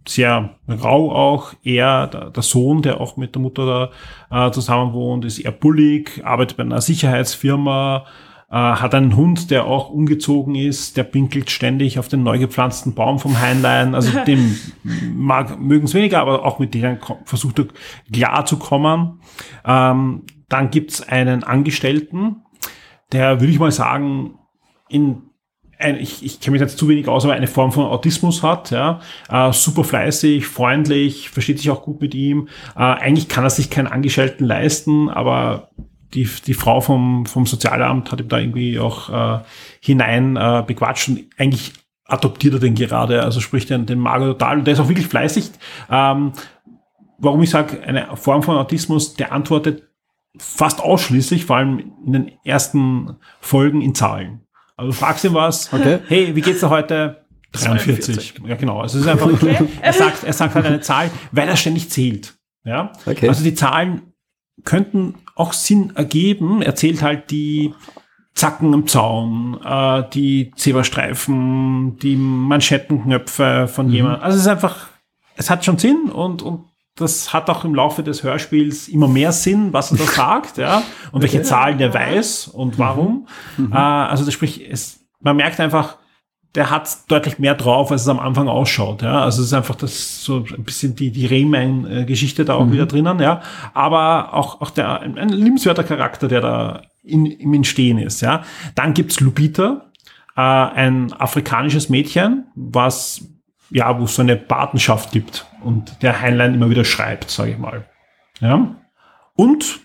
sehr 0.08 0.56
rau 0.70 1.12
auch, 1.12 1.54
er, 1.64 2.08
der, 2.08 2.30
der, 2.30 2.44
Sohn, 2.44 2.82
der 2.82 3.02
auch 3.02 3.18
mit 3.18 3.36
der 3.36 3.42
Mutter 3.42 3.92
da 4.30 4.48
äh, 4.48 4.52
zusammen 4.52 4.94
wohnt, 4.94 5.26
ist 5.26 5.40
eher 5.40 5.52
bullig, 5.52 6.22
arbeitet 6.24 6.58
bei 6.58 6.64
einer 6.64 6.80
Sicherheitsfirma, 6.80 8.06
äh, 8.50 8.56
hat 8.56 8.96
einen 8.96 9.18
Hund, 9.18 9.52
der 9.52 9.66
auch 9.66 9.90
umgezogen 9.90 10.56
ist, 10.56 10.96
der 10.96 11.04
pinkelt 11.04 11.52
ständig 11.52 12.00
auf 12.00 12.08
den 12.08 12.24
neu 12.24 12.40
gepflanzten 12.40 12.94
Baum 12.94 13.20
vom 13.20 13.40
Heinlein, 13.40 13.96
also 13.96 14.18
dem 14.26 14.58
mag, 15.14 15.60
mögen 15.60 15.86
es 15.86 15.94
weniger, 15.94 16.22
aber 16.22 16.46
auch 16.46 16.60
mit 16.60 16.74
denen 16.74 17.00
versucht 17.26 17.60
er 17.60 17.66
klar 18.12 18.46
zu 18.46 18.58
kommen. 18.58 19.20
Ähm, 19.66 20.24
dann 20.50 20.70
gibt's 20.70 21.02
einen 21.02 21.44
Angestellten, 21.44 22.44
der, 23.12 23.40
würde 23.40 23.52
ich 23.52 23.60
mal 23.60 23.72
sagen, 23.72 24.40
in 24.90 25.24
ein, 25.80 25.98
ich, 26.00 26.26
ich 26.26 26.40
kenne 26.40 26.54
mich 26.54 26.62
jetzt 26.62 26.78
zu 26.78 26.88
wenig 26.88 27.08
aus, 27.08 27.24
aber 27.24 27.34
eine 27.34 27.48
Form 27.48 27.72
von 27.72 27.86
Autismus 27.86 28.42
hat, 28.42 28.72
ja, 28.72 29.00
äh, 29.30 29.52
super 29.54 29.84
fleißig, 29.84 30.48
freundlich, 30.48 31.30
versteht 31.30 31.60
sich 31.60 31.70
auch 31.70 31.84
gut 31.84 32.02
mit 32.02 32.16
ihm. 32.16 32.48
Äh, 32.76 32.80
eigentlich 32.80 33.28
kann 33.28 33.44
er 33.44 33.50
sich 33.52 33.70
keinen 33.70 33.88
Angestellten 33.88 34.46
leisten, 34.46 35.10
aber 35.10 35.70
die, 36.14 36.28
die 36.46 36.54
Frau 36.54 36.82
vom, 36.82 37.26
vom 37.26 37.46
Sozialamt 37.46 38.12
hat 38.12 38.22
ihm 38.22 38.28
da 38.28 38.40
irgendwie 38.40 38.80
auch 38.80 39.10
äh, 39.10 39.44
hinein 39.82 40.36
äh, 40.36 40.64
bequatscht 40.66 41.10
und 41.10 41.26
eigentlich 41.38 41.74
adoptiert 42.06 42.56
er 42.56 42.60
den 42.60 42.76
gerade, 42.76 43.24
also 43.24 43.40
spricht 43.42 43.70
den, 43.70 43.86
den 43.86 44.00
Mager 44.00 44.28
total 44.28 44.60
und 44.60 44.66
der 44.66 44.74
ist 44.74 44.80
auch 44.80 44.90
wirklich 44.90 45.08
fleißig. 45.08 45.52
Ähm, 45.92 46.32
warum 47.18 47.44
ich 47.44 47.50
sage, 47.50 47.84
eine 47.84 48.16
Form 48.16 48.42
von 48.44 48.58
Autismus, 48.58 49.16
der 49.16 49.32
antwortet 49.32 49.84
fast 50.40 50.82
ausschließlich, 50.82 51.46
vor 51.46 51.58
allem 51.58 51.94
in 52.06 52.14
den 52.14 52.32
ersten 52.44 53.18
Folgen 53.40 53.82
in 53.82 53.96
Zahlen. 53.96 54.42
Also 54.76 54.92
du 54.92 54.98
fragst 54.98 55.24
ihn 55.24 55.34
was, 55.34 55.74
okay. 55.74 56.00
hey, 56.08 56.36
wie 56.36 56.42
geht's 56.42 56.60
dir 56.60 56.70
heute? 56.70 57.26
43. 57.52 58.34
42. 58.34 58.48
Ja, 58.48 58.56
genau. 58.56 58.80
Also 58.80 59.00
es 59.00 59.06
ist 59.06 59.10
einfach, 59.10 59.32
okay. 59.32 59.58
er 59.82 59.94
sagt, 59.94 60.24
er 60.24 60.34
sagt 60.34 60.56
halt 60.56 60.66
eine 60.66 60.82
Zahl, 60.82 61.10
weil 61.32 61.48
er 61.48 61.56
ständig 61.56 61.90
zählt. 61.90 62.36
Ja. 62.64 62.92
Okay. 63.06 63.28
Also 63.30 63.44
die 63.44 63.56
Zahlen 63.56 64.14
könnten 64.64 65.16
auch 65.36 65.54
Sinn 65.54 65.94
ergeben. 65.96 66.62
Er 66.62 66.76
zählt 66.76 67.02
halt 67.02 67.32
die 67.32 67.74
Zacken 68.34 68.74
im 68.74 68.86
Zaun, 68.88 69.60
äh, 69.64 70.04
die 70.14 70.52
Zebrastreifen, 70.56 71.98
die 71.98 72.16
Manschettenknöpfe 72.16 73.68
von 73.68 73.88
mhm. 73.88 73.94
jemandem. 73.94 74.22
Also 74.22 74.36
es 74.36 74.44
ist 74.44 74.50
einfach, 74.50 74.90
es 75.36 75.50
hat 75.50 75.66
schon 75.66 75.78
Sinn 75.80 76.12
und, 76.12 76.42
und 76.44 76.66
das 76.98 77.34
hat 77.34 77.50
auch 77.50 77.64
im 77.64 77.76
Laufe 77.76 78.04
des 78.04 78.24
Hörspiels 78.24 78.88
immer 78.88 79.08
mehr 79.08 79.32
Sinn, 79.32 79.72
was 79.72 79.92
er 79.92 79.98
da 79.98 80.04
sagt, 80.12 80.58
ja, 80.58 80.84
und 81.12 81.22
welche 81.22 81.42
Zahlen 81.44 81.78
der 81.78 81.94
weiß 81.94 82.48
und 82.48 82.78
mhm. 82.78 82.80
warum. 82.80 83.28
Mhm. 83.58 83.72
Äh, 83.72 83.76
also 83.76 84.26
das 84.26 84.34
sprich, 84.34 84.70
es, 84.70 85.00
man 85.20 85.38
merkt 85.38 85.60
einfach, 85.60 85.98
der 86.56 86.72
hat 86.72 86.90
deutlich 87.08 87.38
mehr 87.38 87.54
drauf, 87.54 87.92
als 87.92 88.02
es 88.02 88.08
am 88.08 88.20
Anfang 88.20 88.48
ausschaut. 88.48 89.04
Ja, 89.04 89.24
also 89.24 89.42
es 89.42 89.50
ist 89.50 89.54
einfach 89.54 89.76
das 89.76 90.24
so 90.24 90.38
ein 90.38 90.64
bisschen 90.64 90.96
die 90.96 91.12
die 91.12 91.28
Rehmein-Geschichte 91.28 92.46
da 92.46 92.56
auch 92.56 92.66
mhm. 92.66 92.72
wieder 92.72 92.88
drinnen. 92.88 93.20
Ja, 93.20 93.42
aber 93.74 94.34
auch 94.34 94.62
auch 94.62 94.72
der 94.72 95.02
ein, 95.02 95.20
ein 95.20 95.30
liebenswerter 95.30 95.84
Charakter, 95.84 96.28
der 96.28 96.42
da 96.42 96.82
in, 97.04 97.26
im 97.28 97.54
Entstehen 97.54 98.00
ist. 98.00 98.22
Ja, 98.22 98.44
dann 98.74 98.96
gibt's 98.96 99.20
Lupita, 99.20 99.92
äh, 100.36 100.42
ein 100.42 101.14
afrikanisches 101.14 101.90
Mädchen, 101.90 102.48
was 102.56 103.24
ja, 103.70 104.00
wo 104.00 104.06
es 104.06 104.16
so 104.16 104.22
eine 104.22 104.36
Patenschaft 104.36 105.12
gibt 105.12 105.46
und 105.64 106.02
der 106.02 106.22
Heinlein 106.22 106.54
immer 106.54 106.70
wieder 106.70 106.86
schreibt, 106.86 107.30
sage 107.30 107.52
ich 107.52 107.58
mal. 107.58 107.86
Ja. 108.40 108.76
Und, 109.36 109.80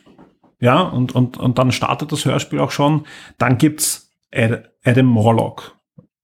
ja, 0.61 0.81
und, 0.81 1.15
und, 1.15 1.37
und 1.37 1.59
dann 1.59 1.73
startet 1.73 2.13
das 2.13 2.25
Hörspiel 2.25 2.61
auch 2.61 2.71
schon. 2.71 3.07
Dann 3.39 3.59
gibt's 3.59 4.11
Adam 4.33 5.07
Morlock, 5.07 5.77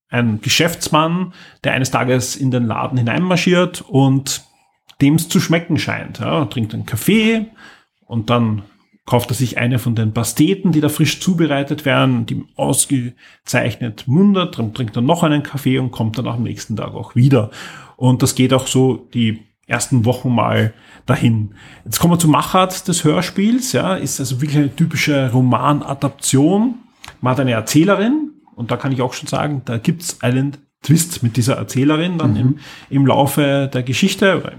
ein 0.09 0.41
Geschäftsmann, 0.41 1.35
der 1.65 1.73
eines 1.73 1.91
Tages 1.91 2.37
in 2.37 2.51
den 2.51 2.67
Laden 2.67 2.97
hineinmarschiert 2.97 3.83
und 3.83 4.45
dem 5.01 5.17
es 5.17 5.29
zu 5.29 5.41
schmecken 5.41 5.79
scheint. 5.79 6.21
Ja, 6.21 6.47
trinkt 6.47 6.75
einen 6.75 6.87
Kaffee 6.87 7.47
und 8.07 8.31
dann 8.31 8.63
kauft 9.09 9.31
er 9.31 9.35
sich 9.35 9.57
eine 9.57 9.79
von 9.79 9.95
den 9.95 10.13
Pasteten, 10.13 10.71
die 10.71 10.83
da 10.83 10.91
frisch 10.91 11.19
zubereitet 11.19 11.87
werden, 11.87 12.27
die 12.27 12.45
ausgezeichnet 12.57 14.05
mundert, 14.07 14.59
dann 14.59 14.75
trinkt 14.75 14.97
er 14.97 15.03
noch 15.03 15.23
einen 15.23 15.43
Kaffee 15.43 15.79
und 15.79 15.93
kommt 15.93 16.19
dann 16.19 16.29
am 16.29 16.43
nächsten 16.43 16.77
Tag 16.77 16.95
auch 16.95 17.15
wieder. 17.15 17.51
Und 17.97 18.23
das 18.23 18.35
geht 18.35 18.53
auch 18.53 18.67
so 18.67 19.09
die 19.15 19.45
ersten 19.67 20.05
Wochen 20.05 20.35
mal 20.35 20.75
dahin. 21.07 21.55
Jetzt 21.87 22.01
kommen 22.01 22.13
wir 22.13 22.19
zur 22.19 22.31
Machart 22.31 22.87
des 22.87 23.03
Hörspiels, 23.03 23.73
ja, 23.73 23.95
ist 23.95 24.21
also 24.21 24.43
wirklich 24.43 24.59
eine 24.59 24.77
typische 24.77 25.33
Romanadaption. 25.33 26.75
Man 27.23 27.31
hat 27.31 27.41
eine 27.41 27.53
Erzählerin, 27.53 28.33
und 28.57 28.71
da 28.71 28.77
kann 28.77 28.93
ich 28.93 29.01
auch 29.01 29.15
schon 29.15 29.29
sagen, 29.29 29.63
da 29.65 29.79
gibt's 29.79 30.21
einen 30.21 30.59
Twist 30.83 31.23
mit 31.23 31.39
dieser 31.39 31.57
Erzählerin 31.57 32.19
dann 32.19 32.33
mhm. 32.33 32.37
im, 32.37 32.59
im 32.91 33.07
Laufe 33.07 33.71
der 33.73 33.83
Geschichte, 33.83 34.37
oder 34.37 34.53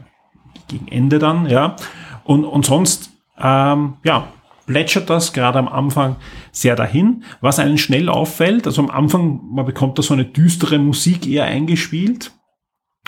gegen 0.68 0.88
Ende 0.88 1.20
dann, 1.20 1.48
ja. 1.48 1.76
Und, 2.24 2.46
und 2.46 2.66
sonst, 2.66 3.12
ähm, 3.40 3.94
ja, 4.04 4.28
plätschert 4.70 5.10
das 5.10 5.34
gerade 5.34 5.58
am 5.58 5.68
Anfang 5.68 6.18
sehr 6.52 6.76
dahin. 6.76 7.24
Was 7.42 7.58
einen 7.58 7.80
schnell 7.80 8.08
auffällt, 8.08 8.68
also 8.68 8.84
am 8.84 8.92
Anfang, 8.92 9.42
man 9.52 9.66
bekommt 9.66 9.98
da 9.98 10.04
so 10.04 10.14
eine 10.14 10.26
düstere 10.26 10.78
Musik 10.78 11.26
eher 11.26 11.46
eingespielt. 11.46 12.32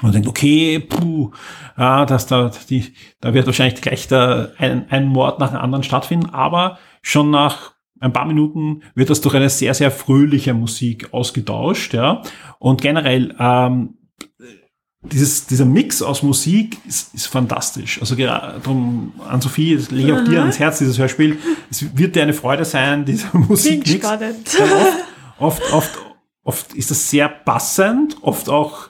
Man 0.01 0.11
denkt, 0.11 0.27
okay, 0.27 0.79
puh, 0.79 1.29
ah, 1.75 2.07
dass 2.07 2.25
da, 2.25 2.51
die, 2.67 2.95
da 3.19 3.35
wird 3.35 3.45
wahrscheinlich 3.45 3.79
gleich 3.79 4.07
der, 4.07 4.53
ein, 4.57 4.89
ein 4.89 5.05
Mord 5.05 5.39
nach 5.39 5.51
dem 5.51 5.59
anderen 5.59 5.83
stattfinden, 5.83 6.31
aber 6.31 6.79
schon 7.03 7.29
nach 7.29 7.73
ein 7.99 8.11
paar 8.11 8.25
Minuten 8.25 8.81
wird 8.95 9.11
das 9.11 9.21
durch 9.21 9.35
eine 9.35 9.49
sehr, 9.49 9.75
sehr 9.75 9.91
fröhliche 9.91 10.55
Musik 10.55 11.13
ausgetauscht, 11.13 11.93
ja. 11.93 12.23
Und 12.57 12.81
generell, 12.81 13.35
ähm, 13.37 13.99
dieses, 15.03 15.47
dieser 15.47 15.65
Mix 15.65 16.01
aus 16.01 16.21
Musik 16.21 16.77
ist, 16.87 17.13
ist 17.13 17.27
fantastisch. 17.27 17.99
Also 17.99 18.15
gerade 18.15 18.59
darum, 18.59 19.13
an 19.27 19.41
Sophie, 19.41 19.75
das 19.75 19.89
lege 19.89 20.09
ich 20.09 20.13
auch 20.13 20.23
dir 20.23 20.39
ans 20.41 20.59
Herz, 20.59 20.77
dieses 20.77 20.97
Hörspiel. 20.99 21.39
Es 21.71 21.97
wird 21.97 22.15
dir 22.15 22.23
eine 22.23 22.33
Freude 22.33 22.65
sein, 22.65 23.05
dieser 23.05 23.35
Musik. 23.37 23.83
Klingt 23.83 24.03
spannend. 24.03 24.47
Oft, 25.39 25.61
oft, 25.61 25.73
oft, 25.73 25.99
oft 26.43 26.73
ist 26.73 26.91
das 26.91 27.09
sehr 27.09 27.29
passend, 27.29 28.17
oft 28.21 28.49
auch 28.49 28.89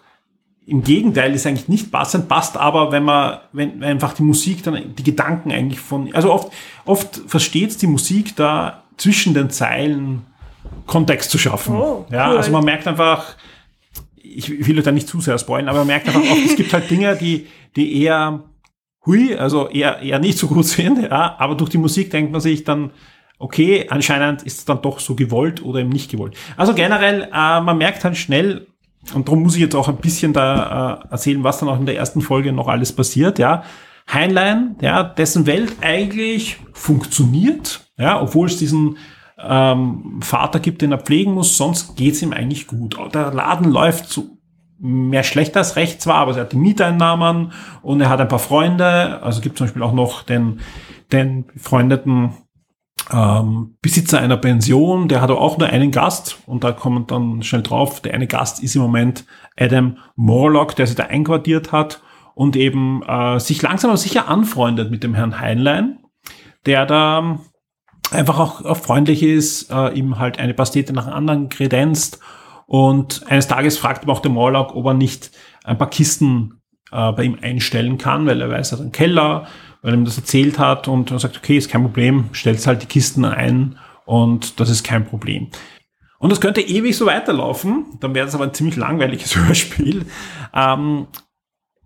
im 0.68 0.84
Gegenteil 0.84 1.34
ist 1.34 1.48
eigentlich 1.48 1.68
nicht 1.68 1.92
passend, 1.92 2.28
passt 2.28 2.56
aber, 2.56 2.92
wenn 2.92 3.04
man, 3.04 3.40
wenn 3.52 3.84
einfach 3.84 4.14
die 4.14 4.24
Musik 4.24 4.64
dann, 4.64 4.96
die 4.96 5.04
Gedanken 5.04 5.52
eigentlich 5.52 5.80
von, 5.80 6.14
also 6.14 6.32
oft, 6.32 6.52
oft 6.86 7.22
versteht 7.28 7.82
die 7.82 7.88
Musik 7.88 8.36
da 8.36 8.84
zwischen 8.98 9.34
den 9.34 9.50
Zeilen 9.50 10.26
Kontext 10.86 11.32
zu 11.32 11.38
schaffen. 11.38 11.76
Oh, 11.76 12.06
ja, 12.12 12.30
cool. 12.30 12.38
also 12.38 12.52
man 12.52 12.64
merkt 12.64 12.88
einfach, 12.88 13.36
ich 14.38 14.68
will 14.68 14.82
da 14.82 14.92
nicht 14.92 15.08
zu 15.08 15.22
sehr 15.22 15.38
spoilen, 15.38 15.68
aber 15.68 15.80
man 15.80 15.88
merkt 15.88 16.08
einfach 16.08 16.22
auch, 16.22 16.38
es 16.46 16.56
gibt 16.56 16.74
halt 16.74 16.90
Dinge, 16.90 17.16
die, 17.16 17.48
die 17.76 18.04
eher 18.04 18.44
hui, 19.06 19.36
also 19.36 19.68
eher, 19.70 20.00
eher 20.02 20.20
nicht 20.20 20.38
so 20.38 20.48
gut 20.48 20.66
sind, 20.66 21.04
ja, 21.04 21.36
aber 21.38 21.56
durch 21.56 21.70
die 21.70 21.78
Musik 21.78 22.12
denkt 22.12 22.32
man 22.32 22.42
sich 22.42 22.64
dann, 22.64 22.92
okay, 23.40 23.88
anscheinend 23.90 24.44
ist 24.44 24.60
es 24.60 24.66
dann 24.66 24.82
doch 24.82 25.00
so 25.00 25.16
gewollt 25.16 25.64
oder 25.64 25.80
eben 25.80 25.90
nicht 25.90 26.12
gewollt. 26.12 26.36
Also 26.58 26.74
generell, 26.74 27.24
äh, 27.24 27.62
man 27.62 27.78
merkt 27.78 28.04
halt 28.04 28.18
schnell, 28.18 28.68
und 29.16 29.28
darum 29.28 29.42
muss 29.42 29.56
ich 29.56 29.62
jetzt 29.62 29.76
auch 29.76 29.88
ein 29.88 29.98
bisschen 29.98 30.32
da 30.32 31.02
äh, 31.08 31.12
erzählen, 31.12 31.44
was 31.44 31.60
dann 31.60 31.70
auch 31.70 31.80
in 31.80 31.88
der 31.88 31.98
ersten 31.98 32.22
Folge 32.22 32.52
noch 32.52 32.68
alles 32.68 32.94
passiert, 32.94 33.40
ja. 33.40 33.64
Heinlein, 34.12 34.76
ja, 34.82 35.04
dessen 35.04 35.46
Welt 35.46 35.76
eigentlich 35.82 36.58
funktioniert, 36.74 37.88
ja, 37.98 38.22
obwohl 38.22 38.48
es 38.48 38.58
diesen 38.58 38.98
ähm, 39.48 40.20
Vater 40.22 40.60
gibt, 40.60 40.82
den 40.82 40.92
er 40.92 41.00
pflegen 41.00 41.34
muss, 41.34 41.58
sonst 41.58 41.96
geht's 41.96 42.22
ihm 42.22 42.34
eigentlich 42.34 42.68
gut. 42.68 42.98
Der 43.14 43.32
Laden 43.34 43.72
läuft 43.72 44.10
so 44.10 44.38
mehr 44.80 45.24
schlecht 45.24 45.56
als 45.56 45.76
recht 45.76 46.02
zwar, 46.02 46.18
aber 46.18 46.36
er 46.36 46.42
hat 46.42 46.54
die 46.54 46.58
Mieteinnahmen 46.58 47.52
und 47.84 48.02
er 48.02 48.10
hat 48.10 48.20
ein 48.20 48.28
paar 48.28 48.40
Freunde, 48.40 49.22
also 49.22 49.42
gibt 49.42 49.58
zum 49.58 49.68
Beispiel 49.68 49.84
auch 49.84 49.94
noch 49.94 50.24
den, 50.24 50.60
den 51.12 51.46
befreundeten 51.46 52.32
ähm, 53.12 53.78
Besitzer 53.82 54.20
einer 54.20 54.38
Pension, 54.38 55.08
der 55.08 55.22
hat 55.22 55.30
auch 55.30 55.58
nur 55.58 55.68
einen 55.68 55.92
Gast 55.92 56.40
und 56.48 56.64
da 56.64 56.72
kommt 56.72 57.12
dann 57.12 57.44
schnell 57.44 57.62
drauf, 57.62 58.02
der 58.02 58.16
eine 58.16 58.28
Gast 58.28 58.64
ist 58.64 58.76
im 58.76 58.82
Moment 58.82 59.26
Adam 59.58 59.98
Morlock, 60.16 60.76
der 60.76 60.88
sich 60.88 60.96
da 60.96 61.04
einquartiert 61.04 61.72
hat 61.72 62.02
und 62.34 62.56
eben 62.56 63.04
äh, 63.04 63.40
sich 63.40 63.62
langsam 63.62 63.92
aber 63.92 63.98
sicher 63.98 64.28
anfreundet 64.28 64.90
mit 64.90 65.04
dem 65.04 65.14
Herrn 65.14 65.40
Heinlein, 65.40 66.00
der 66.66 66.88
da 66.88 67.40
einfach 68.12 68.40
auch, 68.40 68.66
auch 68.66 68.78
freundlich 68.78 69.24
ist, 69.24 69.72
äh, 69.72 69.90
ihm 69.94 70.20
halt 70.20 70.40
eine 70.40 70.54
Pastete 70.54 70.94
nach 70.94 71.08
anderen 71.08 71.50
kredenzt 71.50 72.20
und 72.66 73.30
eines 73.30 73.48
Tages 73.48 73.78
fragt 73.78 74.06
ihm 74.06 74.10
auch 74.10 74.22
der 74.22 74.32
Morlock, 74.32 74.76
ob 74.76 74.86
er 74.86 74.94
nicht 74.94 75.32
ein 75.64 75.78
paar 75.78 75.90
Kisten 75.90 76.62
äh, 76.92 77.12
bei 77.12 77.24
ihm 77.24 77.38
einstellen 77.42 77.98
kann, 77.98 78.26
weil 78.26 78.40
er 78.40 78.50
weiß, 78.50 78.72
er 78.72 78.78
hat 78.78 78.82
einen 78.82 78.92
Keller, 78.92 79.48
weil 79.82 79.94
er 79.94 79.98
ihm 79.98 80.06
das 80.06 80.18
erzählt 80.18 80.58
hat 80.58 80.88
und 80.88 81.12
er 81.12 81.20
sagt, 81.20 81.38
okay, 81.38 81.58
ist 81.58 81.70
kein 81.70 81.84
Problem, 81.84 82.30
stellt 82.32 82.66
halt 82.66 82.82
die 82.82 82.88
Kisten 82.88 83.26
ein 83.26 83.78
und 84.06 84.60
das 84.60 84.70
ist 84.70 84.84
kein 84.84 85.06
Problem. 85.06 85.50
Und 86.18 86.32
das 86.32 86.40
könnte 86.40 86.62
ewig 86.62 86.96
so 86.96 87.08
weiterlaufen, 87.08 87.98
dann 88.00 88.14
wäre 88.14 88.26
das 88.26 88.36
aber 88.36 88.46
ein 88.46 88.54
ziemlich 88.54 88.76
langweiliges 88.76 89.36
Hörspiel. 89.48 90.06
Ähm, 90.54 91.08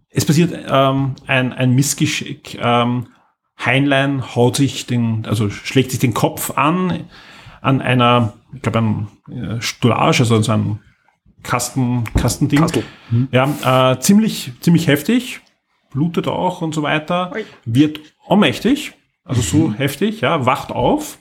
es 0.09 0.25
passiert 0.25 0.53
ähm, 0.69 1.15
ein, 1.25 1.51
ein 1.51 1.73
Missgeschick. 1.73 2.59
Ähm, 2.61 3.07
Heinlein 3.65 4.35
haut 4.35 4.55
sich 4.55 4.85
den, 4.85 5.25
also 5.25 5.49
schlägt 5.49 5.91
sich 5.91 5.99
den 5.99 6.13
Kopf 6.13 6.57
an, 6.57 7.05
an 7.61 7.81
einer, 7.81 8.33
ich 8.53 8.61
glaube, 8.61 8.79
ein 8.79 9.07
äh, 9.31 9.61
Stolage, 9.61 10.19
also 10.19 10.41
so 10.41 10.51
ein 10.51 10.79
Kasten, 11.43 12.03
Kastending. 12.15 12.59
Kastel. 12.59 12.83
Ja, 13.31 13.91
äh, 13.91 13.99
ziemlich, 13.99 14.51
ziemlich 14.61 14.87
heftig, 14.87 15.41
blutet 15.91 16.27
auch 16.27 16.61
und 16.61 16.73
so 16.73 16.83
weiter, 16.83 17.31
wird 17.65 17.99
ohnmächtig, 18.27 18.93
also 19.23 19.41
so 19.41 19.73
heftig, 19.73 20.21
ja, 20.21 20.45
wacht 20.45 20.71
auf, 20.71 21.19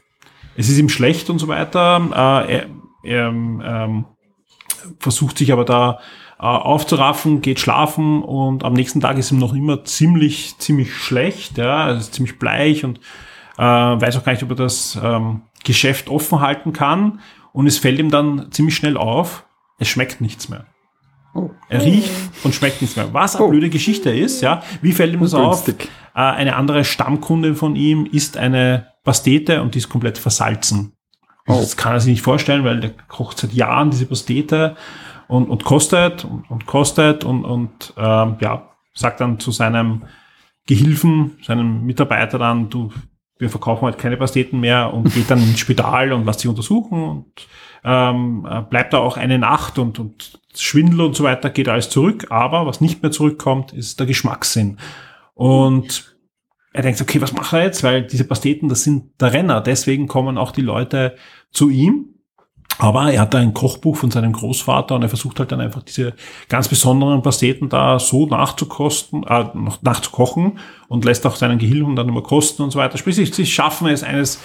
es 0.57 0.69
ist 0.69 0.79
ihm 0.79 0.89
schlecht 0.89 1.31
und 1.31 1.39
so 1.39 1.49
weiter, 1.49 2.45
äh, 2.47 2.53
er, 2.53 2.67
er 3.03 3.29
ähm, 3.29 4.05
versucht 4.99 5.39
sich 5.39 5.53
aber 5.53 5.65
da 5.65 6.01
aufzuraffen, 6.49 7.41
geht 7.41 7.61
schlafen 7.61 8.23
und 8.23 8.65
am 8.65 8.73
nächsten 8.73 9.01
Tag 9.01 9.19
ist 9.19 9.31
ihm 9.33 9.39
noch 9.39 9.55
immer 9.55 9.85
ziemlich, 9.85 10.57
ziemlich 10.59 10.95
schlecht, 10.95 11.59
ja, 11.59 11.85
also 11.85 12.11
ziemlich 12.11 12.39
bleich 12.39 12.85
und 12.85 12.99
äh, 13.57 13.63
weiß 13.63 14.17
auch 14.17 14.25
gar 14.25 14.33
nicht, 14.33 14.43
ob 14.43 14.51
er 14.51 14.57
das 14.57 14.99
ähm, 15.03 15.43
Geschäft 15.65 16.09
offen 16.09 16.41
halten 16.41 16.73
kann 16.73 17.21
und 17.53 17.67
es 17.67 17.79
fällt 17.79 17.99
ihm 17.99 18.11
dann 18.11 18.51
ziemlich 18.51 18.77
schnell 18.77 18.97
auf, 18.97 19.47
es 19.79 19.89
schmeckt 19.89 20.21
nichts 20.21 20.49
mehr. 20.49 20.67
Oh. 21.35 21.51
Er 21.69 21.85
riecht 21.85 22.11
und 22.45 22.55
schmeckt 22.55 22.81
nichts 22.81 22.97
mehr. 22.97 23.13
Was 23.13 23.35
eine 23.35 23.47
Oh. 23.47 23.49
blöde 23.49 23.69
Geschichte 23.69 24.11
ist, 24.11 24.41
ja. 24.41 24.63
Wie 24.83 24.93
fällt 24.93 25.13
ihm 25.13 25.21
das 25.21 25.35
auf? 25.35 25.67
Äh, 25.69 25.75
eine 26.15 26.55
andere 26.55 26.85
Stammkunde 26.85 27.57
von 27.57 27.75
ihm 27.75 28.07
ist 28.07 28.37
eine 28.37 28.93
Pastete 29.03 29.61
und 29.63 29.75
die 29.75 29.79
ist 29.79 29.89
komplett 29.89 30.17
versalzen. 30.19 30.93
Oh. 31.47 31.55
Das 31.55 31.77
kann 31.77 31.95
er 31.95 32.01
sich 32.01 32.13
nicht 32.13 32.23
vorstellen, 32.23 32.65
weil 32.65 32.81
der 32.81 32.91
kocht 33.09 33.39
seit 33.39 33.53
Jahren 33.53 33.91
diese 33.91 34.07
Pastete 34.07 34.77
und, 35.29 35.49
und 35.49 35.65
kostet 35.65 36.25
und, 36.25 36.51
und 36.51 36.67
kostet 36.67 37.25
und, 37.25 37.45
und 37.45 37.95
ähm, 37.97 38.37
ja, 38.41 38.71
sagt 38.95 39.21
dann 39.21 39.39
zu 39.39 39.51
seinem 39.51 40.05
Gehilfen, 40.67 41.39
seinem 41.43 41.85
Mitarbeiter 41.85 42.39
dann, 42.39 42.71
du, 42.71 42.91
wir 43.39 43.51
verkaufen 43.51 43.83
heute 43.83 43.99
keine 43.99 44.17
Pasteten 44.17 44.61
mehr 44.61 44.95
und 44.95 45.13
geht 45.13 45.31
dann 45.31 45.43
ins 45.43 45.59
Spital 45.59 46.13
und 46.13 46.25
lässt 46.25 46.41
sich 46.41 46.49
untersuchen 46.49 47.03
und 47.03 47.47
ähm, 47.85 48.47
äh, 48.51 48.63
bleibt 48.63 48.93
da 48.93 48.99
auch 48.99 49.17
eine 49.17 49.39
Nacht 49.39 49.79
und, 49.79 49.99
und 49.99 50.41
Schwindel 50.55 51.03
und 51.03 51.17
so 51.17 51.25
weiter 51.25 51.51
geht 51.51 51.69
alles 51.69 51.91
zurück, 51.91 52.29
aber 52.31 52.67
was 52.67 52.81
nicht 52.81 53.03
mehr 53.03 53.11
zurückkommt, 53.11 53.73
ist 53.73 53.99
der 53.99 54.07
Geschmackssinn. 54.07 54.79
Und 55.35 56.17
er 56.73 56.83
denkt, 56.83 57.01
okay, 57.01 57.21
was 57.21 57.33
macht 57.33 57.53
er 57.53 57.65
jetzt? 57.65 57.83
Weil 57.83 58.07
diese 58.07 58.25
Pasteten, 58.25 58.69
das 58.69 58.85
sind 58.85 59.21
der 59.21 59.33
Renner, 59.33 59.61
deswegen 59.61 60.07
kommen 60.09 60.39
auch 60.39 60.53
die 60.53 60.63
Leute 60.63 61.17
zu 61.51 61.71
ihm. 61.71 62.14
Aber 62.79 63.13
er 63.13 63.21
hat 63.21 63.35
da 63.35 63.39
ein 63.39 63.55
Kochbuch 63.55 63.97
von 63.97 64.11
seinem 64.11 64.33
Großvater 64.33 64.95
und 64.95 65.03
er 65.03 65.09
versucht 65.09 65.39
halt 65.39 65.53
dann 65.53 65.61
einfach 65.61 65.83
diese 65.83 66.15
ganz 66.49 66.69
besonderen 66.69 67.23
Pasteten 67.23 67.69
da 67.69 67.99
so 67.99 68.27
nachzukosten, 68.27 69.25
äh, 69.25 69.47
nachzukochen 69.83 70.59
und 70.89 71.05
lässt 71.05 71.27
auch 71.27 71.37
seinen 71.37 71.59
Gehilfen 71.59 71.97
dann 71.97 72.09
immer 72.09 72.23
kosten 72.23 72.63
und 72.63 72.71
so 72.71 72.79
weiter. 72.79 72.99
Sprich, 72.99 73.17
sie 73.17 73.47
schaffen 73.47 73.89
es 73.89 74.03
eines, 74.03 74.41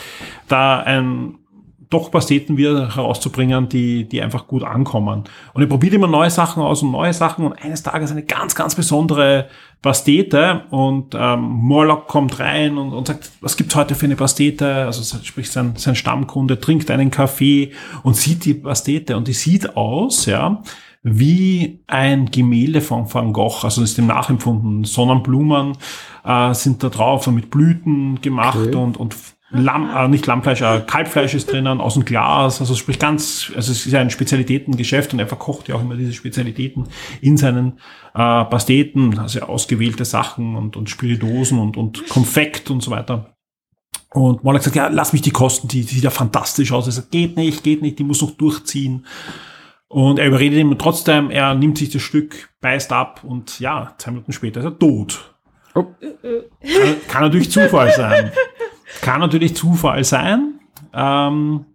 da 0.47 0.79
ein, 0.79 1.35
doch 1.89 2.11
Pasteten 2.11 2.55
wieder 2.55 2.95
herauszubringen, 2.95 3.67
die, 3.67 4.07
die 4.07 4.21
einfach 4.21 4.47
gut 4.47 4.63
ankommen. 4.63 5.23
Und 5.53 5.61
er 5.61 5.67
probiert 5.67 5.93
immer 5.93 6.07
neue 6.07 6.29
Sachen 6.29 6.61
aus 6.61 6.83
und 6.83 6.91
neue 6.91 7.13
Sachen 7.13 7.45
und 7.45 7.53
eines 7.53 7.81
Tages 7.81 8.11
eine 8.11 8.23
ganz, 8.23 8.53
ganz 8.53 8.75
besondere 8.75 9.47
Pastete 9.81 10.63
und 10.69 11.15
ähm, 11.17 11.41
Morlock 11.41 12.07
kommt 12.07 12.39
rein 12.39 12.77
und, 12.77 12.93
und 12.93 13.07
sagt, 13.07 13.31
was 13.41 13.57
gibt's 13.57 13.75
heute 13.75 13.95
für 13.95 14.05
eine 14.05 14.15
Pastete? 14.15 14.85
Also 14.85 15.17
sprich 15.23 15.49
sein, 15.49 15.73
sein 15.77 15.95
Stammkunde 15.95 16.59
trinkt 16.59 16.91
einen 16.91 17.09
Kaffee 17.09 17.71
und 18.03 18.15
sieht 18.15 18.45
die 18.45 18.53
Pastete 18.53 19.17
und 19.17 19.27
die 19.27 19.33
sieht 19.33 19.75
aus, 19.75 20.25
ja, 20.25 20.61
wie 21.01 21.81
ein 21.87 22.29
Gemälde 22.29 22.81
von 22.81 23.11
Van 23.11 23.33
Gogh, 23.33 23.63
also 23.63 23.81
ist 23.81 23.97
dem 23.97 24.07
nachempfunden. 24.07 24.83
Sonnenblumen 24.83 25.77
äh, 26.25 26.53
sind 26.53 26.83
da 26.83 26.89
drauf, 26.89 27.23
so 27.23 27.31
mit 27.31 27.49
Blüten 27.49 28.21
gemacht 28.21 28.59
Okay. 28.59 28.75
und, 28.75 28.97
und 28.97 29.15
Lamm, 29.51 29.89
äh, 29.95 30.07
nicht 30.07 30.27
Lammfleisch, 30.27 30.61
äh, 30.61 30.81
Kalbfleisch 30.85 31.33
ist 31.33 31.51
drinnen, 31.51 31.81
aus 31.81 31.95
dem 31.95 32.05
Glas, 32.05 32.59
also 32.59 32.75
sprich 32.75 32.99
ganz, 32.99 33.51
also 33.55 33.71
es 33.71 33.85
ist 33.85 33.91
ja 33.91 33.99
ein 33.99 34.11
Spezialitätengeschäft 34.11 35.11
und 35.11 35.19
er 35.19 35.27
verkocht 35.27 35.67
ja 35.67 35.75
auch 35.75 35.81
immer 35.81 35.95
diese 35.95 36.13
Spezialitäten 36.13 36.87
in 37.21 37.35
seinen 37.35 37.79
äh, 38.13 38.45
Pasteten, 38.45 39.17
also 39.17 39.41
ausgewählte 39.41 40.05
Sachen 40.05 40.55
und, 40.55 40.77
und 40.77 40.89
Spiritosen 40.89 41.57
und, 41.57 41.77
und 41.77 42.07
Konfekt 42.09 42.69
und 42.69 42.81
so 42.81 42.91
weiter. 42.91 43.33
Und 44.13 44.43
Mollak 44.43 44.61
sagt, 44.61 44.75
ja, 44.75 44.87
lass 44.87 45.13
mich 45.13 45.23
die 45.23 45.31
kosten, 45.31 45.67
die, 45.67 45.81
die 45.81 45.95
sieht 45.95 46.03
ja 46.03 46.09
fantastisch 46.11 46.71
aus. 46.71 46.85
Er 46.85 46.93
sagt, 46.93 47.11
geht 47.11 47.35
nicht, 47.35 47.63
geht 47.63 47.81
nicht, 47.81 47.97
die 47.97 48.03
muss 48.03 48.21
noch 48.21 48.31
durchziehen. 48.31 49.05
Und 49.87 50.19
er 50.19 50.27
überredet 50.27 50.59
ihn 50.59 50.77
trotzdem, 50.77 51.31
er 51.31 51.55
nimmt 51.55 51.79
sich 51.79 51.89
das 51.89 52.03
Stück, 52.03 52.49
beißt 52.61 52.91
ab 52.91 53.23
und 53.23 53.59
ja, 53.59 53.95
zwei 53.97 54.11
Minuten 54.11 54.31
später 54.31 54.59
ist 54.59 54.65
er 54.67 54.77
tot. 54.77 55.33
Oh. 55.73 55.83
Kann, 55.83 56.95
kann 57.07 57.21
natürlich 57.23 57.51
Zufall 57.51 57.91
sein. 57.91 58.31
Kann 59.01 59.21
natürlich 59.21 59.55
Zufall 59.55 60.03
sein. 60.03 60.59
Ähm, 60.93 61.65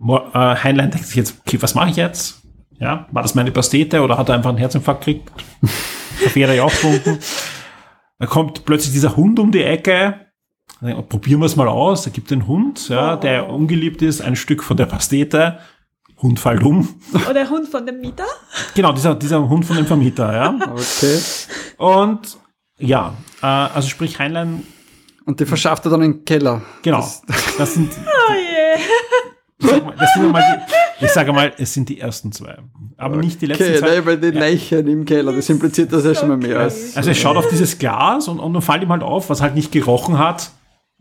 äh, 0.00 0.38
Heinlein 0.38 0.90
denkt 0.90 1.06
sich 1.06 1.16
jetzt, 1.16 1.36
okay, 1.40 1.60
was 1.60 1.74
mache 1.74 1.90
ich 1.90 1.96
jetzt? 1.96 2.42
Ja, 2.78 3.06
war 3.12 3.22
das 3.22 3.34
meine 3.34 3.52
Pastete 3.52 4.02
oder 4.02 4.18
hat 4.18 4.28
er 4.28 4.34
einfach 4.34 4.50
einen 4.50 4.58
Herzinfarkt 4.58 5.04
gekriegt? 5.04 5.30
Kaffee 6.22 6.42
hat 6.42 6.50
er 6.50 6.56
ja 6.56 6.64
auch 6.64 6.72
getrunken. 6.72 7.18
Dann 8.18 8.28
kommt 8.28 8.64
plötzlich 8.64 8.92
dieser 8.92 9.16
Hund 9.16 9.38
um 9.38 9.52
die 9.52 9.62
Ecke. 9.62 10.20
Dann 10.80 11.08
Probieren 11.08 11.40
wir 11.40 11.46
es 11.46 11.56
mal 11.56 11.68
aus. 11.68 12.06
Er 12.06 12.12
gibt 12.12 12.30
den 12.30 12.46
Hund, 12.46 12.88
ja, 12.88 13.16
der 13.16 13.48
ungeliebt 13.48 14.02
ist, 14.02 14.20
ein 14.20 14.36
Stück 14.36 14.62
von 14.62 14.76
der 14.76 14.86
Pastete. 14.86 15.58
Hund 16.18 16.38
fällt 16.40 16.62
um. 16.62 16.88
Oder 17.28 17.48
Hund 17.50 17.68
von 17.68 17.84
dem 17.84 18.00
Mieter? 18.00 18.24
Genau, 18.74 18.92
dieser, 18.92 19.14
dieser 19.14 19.46
Hund 19.48 19.64
von 19.64 19.76
dem 19.76 19.86
Vermieter, 19.86 20.32
ja. 20.32 20.54
Okay. 20.72 21.18
Und 21.76 22.38
ja, 22.78 23.14
äh, 23.42 23.46
also 23.46 23.88
sprich 23.88 24.18
Heinlein, 24.18 24.66
Und 25.26 25.40
die 25.40 25.46
verschafft 25.46 25.84
er 25.86 25.90
dann 25.90 26.02
in 26.02 26.12
den 26.12 26.24
Keller. 26.24 26.60
genau. 26.82 27.06
Das 27.58 27.74
sind 27.74 27.90
Oh 28.28 28.32
je. 28.32 28.82
Ich 29.58 29.70
sage 29.70 29.82
mal, 29.84 29.94
das 29.98 30.12
sind 30.14 30.30
mal 30.32 30.42
die, 31.00 31.04
ich 31.06 31.10
sage 31.12 31.32
mal, 31.32 31.52
es 31.56 31.72
sind 31.72 31.88
die 31.88 31.98
ersten 32.00 32.32
zwei. 32.32 32.56
Aber 32.96 33.16
nicht 33.16 33.40
die 33.40 33.46
letzten 33.46 33.64
Okay, 33.64 33.78
zwei. 33.78 33.88
nein, 33.94 34.04
bei 34.04 34.16
den 34.16 34.34
Leichen 34.34 34.86
im 34.88 35.04
Keller, 35.04 35.32
das 35.32 35.48
impliziert 35.48 35.92
das 35.92 36.04
ja 36.04 36.14
schon 36.14 36.28
mal 36.28 36.36
mehr. 36.36 36.56
Okay. 36.56 36.64
als- 36.64 36.96
Also 36.96 37.08
er 37.10 37.14
schaut 37.14 37.36
auf 37.36 37.48
dieses 37.48 37.78
Glas 37.78 38.28
und, 38.28 38.38
und 38.40 38.52
dann 38.52 38.62
fällt 38.62 38.82
ihm 38.82 38.90
halt 38.90 39.02
auf, 39.02 39.30
was 39.30 39.40
halt 39.40 39.54
nicht 39.54 39.72
gerochen 39.72 40.18
hat. 40.18 40.50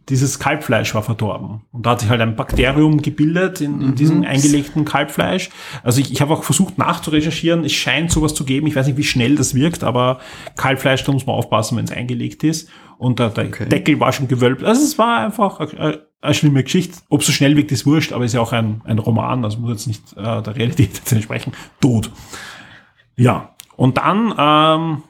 Dieses 0.09 0.37
Kalbfleisch 0.37 0.93
war 0.95 1.03
verdorben. 1.03 1.61
Und 1.71 1.85
da 1.85 1.91
hat 1.91 2.01
sich 2.01 2.09
halt 2.09 2.19
ein 2.19 2.35
Bakterium 2.35 3.01
gebildet 3.01 3.61
in, 3.61 3.79
in 3.79 3.95
diesem 3.95 4.23
eingelegten 4.23 4.83
Kalbfleisch. 4.83 5.49
Also 5.81 6.01
ich, 6.01 6.11
ich 6.11 6.21
habe 6.21 6.33
auch 6.33 6.43
versucht 6.43 6.77
nachzurecherchieren. 6.77 7.63
Es 7.63 7.71
scheint 7.71 8.11
sowas 8.11 8.33
zu 8.33 8.43
geben. 8.43 8.67
Ich 8.67 8.75
weiß 8.75 8.87
nicht, 8.87 8.97
wie 8.97 9.03
schnell 9.03 9.35
das 9.35 9.55
wirkt, 9.55 9.83
aber 9.83 10.19
Kalbfleisch, 10.57 11.05
da 11.05 11.13
muss 11.13 11.25
man 11.25 11.35
aufpassen, 11.35 11.77
wenn 11.77 11.85
es 11.85 11.91
eingelegt 11.91 12.43
ist. 12.43 12.69
Und 12.97 13.19
der, 13.19 13.29
der 13.29 13.47
Okay. 13.47 13.69
Deckel 13.69 13.99
war 13.99 14.11
schon 14.11 14.27
gewölbt. 14.27 14.63
Also 14.63 14.81
es 14.83 14.97
war 14.97 15.19
einfach 15.19 15.59
eine, 15.59 16.05
eine 16.21 16.33
schlimme 16.33 16.63
Geschichte. 16.63 16.97
Ob 17.09 17.21
es 17.21 17.27
so 17.27 17.31
schnell 17.33 17.55
wirkt, 17.55 17.71
ist 17.71 17.85
wurscht, 17.85 18.11
aber 18.11 18.25
es 18.25 18.31
ist 18.31 18.35
ja 18.35 18.41
auch 18.41 18.51
ein, 18.51 18.81
ein 18.85 18.99
Roman, 18.99 19.43
also 19.45 19.59
muss 19.59 19.71
jetzt 19.71 19.87
nicht 19.87 20.17
äh, 20.17 20.41
der 20.41 20.55
Realität 20.55 20.99
entsprechen. 21.11 21.53
Tot. 21.79 22.11
Ja, 23.15 23.55
und 23.75 23.97
dann 23.97 24.33
ähm, 24.37 25.03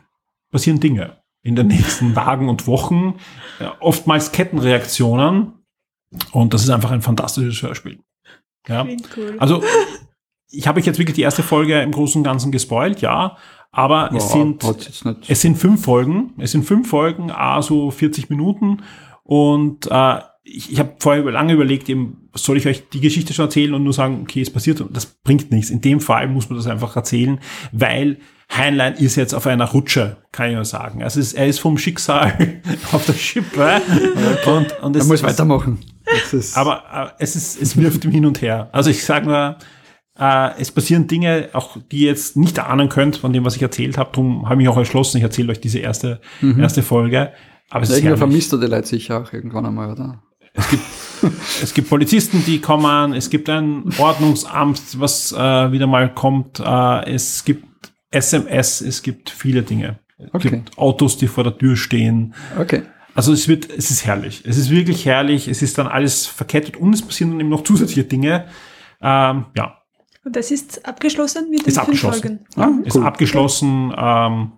passieren 0.52 0.80
Dinge 0.80 1.23
in 1.44 1.56
den 1.56 1.68
nächsten 1.68 2.14
Tagen 2.16 2.50
und 2.50 2.68
Wochen, 2.68 3.16
äh, 3.60 3.66
oftmals 3.80 4.32
Kettenreaktionen 4.32 5.54
und 6.32 6.54
das 6.54 6.64
ist 6.64 6.70
einfach 6.70 6.92
ein 6.92 7.02
fantastisches 7.02 7.62
Hörspiel. 7.62 8.00
Ja. 8.68 8.86
Cool. 9.16 9.36
Also 9.40 9.64
ich 10.50 10.68
habe 10.68 10.80
euch 10.80 10.86
jetzt 10.86 11.00
wirklich 11.00 11.16
die 11.16 11.22
erste 11.22 11.44
Folge 11.44 11.82
im 11.82 11.92
Großen 11.92 12.20
und 12.20 12.24
Ganzen 12.24 12.52
gespoilt, 12.52 13.02
ja, 13.02 13.38
aber 13.72 14.12
es 14.14 14.24
Wow, 14.26 14.32
sind 14.32 15.28
es 15.28 15.42
sind 15.42 15.58
fünf 15.58 15.84
Folgen. 15.84 16.34
Es 16.38 16.52
sind 16.52 16.64
fünf 16.64 16.88
Folgen, 16.88 17.32
a 17.32 17.62
so 17.64 17.90
40 17.90 18.30
Minuten. 18.30 18.84
Und 19.24 19.88
äh, 19.90 20.20
ich, 20.44 20.72
ich 20.74 20.80
habe 20.80 20.96
vorher 21.00 21.24
lange 21.24 21.54
überlegt, 21.54 21.90
eben, 21.90 22.30
soll 22.34 22.58
ich 22.58 22.68
euch 22.68 22.90
die 22.90 23.00
Geschichte 23.00 23.34
schon 23.34 23.46
erzählen 23.46 23.74
und 23.74 23.84
nur 23.84 23.94
sagen, 23.94 24.20
okay, 24.22 24.42
es 24.42 24.52
passiert. 24.52 24.82
Und 24.82 24.96
das 24.96 25.06
bringt 25.06 25.52
nichts. 25.52 25.70
In 25.70 25.82
dem 25.82 26.02
Fall 26.02 26.28
muss 26.28 26.50
man 26.50 26.58
das 26.58 26.68
einfach 26.68 26.96
erzählen, 26.96 27.40
weil 27.72 28.18
Heinlein 28.56 28.96
ist 28.96 29.16
jetzt 29.16 29.34
auf 29.34 29.48
einer 29.48 29.66
Rutsche, 29.66 30.18
kann 30.32 30.50
ich 30.50 30.56
nur 30.56 30.66
sagen. 30.66 31.02
Also 31.02 31.20
es, 31.20 31.34
er 31.34 31.48
ist 31.48 31.60
vom 31.60 31.78
Schicksal 31.78 32.62
auf 32.92 33.06
der 33.06 33.14
Schippe. 33.14 33.82
Und, 34.46 34.80
und 34.82 34.96
Er 34.96 35.02
es, 35.02 35.08
muss 35.08 35.24
weitermachen. 35.24 35.80
Ist, 36.32 36.58
aber 36.58 37.14
äh, 37.18 37.24
es 37.24 37.36
ist, 37.36 37.62
es 37.62 37.78
wirft 37.78 38.04
ihm 38.04 38.12
hin 38.12 38.26
und 38.26 38.42
her. 38.42 38.70
Also 38.74 38.90
ich 38.90 39.04
sage 39.04 39.26
nur, 39.26 39.58
äh, 40.20 40.60
es 40.60 40.72
passieren 40.72 41.08
Dinge, 41.08 41.50
auch 41.54 41.78
die 41.92 42.02
ihr 42.02 42.10
jetzt 42.10 42.36
nicht 42.36 42.60
ahnen 42.60 42.90
könnt 42.90 43.16
von 43.16 43.32
dem, 43.32 43.46
was 43.46 43.56
ich 43.56 43.62
erzählt 43.62 43.98
habe. 43.98 44.10
Darum 44.12 44.44
habe 44.46 44.56
ich 44.56 44.58
mich 44.58 44.68
auch 44.68 44.78
entschlossen, 44.78 45.18
ich 45.18 45.24
erzähle 45.24 45.52
euch 45.54 45.62
diese 45.62 45.80
erste, 45.80 46.20
erste 46.58 46.84
Folge. 46.84 47.32
Aber 47.70 47.84
es 47.84 47.90
ist 47.90 47.98
irgendwer 47.98 48.18
vermisst 48.18 48.52
er 48.54 48.60
die 48.60 48.68
Leute 48.68 48.88
sicher 48.88 49.22
auch 49.22 49.34
irgendwann 49.34 49.66
einmal, 49.66 49.92
oder? 49.92 50.22
Es 51.62 51.74
gibt 51.74 51.90
Polizisten, 51.90 52.44
die 52.46 52.60
kommen, 52.60 53.14
es 53.14 53.30
gibt 53.30 53.50
ein 53.50 53.90
Ordnungsamt, 53.98 55.00
was 55.00 55.32
äh, 55.32 55.72
wieder 55.72 55.88
mal 55.88 56.14
kommt, 56.14 56.60
äh, 56.60 57.10
es 57.14 57.46
gibt 57.46 57.66
SMS, 58.12 58.82
es 58.82 59.02
gibt 59.02 59.30
viele 59.30 59.64
Dinge. 59.64 60.00
Es 60.18 60.34
Okay. 60.34 60.50
gibt 60.50 60.78
Autos, 60.78 61.18
die 61.18 61.28
vor 61.28 61.44
der 61.44 61.58
Tür 61.58 61.76
stehen. 61.76 62.34
Okay. 62.60 62.84
Also 63.16 63.32
es 63.32 63.48
wird, 63.48 63.70
es 63.70 63.90
ist 63.92 64.06
herrlich. 64.06 64.44
Es 64.46 64.58
ist 64.58 64.70
wirklich 64.70 65.06
herrlich. 65.06 65.48
Es 65.48 65.62
ist 65.62 65.78
dann 65.78 65.88
alles 65.88 66.26
verkettet 66.26 66.78
und 66.78 66.94
es 66.94 67.02
passieren 67.02 67.32
dann 67.32 67.40
eben 67.40 67.50
noch 67.50 67.64
zusätzliche 67.64 68.04
Dinge. 68.06 68.46
Ähm, 69.02 69.46
ja, 69.56 69.78
Und 70.26 70.36
das 70.36 70.50
ist 70.52 70.86
abgeschlossen 70.88 71.50
mit 71.50 71.62
den 71.62 71.68
Ist 71.68 71.76
fünf 71.76 71.80
abgeschlossen. 72.04 72.40
Folgen. 72.54 72.82
Ah, 72.84 72.88
ist 72.88 72.96
cool. 72.96 73.04
abgeschlossen, 73.04 73.94
ähm, 73.98 74.52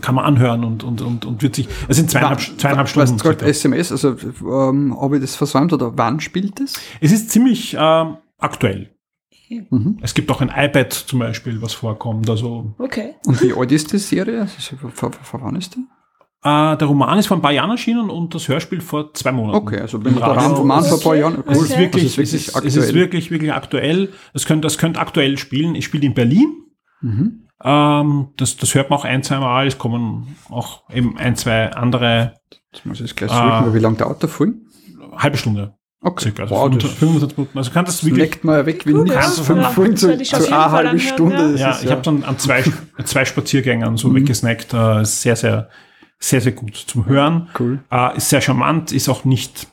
kann 0.00 0.14
man 0.14 0.24
anhören 0.24 0.64
und, 0.64 0.84
und, 0.84 1.00
und, 1.02 1.24
und 1.24 1.42
wird 1.42 1.56
sich, 1.56 1.68
es 1.88 1.96
sind 1.96 2.10
zweieinhalb, 2.10 2.40
zweieinhalb 2.40 2.88
Stunden. 2.88 3.12
Weißt 3.12 3.24
du 3.24 3.28
gerade. 3.30 3.44
SMS, 3.46 3.92
also 3.92 4.16
ähm, 4.42 4.96
habe 5.00 5.16
ich 5.16 5.22
das 5.22 5.36
versäumt 5.36 5.72
oder 5.72 5.96
wann 5.96 6.20
spielt 6.20 6.60
es? 6.60 6.74
Es 7.00 7.12
ist 7.12 7.30
ziemlich 7.30 7.76
ähm, 7.78 8.16
aktuell. 8.38 8.90
Mhm. 9.48 9.98
Es 10.02 10.14
gibt 10.14 10.30
auch 10.30 10.40
ein 10.40 10.50
iPad 10.54 10.92
zum 10.92 11.20
Beispiel, 11.20 11.62
was 11.62 11.72
vorkommt. 11.74 12.28
Also 12.28 12.74
Okay. 12.78 13.14
Und 13.26 13.40
wie 13.42 13.52
alt 13.52 13.70
ist 13.72 13.92
die 13.92 13.98
Serie? 13.98 14.40
Also, 14.40 14.76
vor, 14.92 15.12
wann 15.40 15.54
ist 15.56 15.76
die? 15.76 15.80
äh, 16.42 16.76
der 16.76 16.86
Roman 16.86 17.18
ist 17.18 17.26
vor 17.28 17.36
ein 17.36 17.42
paar 17.42 17.52
Jahren 17.52 17.70
erschienen 17.70 18.10
und 18.10 18.34
das 18.34 18.48
Hörspiel 18.48 18.80
vor 18.80 19.14
zwei 19.14 19.32
Monaten. 19.32 19.56
Okay, 19.58 19.80
also 19.80 20.04
wenn 20.04 20.14
Im 20.14 20.18
der. 20.18 20.28
Roman 20.28 20.84
vor 20.84 20.98
ein 20.98 21.00
paar 21.00 21.12
Okay. 21.12 21.20
Jahren. 21.20 21.44
Es 21.46 21.62
ist 21.62 21.78
wirklich, 21.78 22.18
Also 22.18 22.22
es 22.22 22.32
ist, 22.34 22.56
es 22.64 22.76
ist 22.76 22.94
wirklich, 22.94 23.30
wirklich 23.30 23.52
aktuell. 23.52 24.12
Es 24.34 24.46
könnte, 24.46 24.66
das 24.66 24.78
könnte 24.78 25.00
aktuell 25.00 25.38
spielen. 25.38 25.74
Ich 25.74 25.84
spiele 25.84 26.06
in 26.06 26.14
Berlin. 26.14 26.52
Mhm. 27.00 27.45
Ähm, 27.64 28.28
das, 28.36 28.56
das 28.56 28.74
hört 28.74 28.90
man 28.90 28.98
auch 28.98 29.04
ein, 29.04 29.22
zwei 29.22 29.38
Mal. 29.38 29.66
Es 29.66 29.78
kommen 29.78 30.36
auch 30.50 30.88
eben 30.90 31.16
ein, 31.18 31.36
zwei 31.36 31.72
andere 31.72 32.34
Jetzt 32.72 32.84
muss 32.86 33.00
ich 33.00 33.16
gleich 33.16 33.30
suchen, 33.30 33.74
wie 33.74 33.78
lange 33.78 33.96
dauert 33.96 34.22
der 34.22 34.28
Film? 34.28 34.62
halbe 35.16 35.38
Stunde. 35.38 35.74
Okay. 36.02 36.24
Circa. 36.24 36.42
Also 36.42 36.54
wow, 36.54 36.62
25, 36.68 36.90
das 36.90 36.98
25 36.98 37.38
Minuten. 37.38 37.58
Also 37.58 37.70
kann 37.70 37.84
das 37.86 38.04
wirklich. 38.04 38.20
leckt 38.22 38.44
mal 38.44 38.66
weg 38.66 38.84
wie 38.86 38.92
Cool, 38.92 39.04
nichts. 39.04 39.38
ja. 39.48 39.70
Fünf 39.70 40.02
Ja, 40.02 40.38
zu, 40.40 40.46
einer 40.52 40.70
halben 40.70 41.00
Stunde. 41.00 41.54
ja. 41.56 41.70
Ja, 41.70 41.78
ich 41.82 41.90
habe 41.90 42.02
dann 42.02 42.22
an 42.24 42.38
zwei, 42.38 42.62
zwei 43.04 43.24
Spaziergängern 43.24 43.96
so 43.96 44.14
weggesnackt. 44.14 44.74
Äh, 44.74 45.02
ist 45.02 45.22
sehr, 45.22 45.36
sehr, 45.36 45.70
sehr, 46.18 46.42
sehr 46.42 46.52
gut 46.52 46.76
zum 46.76 47.06
Hören. 47.06 47.48
Cool. 47.58 47.82
Äh, 47.90 48.18
ist 48.18 48.28
sehr 48.28 48.42
charmant, 48.42 48.92
ist 48.92 49.08
auch 49.08 49.24
nicht 49.24 49.68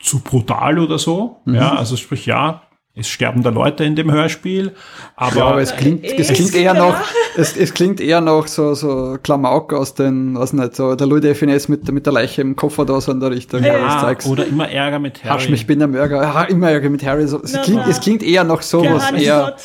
zu 0.00 0.20
brutal 0.20 0.78
oder 0.78 0.98
so. 0.98 1.42
Ja, 1.44 1.74
also 1.74 1.96
sprich, 1.96 2.24
ja, 2.24 2.62
es 2.98 3.08
sterben 3.08 3.42
da 3.42 3.50
Leute 3.50 3.84
in 3.84 3.96
dem 3.96 4.10
Hörspiel, 4.12 4.72
aber, 5.16 5.36
Ja, 5.36 5.44
aber 5.46 5.60
es 5.60 5.74
klingt, 5.76 6.04
Äh, 6.04 6.16
es 6.16 6.28
es- 6.30 6.36
klingt 6.36 6.54
eher 6.54 6.74
ja. 6.74 6.74
noch, 6.74 6.96
es, 7.36 7.56
es 7.56 7.72
klingt 7.74 8.00
eher 8.00 8.20
noch 8.20 8.46
so, 8.46 8.74
so 8.74 9.16
Klamauk 9.22 9.72
aus 9.72 9.94
den, 9.94 10.38
weiß 10.38 10.52
nicht, 10.54 10.76
so 10.76 10.94
der 10.94 11.06
Louis 11.06 11.22
de 11.22 11.34
Finesse 11.34 11.70
mit, 11.70 11.90
mit 11.92 12.06
der 12.06 12.12
Leiche 12.12 12.42
im 12.42 12.56
Koffer 12.56 12.84
da 12.84 13.00
so 13.00 13.12
in 13.12 13.20
der 13.20 13.30
Richtung. 13.30 13.62
Ja. 13.62 13.98
Zeugs. 14.00 14.26
oder 14.26 14.46
immer 14.46 14.68
Ärger 14.68 14.98
mit 14.98 15.22
Harry. 15.24 15.34
Hasch 15.34 15.48
mich, 15.48 15.66
bin 15.66 15.78
der 15.78 15.88
Mörder. 15.88 16.22
Ja, 16.22 16.42
immer 16.44 16.70
Ärger 16.70 16.90
mit 16.90 17.04
Harry. 17.04 17.26
So, 17.26 17.40
es, 17.42 17.52
Na, 17.52 17.62
klingt, 17.62 17.80
na. 17.84 17.88
es 17.90 18.00
klingt 18.00 18.22
eher 18.22 18.44
noch 18.44 18.62
so 18.62 18.82
was, 18.84 19.10
eher, 19.12 19.56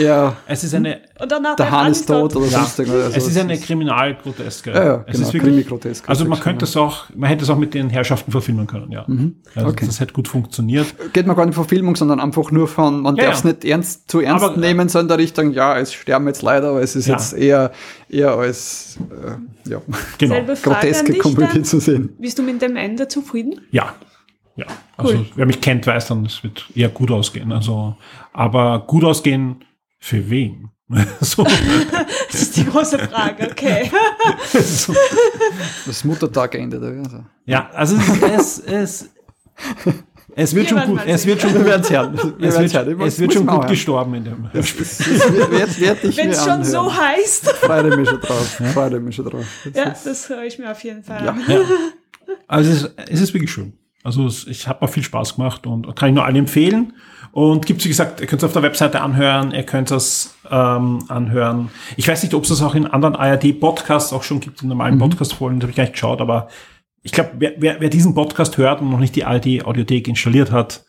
eher 0.00 0.36
es 0.46 0.64
ist 0.64 0.74
eine, 0.74 1.00
Und 1.22 1.30
danach 1.30 1.56
der 1.56 1.70
Hahn 1.70 1.92
ist 1.92 2.06
tot 2.06 2.34
oder 2.34 2.46
ja, 2.46 2.58
sonst 2.60 2.78
irgendwas. 2.78 3.04
Also 3.04 3.16
es 3.18 3.26
ist 3.28 3.36
eine 3.38 3.58
Kriminalgroteske. 3.58 4.70
Ja, 4.70 4.84
ja, 4.84 5.04
es 5.06 5.16
genau, 5.16 5.28
ist 5.28 5.34
wirklich, 5.34 5.66
also 6.08 6.24
man 6.24 6.40
könnte 6.40 6.64
es 6.64 6.76
auch, 6.76 7.04
man 7.14 7.28
hätte 7.28 7.44
es 7.44 7.50
auch 7.50 7.58
mit 7.58 7.74
den 7.74 7.90
Herrschaften 7.90 8.30
verfilmen 8.32 8.66
können, 8.66 8.90
ja. 8.92 9.00
Also 9.02 9.12
Mhm. 9.12 9.34
okay. 9.56 9.86
Das 9.86 10.00
hätte 10.00 10.12
gut 10.14 10.28
funktioniert. 10.28 10.86
geht 11.12 11.26
man 11.26 11.36
gar 11.36 11.44
nicht 11.46 11.54
Verfilmung, 11.54 11.96
sondern 11.96 12.20
einfach 12.20 12.50
nur 12.50 12.68
von, 12.68 13.02
man 13.02 13.16
Ja, 13.16 13.24
darf 13.24 13.34
es 13.38 13.42
ja. 13.42 13.50
nicht 13.50 13.64
ernst, 13.64 14.10
zu 14.10 14.20
ernst 14.20 14.44
Aber- 14.44 14.56
nehmen, 14.56 14.88
so 14.88 14.98
in 14.98 15.08
der 15.08 15.18
Richtung, 15.18 15.52
ja, 15.52 15.78
es 15.78 15.92
sterben 15.92 16.26
jetzt 16.26 16.42
leider, 16.42 16.70
aber 16.70 16.82
es 16.82 16.96
ist 16.96 17.06
Ja. 17.06 17.14
jetzt 17.16 17.32
eher, 17.34 17.72
eher 18.08 18.32
als, 18.34 18.98
äh, 19.10 19.68
ja, 19.70 19.82
Genau. 20.18 20.36
Groteske 20.62 21.14
Komödie 21.18 21.62
zu 21.62 21.80
sehen. 21.80 22.10
Bist 22.18 22.38
du 22.38 22.42
mit 22.42 22.62
dem 22.62 22.76
Ende 22.76 23.08
zufrieden? 23.08 23.60
Ja. 23.70 23.94
Ja. 24.56 24.66
Also 24.96 25.14
Cool. 25.14 25.26
wer 25.36 25.46
mich 25.46 25.60
kennt, 25.60 25.86
weiß 25.86 26.08
dann, 26.08 26.24
es 26.26 26.42
wird 26.42 26.66
eher 26.74 26.88
gut 26.88 27.10
ausgehen. 27.10 27.52
Also, 27.52 27.96
aber 28.32 28.84
gut 28.86 29.04
ausgehen 29.04 29.64
für 29.98 30.28
wen? 30.30 30.68
so, 31.20 31.44
Das 31.44 32.42
ist 32.42 32.56
die 32.56 32.64
große 32.64 32.98
Frage, 32.98 33.48
okay. 33.50 33.90
so. 34.52 34.92
Das 35.86 36.04
Muttertag 36.04 36.54
endet. 36.56 36.82
Also. 36.82 37.24
Ja, 37.46 37.70
also 37.72 37.96
es, 38.36 38.58
es, 38.58 39.10
es, 40.34 40.54
wird 40.54 40.70
Wir 40.70 40.78
schon 40.80 40.90
gut. 40.90 41.00
Es 41.06 41.26
wird 41.26 41.40
schon 41.40 41.52
gut. 41.54 41.64
werden 41.64 41.82
es 41.82 41.90
wird, 42.74 43.00
es 43.02 43.18
wird 43.20 43.32
schon 43.32 43.46
gut 43.46 43.68
gestorben 43.68 44.14
in 44.14 44.24
dem. 44.24 44.50
Wenn 44.52 44.60
es 46.30 46.38
schon 46.42 46.50
anhören. 46.50 46.64
so 46.64 46.92
heißt. 46.92 47.48
Freue 47.50 47.96
mich 47.96 48.08
schon 48.08 48.20
drauf. 48.20 48.60
Freue 48.74 49.00
mich 49.00 49.14
schon 49.14 49.24
drauf. 49.26 49.44
Das 49.64 49.74
Ja, 49.74 49.90
ist- 49.90 50.06
das 50.06 50.28
höre 50.28 50.42
ich 50.44 50.58
mir 50.58 50.70
auf 50.72 50.82
jeden 50.82 51.04
Fall 51.04 51.24
Ja. 51.24 51.30
an. 51.30 51.42
Ja. 51.46 51.60
Also 52.48 52.70
es 52.70 52.82
ist, 52.82 52.90
es 53.08 53.20
ist 53.20 53.34
wirklich 53.34 53.52
schön. 53.52 53.72
Also 54.02 54.26
es, 54.26 54.46
ich 54.46 54.66
habe 54.66 54.84
mir 54.84 54.90
viel 54.90 55.02
Spaß 55.02 55.36
gemacht 55.36 55.66
und 55.66 55.94
kann 55.94 56.08
ich 56.08 56.14
nur 56.14 56.24
allen 56.24 56.36
empfehlen. 56.36 56.94
Und 57.32 57.66
gibt 57.66 57.84
wie 57.84 57.88
gesagt, 57.88 58.20
ihr 58.20 58.26
könnt 58.26 58.42
es 58.42 58.46
auf 58.46 58.52
der 58.52 58.62
Webseite 58.62 59.02
anhören, 59.02 59.52
ihr 59.52 59.62
könnt 59.62 59.90
es 59.90 60.34
ähm, 60.50 61.04
anhören. 61.08 61.70
Ich 61.96 62.08
weiß 62.08 62.22
nicht, 62.22 62.34
ob 62.34 62.42
es 62.42 62.48
das 62.48 62.62
auch 62.62 62.74
in 62.74 62.86
anderen 62.86 63.14
ARD-Podcasts 63.14 64.12
auch 64.12 64.22
schon 64.22 64.40
gibt, 64.40 64.62
in 64.62 64.68
normalen 64.68 64.98
Podcast-Folgen, 64.98 65.60
das 65.60 65.64
habe 65.64 65.70
ich 65.70 65.76
gar 65.76 65.84
nicht 65.84 65.92
geschaut, 65.92 66.20
aber 66.20 66.48
ich 67.02 67.12
glaube, 67.12 67.30
wer, 67.38 67.54
wer, 67.58 67.80
wer 67.80 67.88
diesen 67.88 68.14
Podcast 68.14 68.58
hört 68.58 68.82
und 68.82 68.90
noch 68.90 68.98
nicht 68.98 69.16
die 69.16 69.24
ARD-Audiothek 69.24 70.06
installiert 70.06 70.52
hat, 70.52 70.84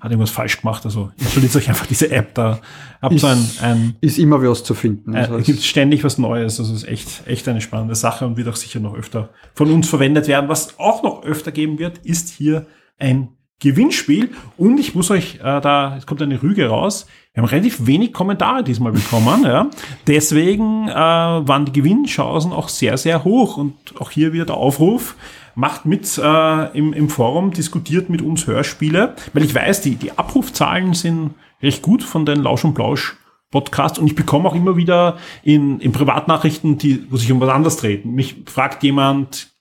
hat 0.00 0.10
irgendwas 0.12 0.30
falsch 0.30 0.60
gemacht. 0.60 0.84
Also 0.84 1.10
installiert 1.18 1.56
euch 1.56 1.68
einfach 1.68 1.86
diese 1.86 2.08
App 2.12 2.34
da. 2.34 2.60
Habt 3.02 3.18
so 3.18 3.26
ein, 3.26 3.44
ein 3.60 3.96
ist 4.00 4.16
immer 4.16 4.40
was 4.40 4.62
zu 4.62 4.74
finden. 4.74 5.12
äh, 5.14 5.28
es 5.38 5.44
gibt 5.46 5.62
ständig 5.62 6.04
was 6.04 6.18
Neues. 6.18 6.60
Also 6.60 6.72
es 6.72 6.84
ist 6.84 6.88
echt, 6.88 7.26
echt 7.26 7.48
eine 7.48 7.60
spannende 7.60 7.96
Sache 7.96 8.26
und 8.26 8.36
wird 8.36 8.46
auch 8.46 8.54
sicher 8.54 8.78
noch 8.78 8.94
öfter 8.94 9.30
von 9.54 9.70
uns 9.72 9.88
verwendet 9.88 10.28
werden. 10.28 10.48
Was 10.48 10.78
auch 10.78 11.02
noch 11.02 11.24
öfter 11.24 11.50
geben 11.50 11.80
wird, 11.80 11.98
ist 11.98 12.28
hier 12.30 12.66
ein 12.98 13.30
Gewinnspiel. 13.58 14.30
Und 14.56 14.78
ich 14.78 14.94
muss 14.94 15.10
euch 15.10 15.36
äh, 15.36 15.60
da, 15.60 15.94
jetzt 15.94 16.06
kommt 16.06 16.22
eine 16.22 16.40
Rüge 16.40 16.68
raus. 16.68 17.06
Wir 17.32 17.42
haben 17.42 17.48
relativ 17.48 17.86
wenig 17.86 18.12
Kommentare 18.12 18.62
diesmal 18.62 18.92
bekommen. 18.92 19.42
ja. 19.44 19.68
Deswegen 20.06 20.88
äh, 20.88 20.94
waren 20.94 21.64
die 21.64 21.72
Gewinnchancen 21.72 22.52
auch 22.52 22.68
sehr, 22.68 22.96
sehr 22.98 23.24
hoch. 23.24 23.56
Und 23.56 23.74
auch 23.98 24.10
hier 24.10 24.32
wieder 24.32 24.44
der 24.44 24.56
Aufruf. 24.56 25.16
Macht 25.56 25.86
mit 25.86 26.18
äh, 26.18 26.78
im, 26.78 26.92
im 26.92 27.08
Forum, 27.08 27.50
diskutiert 27.50 28.10
mit 28.10 28.22
uns 28.22 28.46
Hörspiele, 28.46 29.16
weil 29.32 29.42
ich 29.42 29.54
weiß, 29.54 29.80
die, 29.80 29.96
die 29.96 30.16
Abrufzahlen 30.16 30.92
sind 30.94 31.34
recht 31.62 31.82
gut 31.82 32.04
von 32.04 32.26
den 32.26 32.42
Lausch 32.42 32.64
und 32.64 32.74
Plausch 32.74 33.16
Podcast 33.50 33.98
und 33.98 34.06
ich 34.06 34.14
bekomme 34.14 34.48
auch 34.48 34.54
immer 34.54 34.76
wieder 34.76 35.16
in, 35.42 35.80
in 35.80 35.92
Privatnachrichten, 35.92 36.78
die, 36.78 37.10
wo 37.10 37.16
sich 37.16 37.32
um 37.32 37.40
was 37.40 37.48
anderes 37.48 37.78
treten. 37.78 38.10
Mich 38.10 38.42
fragt 38.46 38.82
jemand, 38.82 39.54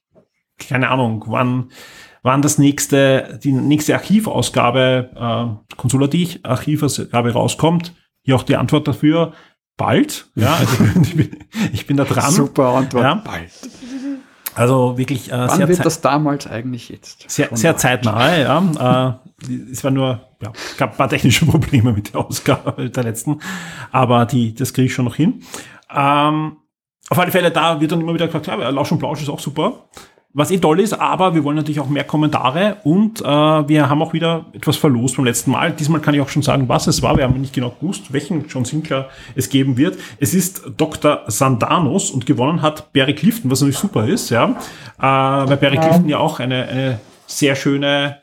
keine 0.58 0.90
Ahnung, 0.90 1.24
wann, 1.28 1.72
wann 2.22 2.42
das 2.42 2.58
nächste, 2.58 3.40
die 3.44 3.54
nächste 3.54 3.94
Archivausgabe, 3.94 5.12
äh, 5.16 5.76
Consola 5.76 6.08
D 6.08 6.28
Archivausgabe 6.44 7.32
rauskommt. 7.32 7.94
Hier 8.24 8.36
auch 8.36 8.44
die 8.44 8.58
Antwort 8.58 8.88
dafür. 8.88 9.34
Bald. 9.78 10.30
Ja, 10.36 10.56
also 10.56 10.84
ich, 11.02 11.16
bin, 11.16 11.38
ich 11.72 11.88
bin 11.88 11.96
da 11.96 12.06
dran. 12.06 12.32
Super 12.32 12.70
Antwort. 12.70 13.04
Ja. 13.04 13.16
Bald. 13.16 13.52
Also 14.56 14.98
wirklich 14.98 15.32
äh, 15.32 15.38
Wann 15.38 15.58
sehr, 15.58 15.68
wird 15.68 15.86
das 15.86 16.02
damals 16.02 16.48
eigentlich 16.48 16.90
jetzt? 16.90 17.30
sehr, 17.30 17.50
sehr 17.52 17.78
zeitnah. 17.78 18.38
Ja. 18.38 19.20
Äh, 19.50 19.54
es 19.72 19.84
war 19.84 19.92
nur, 19.92 20.22
ja, 20.42 20.54
gab 20.78 20.92
ein 20.92 20.98
paar 20.98 21.10
technische 21.10 21.46
Probleme 21.48 21.92
mit 21.92 22.14
der 22.14 22.22
Ausgabe 22.22 22.90
der 22.90 23.04
letzten, 23.04 23.42
aber 23.92 24.26
die, 24.26 24.56
das 24.56 24.74
kriege 24.74 24.88
ich 24.88 24.94
schon 24.94 25.06
noch 25.06 25.16
hin. 25.16 25.44
Ähm, 25.94 26.58
auf 27.10 27.20
alle 27.20 27.32
Fälle, 27.32 27.52
da 27.52 27.80
wird 27.80 27.92
dann 27.92 28.02
immer 28.02 28.14
wieder 28.14 28.28
gesagt, 28.28 28.48
ja, 28.48 28.56
Lausch 28.70 28.92
und 28.92 29.00
Plausch 29.00 29.22
ist 29.22 29.30
auch 29.30 29.40
super. 29.40 29.90
Was 30.38 30.52
eh 30.52 30.58
toll 30.58 30.82
ist, 30.82 30.92
aber 30.92 31.34
wir 31.34 31.46
wollen 31.46 31.56
natürlich 31.56 31.80
auch 31.80 31.88
mehr 31.88 32.04
Kommentare 32.04 32.76
und 32.84 33.22
äh, 33.22 33.24
wir 33.24 33.90
haben 33.90 34.02
auch 34.02 34.12
wieder 34.12 34.48
etwas 34.52 34.76
verlost 34.76 35.16
beim 35.16 35.24
letzten 35.24 35.52
Mal. 35.52 35.72
Diesmal 35.72 36.02
kann 36.02 36.14
ich 36.14 36.20
auch 36.20 36.28
schon 36.28 36.42
sagen, 36.42 36.68
was 36.68 36.88
es 36.88 37.02
war. 37.02 37.16
Wir 37.16 37.24
haben 37.24 37.40
nicht 37.40 37.54
genau 37.54 37.70
gewusst, 37.70 38.12
welchen 38.12 38.46
John 38.50 38.66
Sinclair 38.66 39.08
es 39.36 39.48
geben 39.48 39.78
wird. 39.78 39.98
Es 40.20 40.34
ist 40.34 40.64
Dr. 40.76 41.22
Sandanos 41.28 42.12
und 42.12 42.26
gewonnen 42.26 42.62
hat 42.62 42.92
Barry 42.92 43.16
Clifton, 43.16 43.50
was 43.50 43.62
natürlich 43.62 43.78
super 43.78 44.06
ist, 44.10 44.30
ja. 44.30 44.50
Äh, 45.00 45.04
weil 45.04 45.56
Barry 45.56 45.78
Clifton 45.78 46.10
ja 46.10 46.18
auch 46.18 46.42
eine, 46.42 46.68
eine 46.68 47.00
sehr 47.28 47.56
schöne 47.56 48.18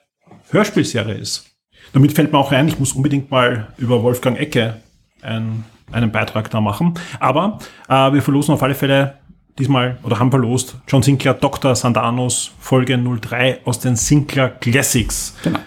Hörspielserie 0.51 1.15
ist. 1.15 1.47
Damit 1.95 2.13
fällt 2.13 2.31
mir 2.31 2.39
auch 2.39 2.53
ein, 2.53 2.69
ich 2.69 2.79
muss 2.79 2.93
unbedingt 2.93 3.31
mal 3.31 3.69
über 3.79 4.03
Wolfgang 4.03 4.39
Ecke 4.39 4.83
ein, 5.23 5.65
einen 5.91 6.13
Beitrag 6.13 6.51
da 6.51 6.61
machen. 6.61 6.93
Aber 7.21 7.59
äh, 7.89 8.13
wir 8.13 8.21
verlosen 8.21 8.53
auf 8.53 8.63
alle 8.63 8.75
Fälle 8.75 9.15
diesmal 9.59 9.99
oder 10.03 10.19
haben 10.19 10.31
verlost 10.31 10.77
John 10.89 11.03
Sinclair 11.03 11.35
Dr. 11.35 11.75
Sandanos 11.75 12.53
Folge 12.59 12.99
03 12.99 13.61
aus 13.65 13.79
den 13.79 13.97
Sinclair 13.97 14.49
Classics. 14.49 15.37
Genau. 15.43 15.59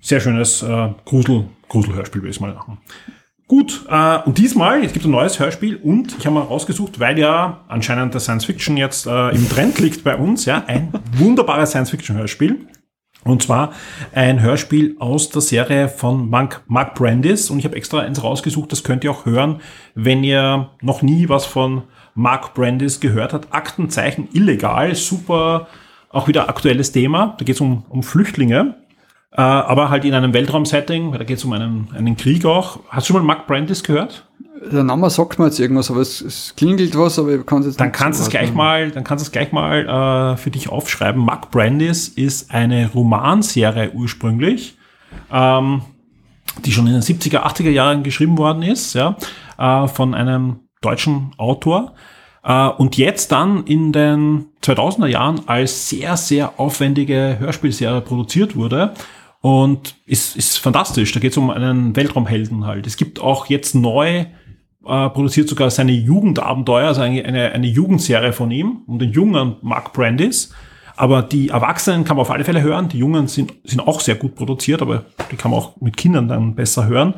Sehr 0.00 0.20
schönes 0.20 0.62
äh, 0.62 0.88
Grusel, 1.04 1.46
Gruselhörspiel, 1.68 2.22
würde 2.22 2.30
ich 2.30 2.40
mal 2.40 2.54
machen. 2.54 2.78
Gut, 3.48 3.84
äh, 3.88 4.18
und 4.24 4.38
diesmal, 4.38 4.82
es 4.82 4.92
gibt 4.92 5.04
ein 5.04 5.12
neues 5.12 5.38
Hörspiel 5.38 5.76
und 5.76 6.16
ich 6.18 6.26
habe 6.26 6.34
mal 6.34 6.42
rausgesucht, 6.42 6.98
weil 6.98 7.16
ja 7.18 7.64
anscheinend 7.68 8.12
der 8.12 8.20
Science 8.20 8.44
Fiction 8.44 8.76
jetzt 8.76 9.06
äh, 9.06 9.30
im 9.30 9.48
Trend 9.48 9.78
liegt 9.78 10.02
bei 10.02 10.16
uns, 10.16 10.46
ja, 10.46 10.64
ein 10.66 10.92
wunderbares 11.12 11.70
Science 11.70 11.90
Fiction 11.90 12.16
Hörspiel. 12.16 12.66
Und 13.22 13.42
zwar 13.42 13.72
ein 14.12 14.40
Hörspiel 14.40 14.96
aus 15.00 15.30
der 15.30 15.42
Serie 15.42 15.88
von 15.88 16.30
Mark, 16.30 16.62
Mark 16.68 16.94
Brandis. 16.94 17.50
Und 17.50 17.58
ich 17.58 17.64
habe 17.64 17.74
extra 17.76 18.00
eins 18.00 18.22
rausgesucht, 18.22 18.70
das 18.70 18.84
könnt 18.84 19.02
ihr 19.02 19.10
auch 19.10 19.26
hören, 19.26 19.60
wenn 19.96 20.22
ihr 20.22 20.70
noch 20.80 21.02
nie 21.02 21.28
was 21.28 21.44
von 21.44 21.82
Mark 22.16 22.54
Brandis 22.54 22.98
gehört 22.98 23.32
habt. 23.32 23.54
Aktenzeichen 23.54 24.28
illegal, 24.32 24.94
super, 24.94 25.68
auch 26.10 26.26
wieder 26.26 26.48
aktuelles 26.48 26.90
Thema. 26.90 27.36
Da 27.38 27.44
geht 27.44 27.56
es 27.56 27.60
um, 27.60 27.84
um 27.90 28.02
Flüchtlinge, 28.02 28.74
äh, 29.32 29.40
aber 29.40 29.90
halt 29.90 30.04
in 30.04 30.14
einem 30.14 30.32
Weltraumsetting, 30.32 31.12
weil 31.12 31.18
da 31.18 31.24
geht 31.24 31.36
es 31.36 31.44
um 31.44 31.52
einen, 31.52 31.88
einen 31.94 32.16
Krieg 32.16 32.44
auch. 32.46 32.80
Hast 32.88 33.08
du 33.08 33.12
schon 33.12 33.22
mal 33.22 33.34
Mark 33.34 33.46
Brandis 33.46 33.84
gehört? 33.84 34.26
Der 34.72 34.82
Name 34.82 35.10
sagt 35.10 35.38
mir 35.38 35.44
jetzt 35.44 35.60
irgendwas, 35.60 35.90
aber 35.90 36.00
es, 36.00 36.22
es 36.22 36.54
klingelt 36.56 36.96
was, 36.98 37.18
aber 37.18 37.34
ich 37.34 37.44
kann 37.44 37.60
es 37.60 37.66
jetzt 37.66 37.80
Dann 37.80 37.88
nicht 37.88 37.98
kannst 37.98 38.20
du 38.20 38.24
es 38.24 38.30
gleich 38.30 38.54
mal, 38.54 38.90
dann 38.90 39.04
kannst 39.04 39.22
du 39.22 39.28
es 39.28 39.32
gleich 39.32 39.52
mal 39.52 40.32
äh, 40.32 40.36
für 40.38 40.50
dich 40.50 40.70
aufschreiben. 40.70 41.22
Mark 41.22 41.50
Brandis 41.50 42.08
ist 42.08 42.50
eine 42.50 42.90
Romanserie 42.92 43.92
ursprünglich, 43.92 44.78
ähm, 45.30 45.82
die 46.64 46.72
schon 46.72 46.86
in 46.86 46.94
den 46.94 47.02
70er, 47.02 47.42
80er 47.42 47.68
Jahren 47.68 48.02
geschrieben 48.02 48.38
worden 48.38 48.62
ist, 48.62 48.94
ja, 48.94 49.16
äh, 49.58 49.86
von 49.88 50.14
einem 50.14 50.60
deutschen 50.86 51.32
Autor. 51.36 51.94
Äh, 52.42 52.68
und 52.68 52.96
jetzt 52.96 53.32
dann 53.32 53.64
in 53.64 53.92
den 53.92 54.46
2000er 54.62 55.08
Jahren 55.08 55.40
als 55.46 55.88
sehr, 55.88 56.16
sehr 56.16 56.58
aufwendige 56.58 57.36
Hörspielserie 57.38 58.00
produziert 58.00 58.56
wurde. 58.56 58.94
Und 59.40 59.96
ist, 60.06 60.36
ist 60.36 60.58
fantastisch. 60.58 61.12
Da 61.12 61.20
geht 61.20 61.32
es 61.32 61.38
um 61.38 61.50
einen 61.50 61.94
Weltraumhelden 61.94 62.66
halt. 62.66 62.86
Es 62.86 62.96
gibt 62.96 63.20
auch 63.20 63.46
jetzt 63.46 63.74
neu 63.74 64.26
äh, 64.86 65.08
produziert 65.10 65.48
sogar 65.48 65.70
seine 65.70 65.92
Jugendabenteuer, 65.92 66.88
also 66.88 67.00
eine, 67.00 67.24
eine, 67.24 67.52
eine 67.52 67.66
Jugendserie 67.66 68.32
von 68.32 68.50
ihm, 68.50 68.82
um 68.86 68.98
den 68.98 69.12
jungen 69.12 69.56
Mark 69.62 69.92
Brandis. 69.92 70.52
Aber 70.96 71.22
die 71.22 71.50
Erwachsenen 71.50 72.04
kann 72.04 72.16
man 72.16 72.22
auf 72.22 72.30
alle 72.30 72.44
Fälle 72.44 72.62
hören. 72.62 72.88
Die 72.88 72.98
Jungen 72.98 73.28
sind, 73.28 73.52
sind 73.64 73.80
auch 73.80 74.00
sehr 74.00 74.14
gut 74.14 74.34
produziert, 74.34 74.80
aber 74.80 75.04
die 75.30 75.36
kann 75.36 75.50
man 75.50 75.60
auch 75.60 75.80
mit 75.80 75.96
Kindern 75.96 76.28
dann 76.28 76.54
besser 76.54 76.86
hören. 76.86 77.14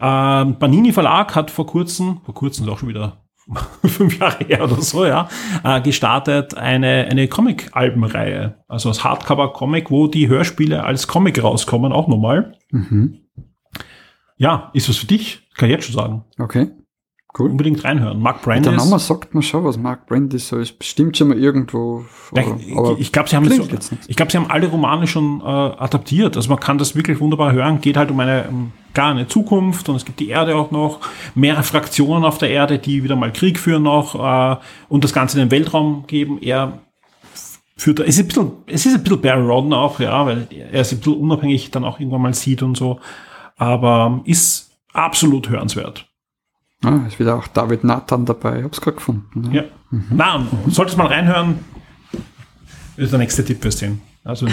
Ähm, 0.00 0.58
Banini 0.58 0.92
Verlag 0.92 1.34
hat 1.34 1.50
vor 1.50 1.66
kurzem, 1.66 2.20
vor 2.24 2.34
kurzem 2.34 2.66
ist 2.66 2.72
auch 2.72 2.78
schon 2.78 2.88
wieder 2.88 3.24
fünf 3.84 4.18
Jahre 4.18 4.44
her 4.44 4.64
oder 4.64 4.80
so, 4.82 5.06
ja, 5.06 5.28
äh, 5.62 5.80
gestartet 5.80 6.56
eine, 6.56 7.06
eine 7.10 7.28
Comic-Albenreihe. 7.28 8.56
Also 8.68 8.88
als 8.88 9.04
Hardcover-Comic, 9.04 9.90
wo 9.90 10.08
die 10.08 10.28
Hörspiele 10.28 10.84
als 10.84 11.06
Comic 11.06 11.42
rauskommen, 11.42 11.92
auch 11.92 12.08
nochmal. 12.08 12.56
Mhm. 12.70 13.20
Ja, 14.36 14.70
ist 14.74 14.88
was 14.88 14.96
für 14.96 15.06
dich? 15.06 15.48
Kann 15.56 15.68
ich 15.68 15.76
jetzt 15.76 15.86
schon 15.86 15.94
sagen. 15.94 16.24
Okay, 16.38 16.70
cool. 17.38 17.50
Unbedingt 17.50 17.84
reinhören. 17.84 18.20
Mark 18.20 18.42
Der 18.42 18.60
Brandis. 18.60 18.72
Name 18.84 18.98
sagt 18.98 19.34
mir 19.34 19.42
schon 19.42 19.64
was, 19.64 19.78
Mark 19.78 20.06
Brandis, 20.06 20.48
so 20.48 20.58
ist 20.58 20.78
bestimmt 20.78 21.16
schon 21.16 21.28
mal 21.28 21.38
irgendwo. 21.38 22.04
Aber- 22.32 22.96
ich 22.98 23.12
glaube, 23.12 23.28
sie 23.28 23.36
haben 23.36 23.50
ich 24.08 24.16
glaube, 24.16 24.32
sie 24.32 24.38
haben 24.38 24.50
alle 24.50 24.68
Romane 24.68 25.06
schon 25.06 25.40
äh, 25.40 25.44
adaptiert. 25.44 26.36
Also 26.36 26.48
man 26.48 26.60
kann 26.60 26.78
das 26.78 26.94
wirklich 26.94 27.20
wunderbar 27.20 27.52
hören. 27.52 27.80
Geht 27.80 27.96
halt 27.96 28.10
um 28.10 28.20
eine 28.20 28.46
um 28.48 28.72
gar 28.96 29.10
eine 29.10 29.28
Zukunft 29.28 29.88
und 29.90 29.96
es 29.96 30.06
gibt 30.06 30.20
die 30.20 30.30
Erde 30.30 30.56
auch 30.56 30.70
noch, 30.70 31.00
mehrere 31.34 31.62
Fraktionen 31.62 32.24
auf 32.24 32.38
der 32.38 32.48
Erde, 32.48 32.78
die 32.78 33.04
wieder 33.04 33.14
mal 33.14 33.30
Krieg 33.30 33.58
führen 33.58 33.82
noch 33.82 34.14
äh, 34.14 34.56
und 34.88 35.04
das 35.04 35.12
Ganze 35.12 35.38
in 35.38 35.46
den 35.46 35.50
Weltraum 35.50 36.04
geben. 36.06 36.38
Er 36.40 36.78
führt, 37.76 38.00
es 38.00 38.18
ist 38.18 38.20
ein 38.20 38.26
bisschen, 38.28 38.52
es 38.66 38.86
ist 38.86 38.94
ein 38.94 39.02
bisschen 39.02 39.20
Barry 39.20 39.46
Rodden 39.46 39.74
auch, 39.74 40.00
ja, 40.00 40.24
weil 40.24 40.48
er 40.50 40.80
es 40.80 40.92
ein 40.92 40.98
bisschen 40.98 41.16
unabhängig 41.20 41.70
dann 41.70 41.84
auch 41.84 42.00
irgendwann 42.00 42.22
mal 42.22 42.32
sieht 42.34 42.62
und 42.62 42.76
so. 42.76 42.98
Aber 43.58 44.22
ist 44.24 44.70
absolut 44.94 45.50
hörenswert. 45.50 46.05
Ah, 46.86 47.06
ist 47.06 47.18
wieder 47.18 47.34
auch 47.36 47.46
David 47.48 47.84
Nathan 47.84 48.24
dabei, 48.24 48.58
ich 48.58 48.64
hab's 48.64 48.80
gerade 48.80 48.96
gefunden. 48.96 49.50
Ja. 49.52 49.64
Na, 50.10 50.46
solltest 50.68 50.96
mal 50.96 51.06
reinhören. 51.08 51.58
Ist 52.96 53.12
der 53.12 53.18
nächste 53.18 53.44
Tipp 53.44 53.60
fürs 53.60 53.78
Sehen. 53.78 54.00
Also 54.24 54.46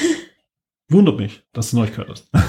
wundert 0.88 1.18
mich, 1.18 1.42
dass 1.52 1.70
du 1.70 1.76
noch 1.76 1.82
nicht 1.84 1.94
gehört 1.96 2.10
hast. 2.10 2.30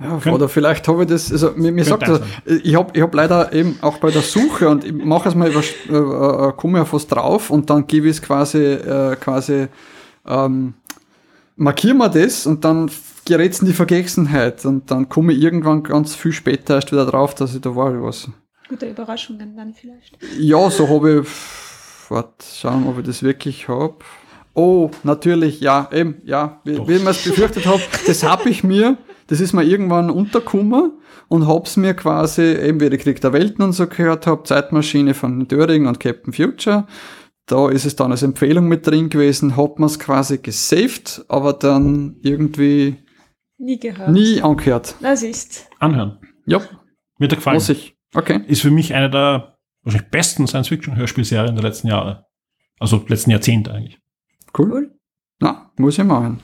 Ja, 0.00 0.16
Könnt- 0.18 0.36
oder 0.36 0.48
vielleicht 0.48 0.86
habe 0.86 1.02
ich 1.02 1.08
das, 1.08 1.32
also 1.32 1.50
mir, 1.56 1.72
mir 1.72 1.84
sagt 1.84 2.06
das, 2.06 2.20
ich 2.44 2.76
habe 2.76 2.92
ich 2.94 3.02
hab 3.02 3.12
leider 3.12 3.52
eben 3.52 3.78
auch 3.80 3.98
bei 3.98 4.12
der 4.12 4.22
Suche 4.22 4.68
und 4.68 4.84
ich 4.84 4.92
mache 4.92 5.28
es 5.28 5.34
mal 5.34 5.50
über, 5.50 5.60
äh, 5.60 6.48
äh, 6.50 6.52
komme 6.52 6.82
auf 6.82 6.92
was 6.92 7.08
drauf 7.08 7.50
und 7.50 7.68
dann 7.68 7.84
gebe 7.88 8.06
ich 8.06 8.12
es 8.12 8.22
quasi, 8.22 8.62
äh, 8.62 9.16
quasi, 9.16 9.66
ähm, 10.24 10.74
markiere 11.56 11.94
mir 11.94 12.08
das 12.10 12.46
und 12.46 12.64
dann 12.64 12.88
gerät 13.28 13.52
es 13.52 13.60
in 13.60 13.66
die 13.66 13.74
Vergessenheit 13.74 14.64
und 14.64 14.90
dann 14.90 15.08
komme 15.08 15.34
ich 15.34 15.42
irgendwann 15.42 15.82
ganz 15.82 16.14
viel 16.14 16.32
später 16.32 16.76
erst 16.76 16.90
wieder 16.92 17.04
drauf, 17.04 17.34
dass 17.34 17.54
ich 17.54 17.60
da 17.60 17.76
war, 17.76 18.02
was. 18.02 18.28
Gute 18.68 18.88
Überraschungen 18.88 19.54
dann 19.54 19.74
vielleicht. 19.74 20.18
Ja, 20.38 20.70
so 20.70 20.88
habe 20.88 21.20
ich, 21.20 21.28
warte, 22.10 22.44
schauen, 22.52 22.86
ob 22.86 22.98
ich 22.98 23.04
das 23.04 23.22
wirklich 23.22 23.68
habe. 23.68 23.96
Oh, 24.54 24.90
natürlich, 25.04 25.60
ja, 25.60 25.88
eben, 25.92 26.22
ja, 26.24 26.60
wie, 26.64 26.78
wie 26.88 26.94
ich 26.94 27.04
mir 27.04 27.10
es 27.10 27.22
befürchtet 27.22 27.66
habe, 27.66 27.82
das 28.06 28.22
habe 28.22 28.48
ich 28.48 28.64
mir, 28.64 28.96
das 29.26 29.40
ist 29.40 29.52
mir 29.52 29.62
irgendwann 29.62 30.10
untergekommen 30.10 30.92
und 31.28 31.46
hab's 31.46 31.76
mir 31.76 31.92
quasi, 31.94 32.42
eben 32.42 32.80
wie 32.80 32.86
ich 32.86 33.00
Krieg 33.00 33.20
der 33.20 33.34
Welten 33.34 33.62
und 33.62 33.72
so 33.72 33.86
gehört 33.86 34.26
habe, 34.26 34.44
Zeitmaschine 34.44 35.12
von 35.12 35.46
Döring 35.46 35.86
und 35.86 36.00
Captain 36.00 36.32
Future. 36.32 36.86
Da 37.44 37.68
ist 37.68 37.84
es 37.84 37.94
dann 37.94 38.10
als 38.10 38.22
Empfehlung 38.22 38.68
mit 38.68 38.86
drin 38.86 39.10
gewesen, 39.10 39.56
hab 39.56 39.78
mir's 39.78 39.98
quasi 39.98 40.38
gesaved, 40.38 41.24
aber 41.28 41.52
dann 41.52 42.16
irgendwie 42.22 42.96
Nie 43.58 43.78
gehört. 43.78 44.10
nie 44.10 44.40
angehört. 44.40 44.94
Das 45.00 45.22
ist. 45.22 45.68
Anhören. 45.78 46.18
Ja, 46.46 46.60
Wird 47.18 47.32
dir 47.32 47.36
gefallen. 47.36 47.56
muss 47.56 47.68
ich. 47.68 47.96
Okay. 48.14 48.40
Ist 48.46 48.62
für 48.62 48.70
mich 48.70 48.94
eine 48.94 49.10
der 49.10 49.58
wahrscheinlich 49.82 50.10
besten 50.10 50.46
Science-Fiction-Hörspielserien 50.46 51.54
der 51.54 51.64
letzten 51.64 51.88
Jahre. 51.88 52.26
Also 52.78 53.04
letzten 53.08 53.30
Jahrzehnte 53.30 53.72
eigentlich. 53.72 53.98
Cool. 54.56 54.70
Cool. 54.72 54.90
Na, 55.40 55.70
muss 55.76 55.98
ich 55.98 56.04
machen. 56.04 56.40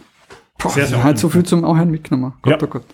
Boah, 0.59 0.71
Sehr, 0.71 0.87
sehr 0.87 1.03
halt 1.03 1.19
so 1.19 1.29
viel 1.29 1.45
zum 1.45 1.65
Anhören 1.65 1.91
mitgenommen. 1.91 2.35
Gott, 2.43 2.61
Ja. 2.61 2.67
oh 2.69 2.71
Gott. 2.71 2.85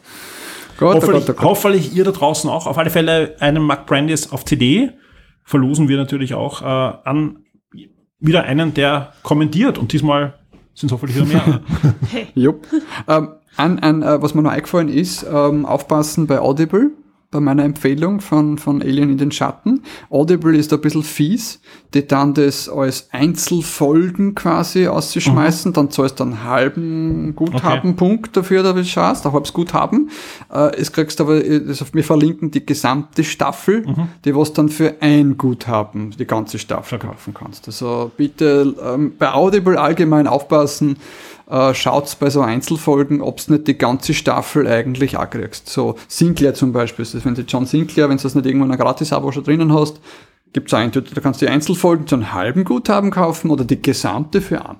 Gott, 0.78 0.94
oh 0.96 0.96
hoffentlich, 0.96 1.26
Gott, 1.26 1.30
oh 1.36 1.40
Gott. 1.40 1.44
hoffentlich 1.50 1.94
ihr 1.94 2.04
da 2.04 2.10
draußen 2.12 2.48
auch. 2.48 2.66
Auf 2.66 2.78
alle 2.78 2.90
Fälle 2.90 3.36
einen 3.40 3.62
Mark 3.62 3.86
Brandis 3.86 4.30
auf 4.32 4.44
CD 4.44 4.92
verlosen 5.44 5.88
wir 5.88 5.96
natürlich 5.96 6.34
auch 6.34 6.62
äh, 6.62 6.64
an 6.64 7.44
wieder 8.18 8.44
einen, 8.44 8.72
der 8.74 9.12
kommentiert. 9.22 9.78
Und 9.78 9.92
diesmal 9.92 10.38
sind 10.74 10.86
es 10.88 10.92
hoffentlich 10.92 11.16
wieder 11.16 11.26
mehr. 11.26 11.60
Jupp. 12.34 12.66
ähm, 13.08 13.34
an, 13.60 13.78
an, 13.78 14.02
äh, 14.02 14.22
was 14.22 14.34
mir 14.34 14.42
noch 14.42 14.50
eingefallen 14.50 14.88
ist, 14.88 15.26
ähm, 15.30 15.66
aufpassen 15.66 16.26
bei 16.26 16.40
Audible, 16.40 16.90
bei 17.30 17.38
meiner 17.38 17.62
Empfehlung 17.62 18.20
von, 18.20 18.58
von 18.58 18.82
Alien 18.82 19.10
in 19.10 19.18
den 19.18 19.30
Schatten. 19.30 19.84
Audible 20.10 20.56
ist 20.56 20.72
ein 20.72 20.80
bisschen 20.80 21.04
fies, 21.04 21.60
die 21.94 22.04
dann 22.06 22.34
das 22.34 22.68
als 22.68 23.08
Einzelfolgen 23.12 24.34
quasi 24.34 24.88
auszuschmeißen, 24.88 25.72
dann 25.72 25.90
zahlst 25.90 26.18
du 26.18 26.24
einen 26.24 26.42
halben 26.42 27.36
Guthabenpunkt 27.36 28.36
dafür, 28.36 28.64
dass 28.64 28.74
du 28.74 28.84
schaust, 28.84 29.26
ein 29.26 29.32
halbes 29.32 29.52
Guthaben. 29.52 30.10
Äh, 30.52 30.76
es 30.76 30.92
kriegst 30.92 31.20
aber, 31.20 31.44
äh, 31.44 31.64
das 31.64 31.80
auf 31.82 31.94
mir 31.94 32.02
verlinken, 32.02 32.50
die 32.50 32.66
gesamte 32.66 33.22
Staffel, 33.22 33.84
die 34.24 34.34
was 34.34 34.52
dann 34.52 34.68
für 34.68 34.96
ein 35.00 35.38
Guthaben 35.38 36.10
die 36.10 36.26
ganze 36.26 36.58
Staffel 36.58 36.98
kaufen 36.98 37.32
kannst. 37.32 37.68
Also 37.68 38.10
bitte 38.16 38.74
ähm, 38.84 39.12
bei 39.16 39.32
Audible 39.32 39.80
allgemein 39.80 40.26
aufpassen, 40.26 40.96
äh, 41.50 41.74
schaut 41.74 42.16
bei 42.20 42.30
so 42.30 42.42
Einzelfolgen, 42.42 43.20
ob 43.20 43.38
es 43.38 43.48
nicht 43.48 43.66
die 43.66 43.76
ganze 43.76 44.14
Staffel 44.14 44.66
eigentlich 44.66 45.16
auch 45.16 45.28
kriegst. 45.28 45.68
So 45.68 45.96
Sinclair 46.06 46.54
zum 46.54 46.72
Beispiel, 46.72 47.04
das 47.20 47.22
ist, 47.22 47.24
wenn 47.26 47.34
du 47.34 47.42
John 47.42 47.66
Sinclair, 47.66 48.08
wenn 48.08 48.16
du 48.16 48.22
das 48.22 48.34
nicht 48.34 48.46
irgendwo 48.46 48.64
in 48.66 48.70
einer 48.72 48.82
Gratis-Abo 48.82 49.32
schon 49.32 49.44
drinnen 49.44 49.72
hast, 49.72 50.00
gibt's 50.52 50.74
ein, 50.74 50.90
da 50.90 51.00
kannst 51.20 51.40
du 51.40 51.46
die 51.46 51.52
Einzelfolgen 51.52 52.06
zu 52.06 52.16
einem 52.16 52.32
halben 52.32 52.64
Guthaben 52.64 53.10
kaufen 53.10 53.50
oder 53.50 53.64
die 53.64 53.80
gesamte 53.80 54.40
für 54.40 54.64
an. 54.64 54.78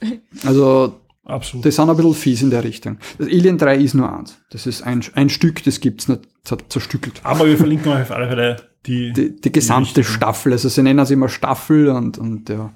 Also 0.46 0.98
Absolut. 1.24 1.64
die 1.64 1.70
sind 1.70 1.88
ein 1.88 1.94
bisschen 1.96 2.14
fies 2.14 2.42
in 2.42 2.50
der 2.50 2.64
Richtung. 2.64 2.98
Das 3.18 3.28
Alien 3.28 3.56
3 3.58 3.76
ist 3.76 3.94
nur 3.94 4.12
eins. 4.12 4.38
Das 4.50 4.66
ist 4.66 4.82
ein, 4.82 5.04
ein 5.14 5.28
Stück, 5.28 5.62
das 5.62 5.80
gibt's 5.80 6.08
nicht 6.08 6.22
zer- 6.44 6.68
zerstückelt. 6.68 7.20
Aber 7.22 7.46
wir 7.46 7.56
verlinken 7.56 7.92
euch 7.92 8.02
auf 8.02 8.10
alle 8.10 8.26
Fälle 8.28 8.56
die, 8.86 9.12
Die, 9.12 9.40
die 9.40 9.52
gesamte 9.52 9.98
richtigen. 10.00 10.08
Staffel, 10.16 10.52
also 10.52 10.68
sie 10.68 10.82
nennen 10.82 10.98
es 10.98 11.10
immer 11.12 11.28
Staffel 11.28 11.88
und, 11.90 12.18
und 12.18 12.48
ja. 12.48 12.72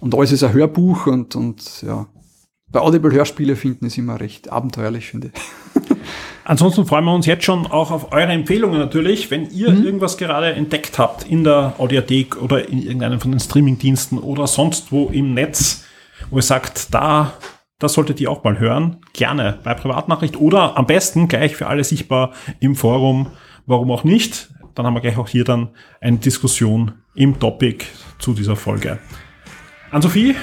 Und 0.00 0.14
alles 0.14 0.32
ist 0.32 0.44
ein 0.44 0.52
Hörbuch 0.52 1.06
und, 1.06 1.34
und 1.36 1.82
ja. 1.82 2.06
Bei 2.70 2.80
Audible 2.80 3.10
Hörspiele 3.12 3.56
finden 3.56 3.86
ist 3.86 3.96
immer 3.96 4.20
recht 4.20 4.52
abenteuerlich, 4.52 5.06
finde 5.06 5.30
ich. 5.34 5.40
Ansonsten 6.48 6.86
freuen 6.86 7.04
wir 7.06 7.12
uns 7.12 7.26
jetzt 7.26 7.44
schon 7.44 7.66
auch 7.66 7.90
auf 7.90 8.12
eure 8.12 8.30
Empfehlungen 8.30 8.78
natürlich. 8.78 9.32
Wenn 9.32 9.50
ihr 9.50 9.68
Mhm. 9.72 9.84
irgendwas 9.84 10.16
gerade 10.16 10.52
entdeckt 10.52 10.96
habt 10.96 11.24
in 11.24 11.42
der 11.42 11.74
Audiothek 11.78 12.40
oder 12.40 12.68
in 12.68 12.80
irgendeinem 12.82 13.18
von 13.20 13.32
den 13.32 13.40
Streamingdiensten 13.40 14.16
oder 14.18 14.46
sonst 14.46 14.92
wo 14.92 15.06
im 15.08 15.34
Netz, 15.34 15.84
wo 16.30 16.36
ihr 16.36 16.42
sagt, 16.42 16.94
da, 16.94 17.32
das 17.80 17.94
solltet 17.94 18.20
ihr 18.20 18.30
auch 18.30 18.44
mal 18.44 18.60
hören, 18.60 18.98
gerne 19.12 19.58
bei 19.64 19.74
Privatnachricht 19.74 20.36
oder 20.36 20.76
am 20.78 20.86
besten 20.86 21.26
gleich 21.26 21.56
für 21.56 21.66
alle 21.66 21.82
sichtbar 21.82 22.30
im 22.60 22.76
Forum. 22.76 23.26
Warum 23.66 23.90
auch 23.90 24.04
nicht? 24.04 24.48
Dann 24.76 24.86
haben 24.86 24.94
wir 24.94 25.00
gleich 25.00 25.18
auch 25.18 25.28
hier 25.28 25.42
dann 25.42 25.70
eine 26.00 26.18
Diskussion 26.18 26.92
im 27.16 27.40
Topic 27.40 27.84
zu 28.20 28.34
dieser 28.34 28.54
Folge. 28.54 28.98
An 29.90 30.00
Sophie, 30.00 30.36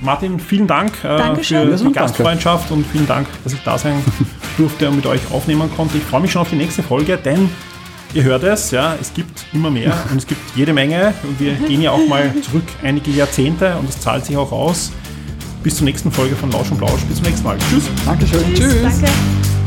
Martin, 0.00 0.38
vielen 0.38 0.66
Dank 0.66 0.92
äh, 1.04 1.34
für 1.36 1.42
die 1.42 1.54
danke. 1.54 1.92
Gastfreundschaft 1.92 2.70
und 2.70 2.86
vielen 2.86 3.06
Dank, 3.06 3.26
dass 3.44 3.52
ich 3.52 3.62
da 3.62 3.78
sein 3.78 4.02
durfte 4.58 4.88
und 4.88 4.96
mit 4.96 5.06
euch 5.06 5.20
aufnehmen 5.30 5.70
konnte. 5.76 5.98
Ich 5.98 6.04
freue 6.04 6.20
mich 6.20 6.32
schon 6.32 6.42
auf 6.42 6.50
die 6.50 6.56
nächste 6.56 6.82
Folge, 6.82 7.16
denn 7.16 7.48
ihr 8.14 8.22
hört 8.22 8.42
es, 8.44 8.70
ja, 8.70 8.96
es 9.00 9.12
gibt 9.12 9.44
immer 9.52 9.70
mehr 9.70 9.92
und 10.10 10.18
es 10.18 10.26
gibt 10.26 10.40
jede 10.54 10.72
Menge 10.72 11.14
und 11.22 11.38
wir 11.40 11.54
gehen 11.54 11.82
ja 11.82 11.90
auch 11.90 12.06
mal 12.08 12.32
zurück 12.42 12.64
einige 12.82 13.10
Jahrzehnte 13.10 13.76
und 13.76 13.88
es 13.88 14.00
zahlt 14.00 14.24
sich 14.24 14.36
auch 14.36 14.52
aus. 14.52 14.92
Bis 15.62 15.76
zur 15.76 15.84
nächsten 15.86 16.12
Folge 16.12 16.36
von 16.36 16.52
Lausch 16.52 16.70
und 16.70 16.78
Blausch. 16.78 17.02
Bis 17.08 17.16
zum 17.16 17.26
nächsten 17.26 17.44
Mal. 17.44 17.58
Tschüss. 17.58 17.84
Dankeschön. 18.06 18.54
Tschüss. 18.54 19.00
Danke. 19.00 19.57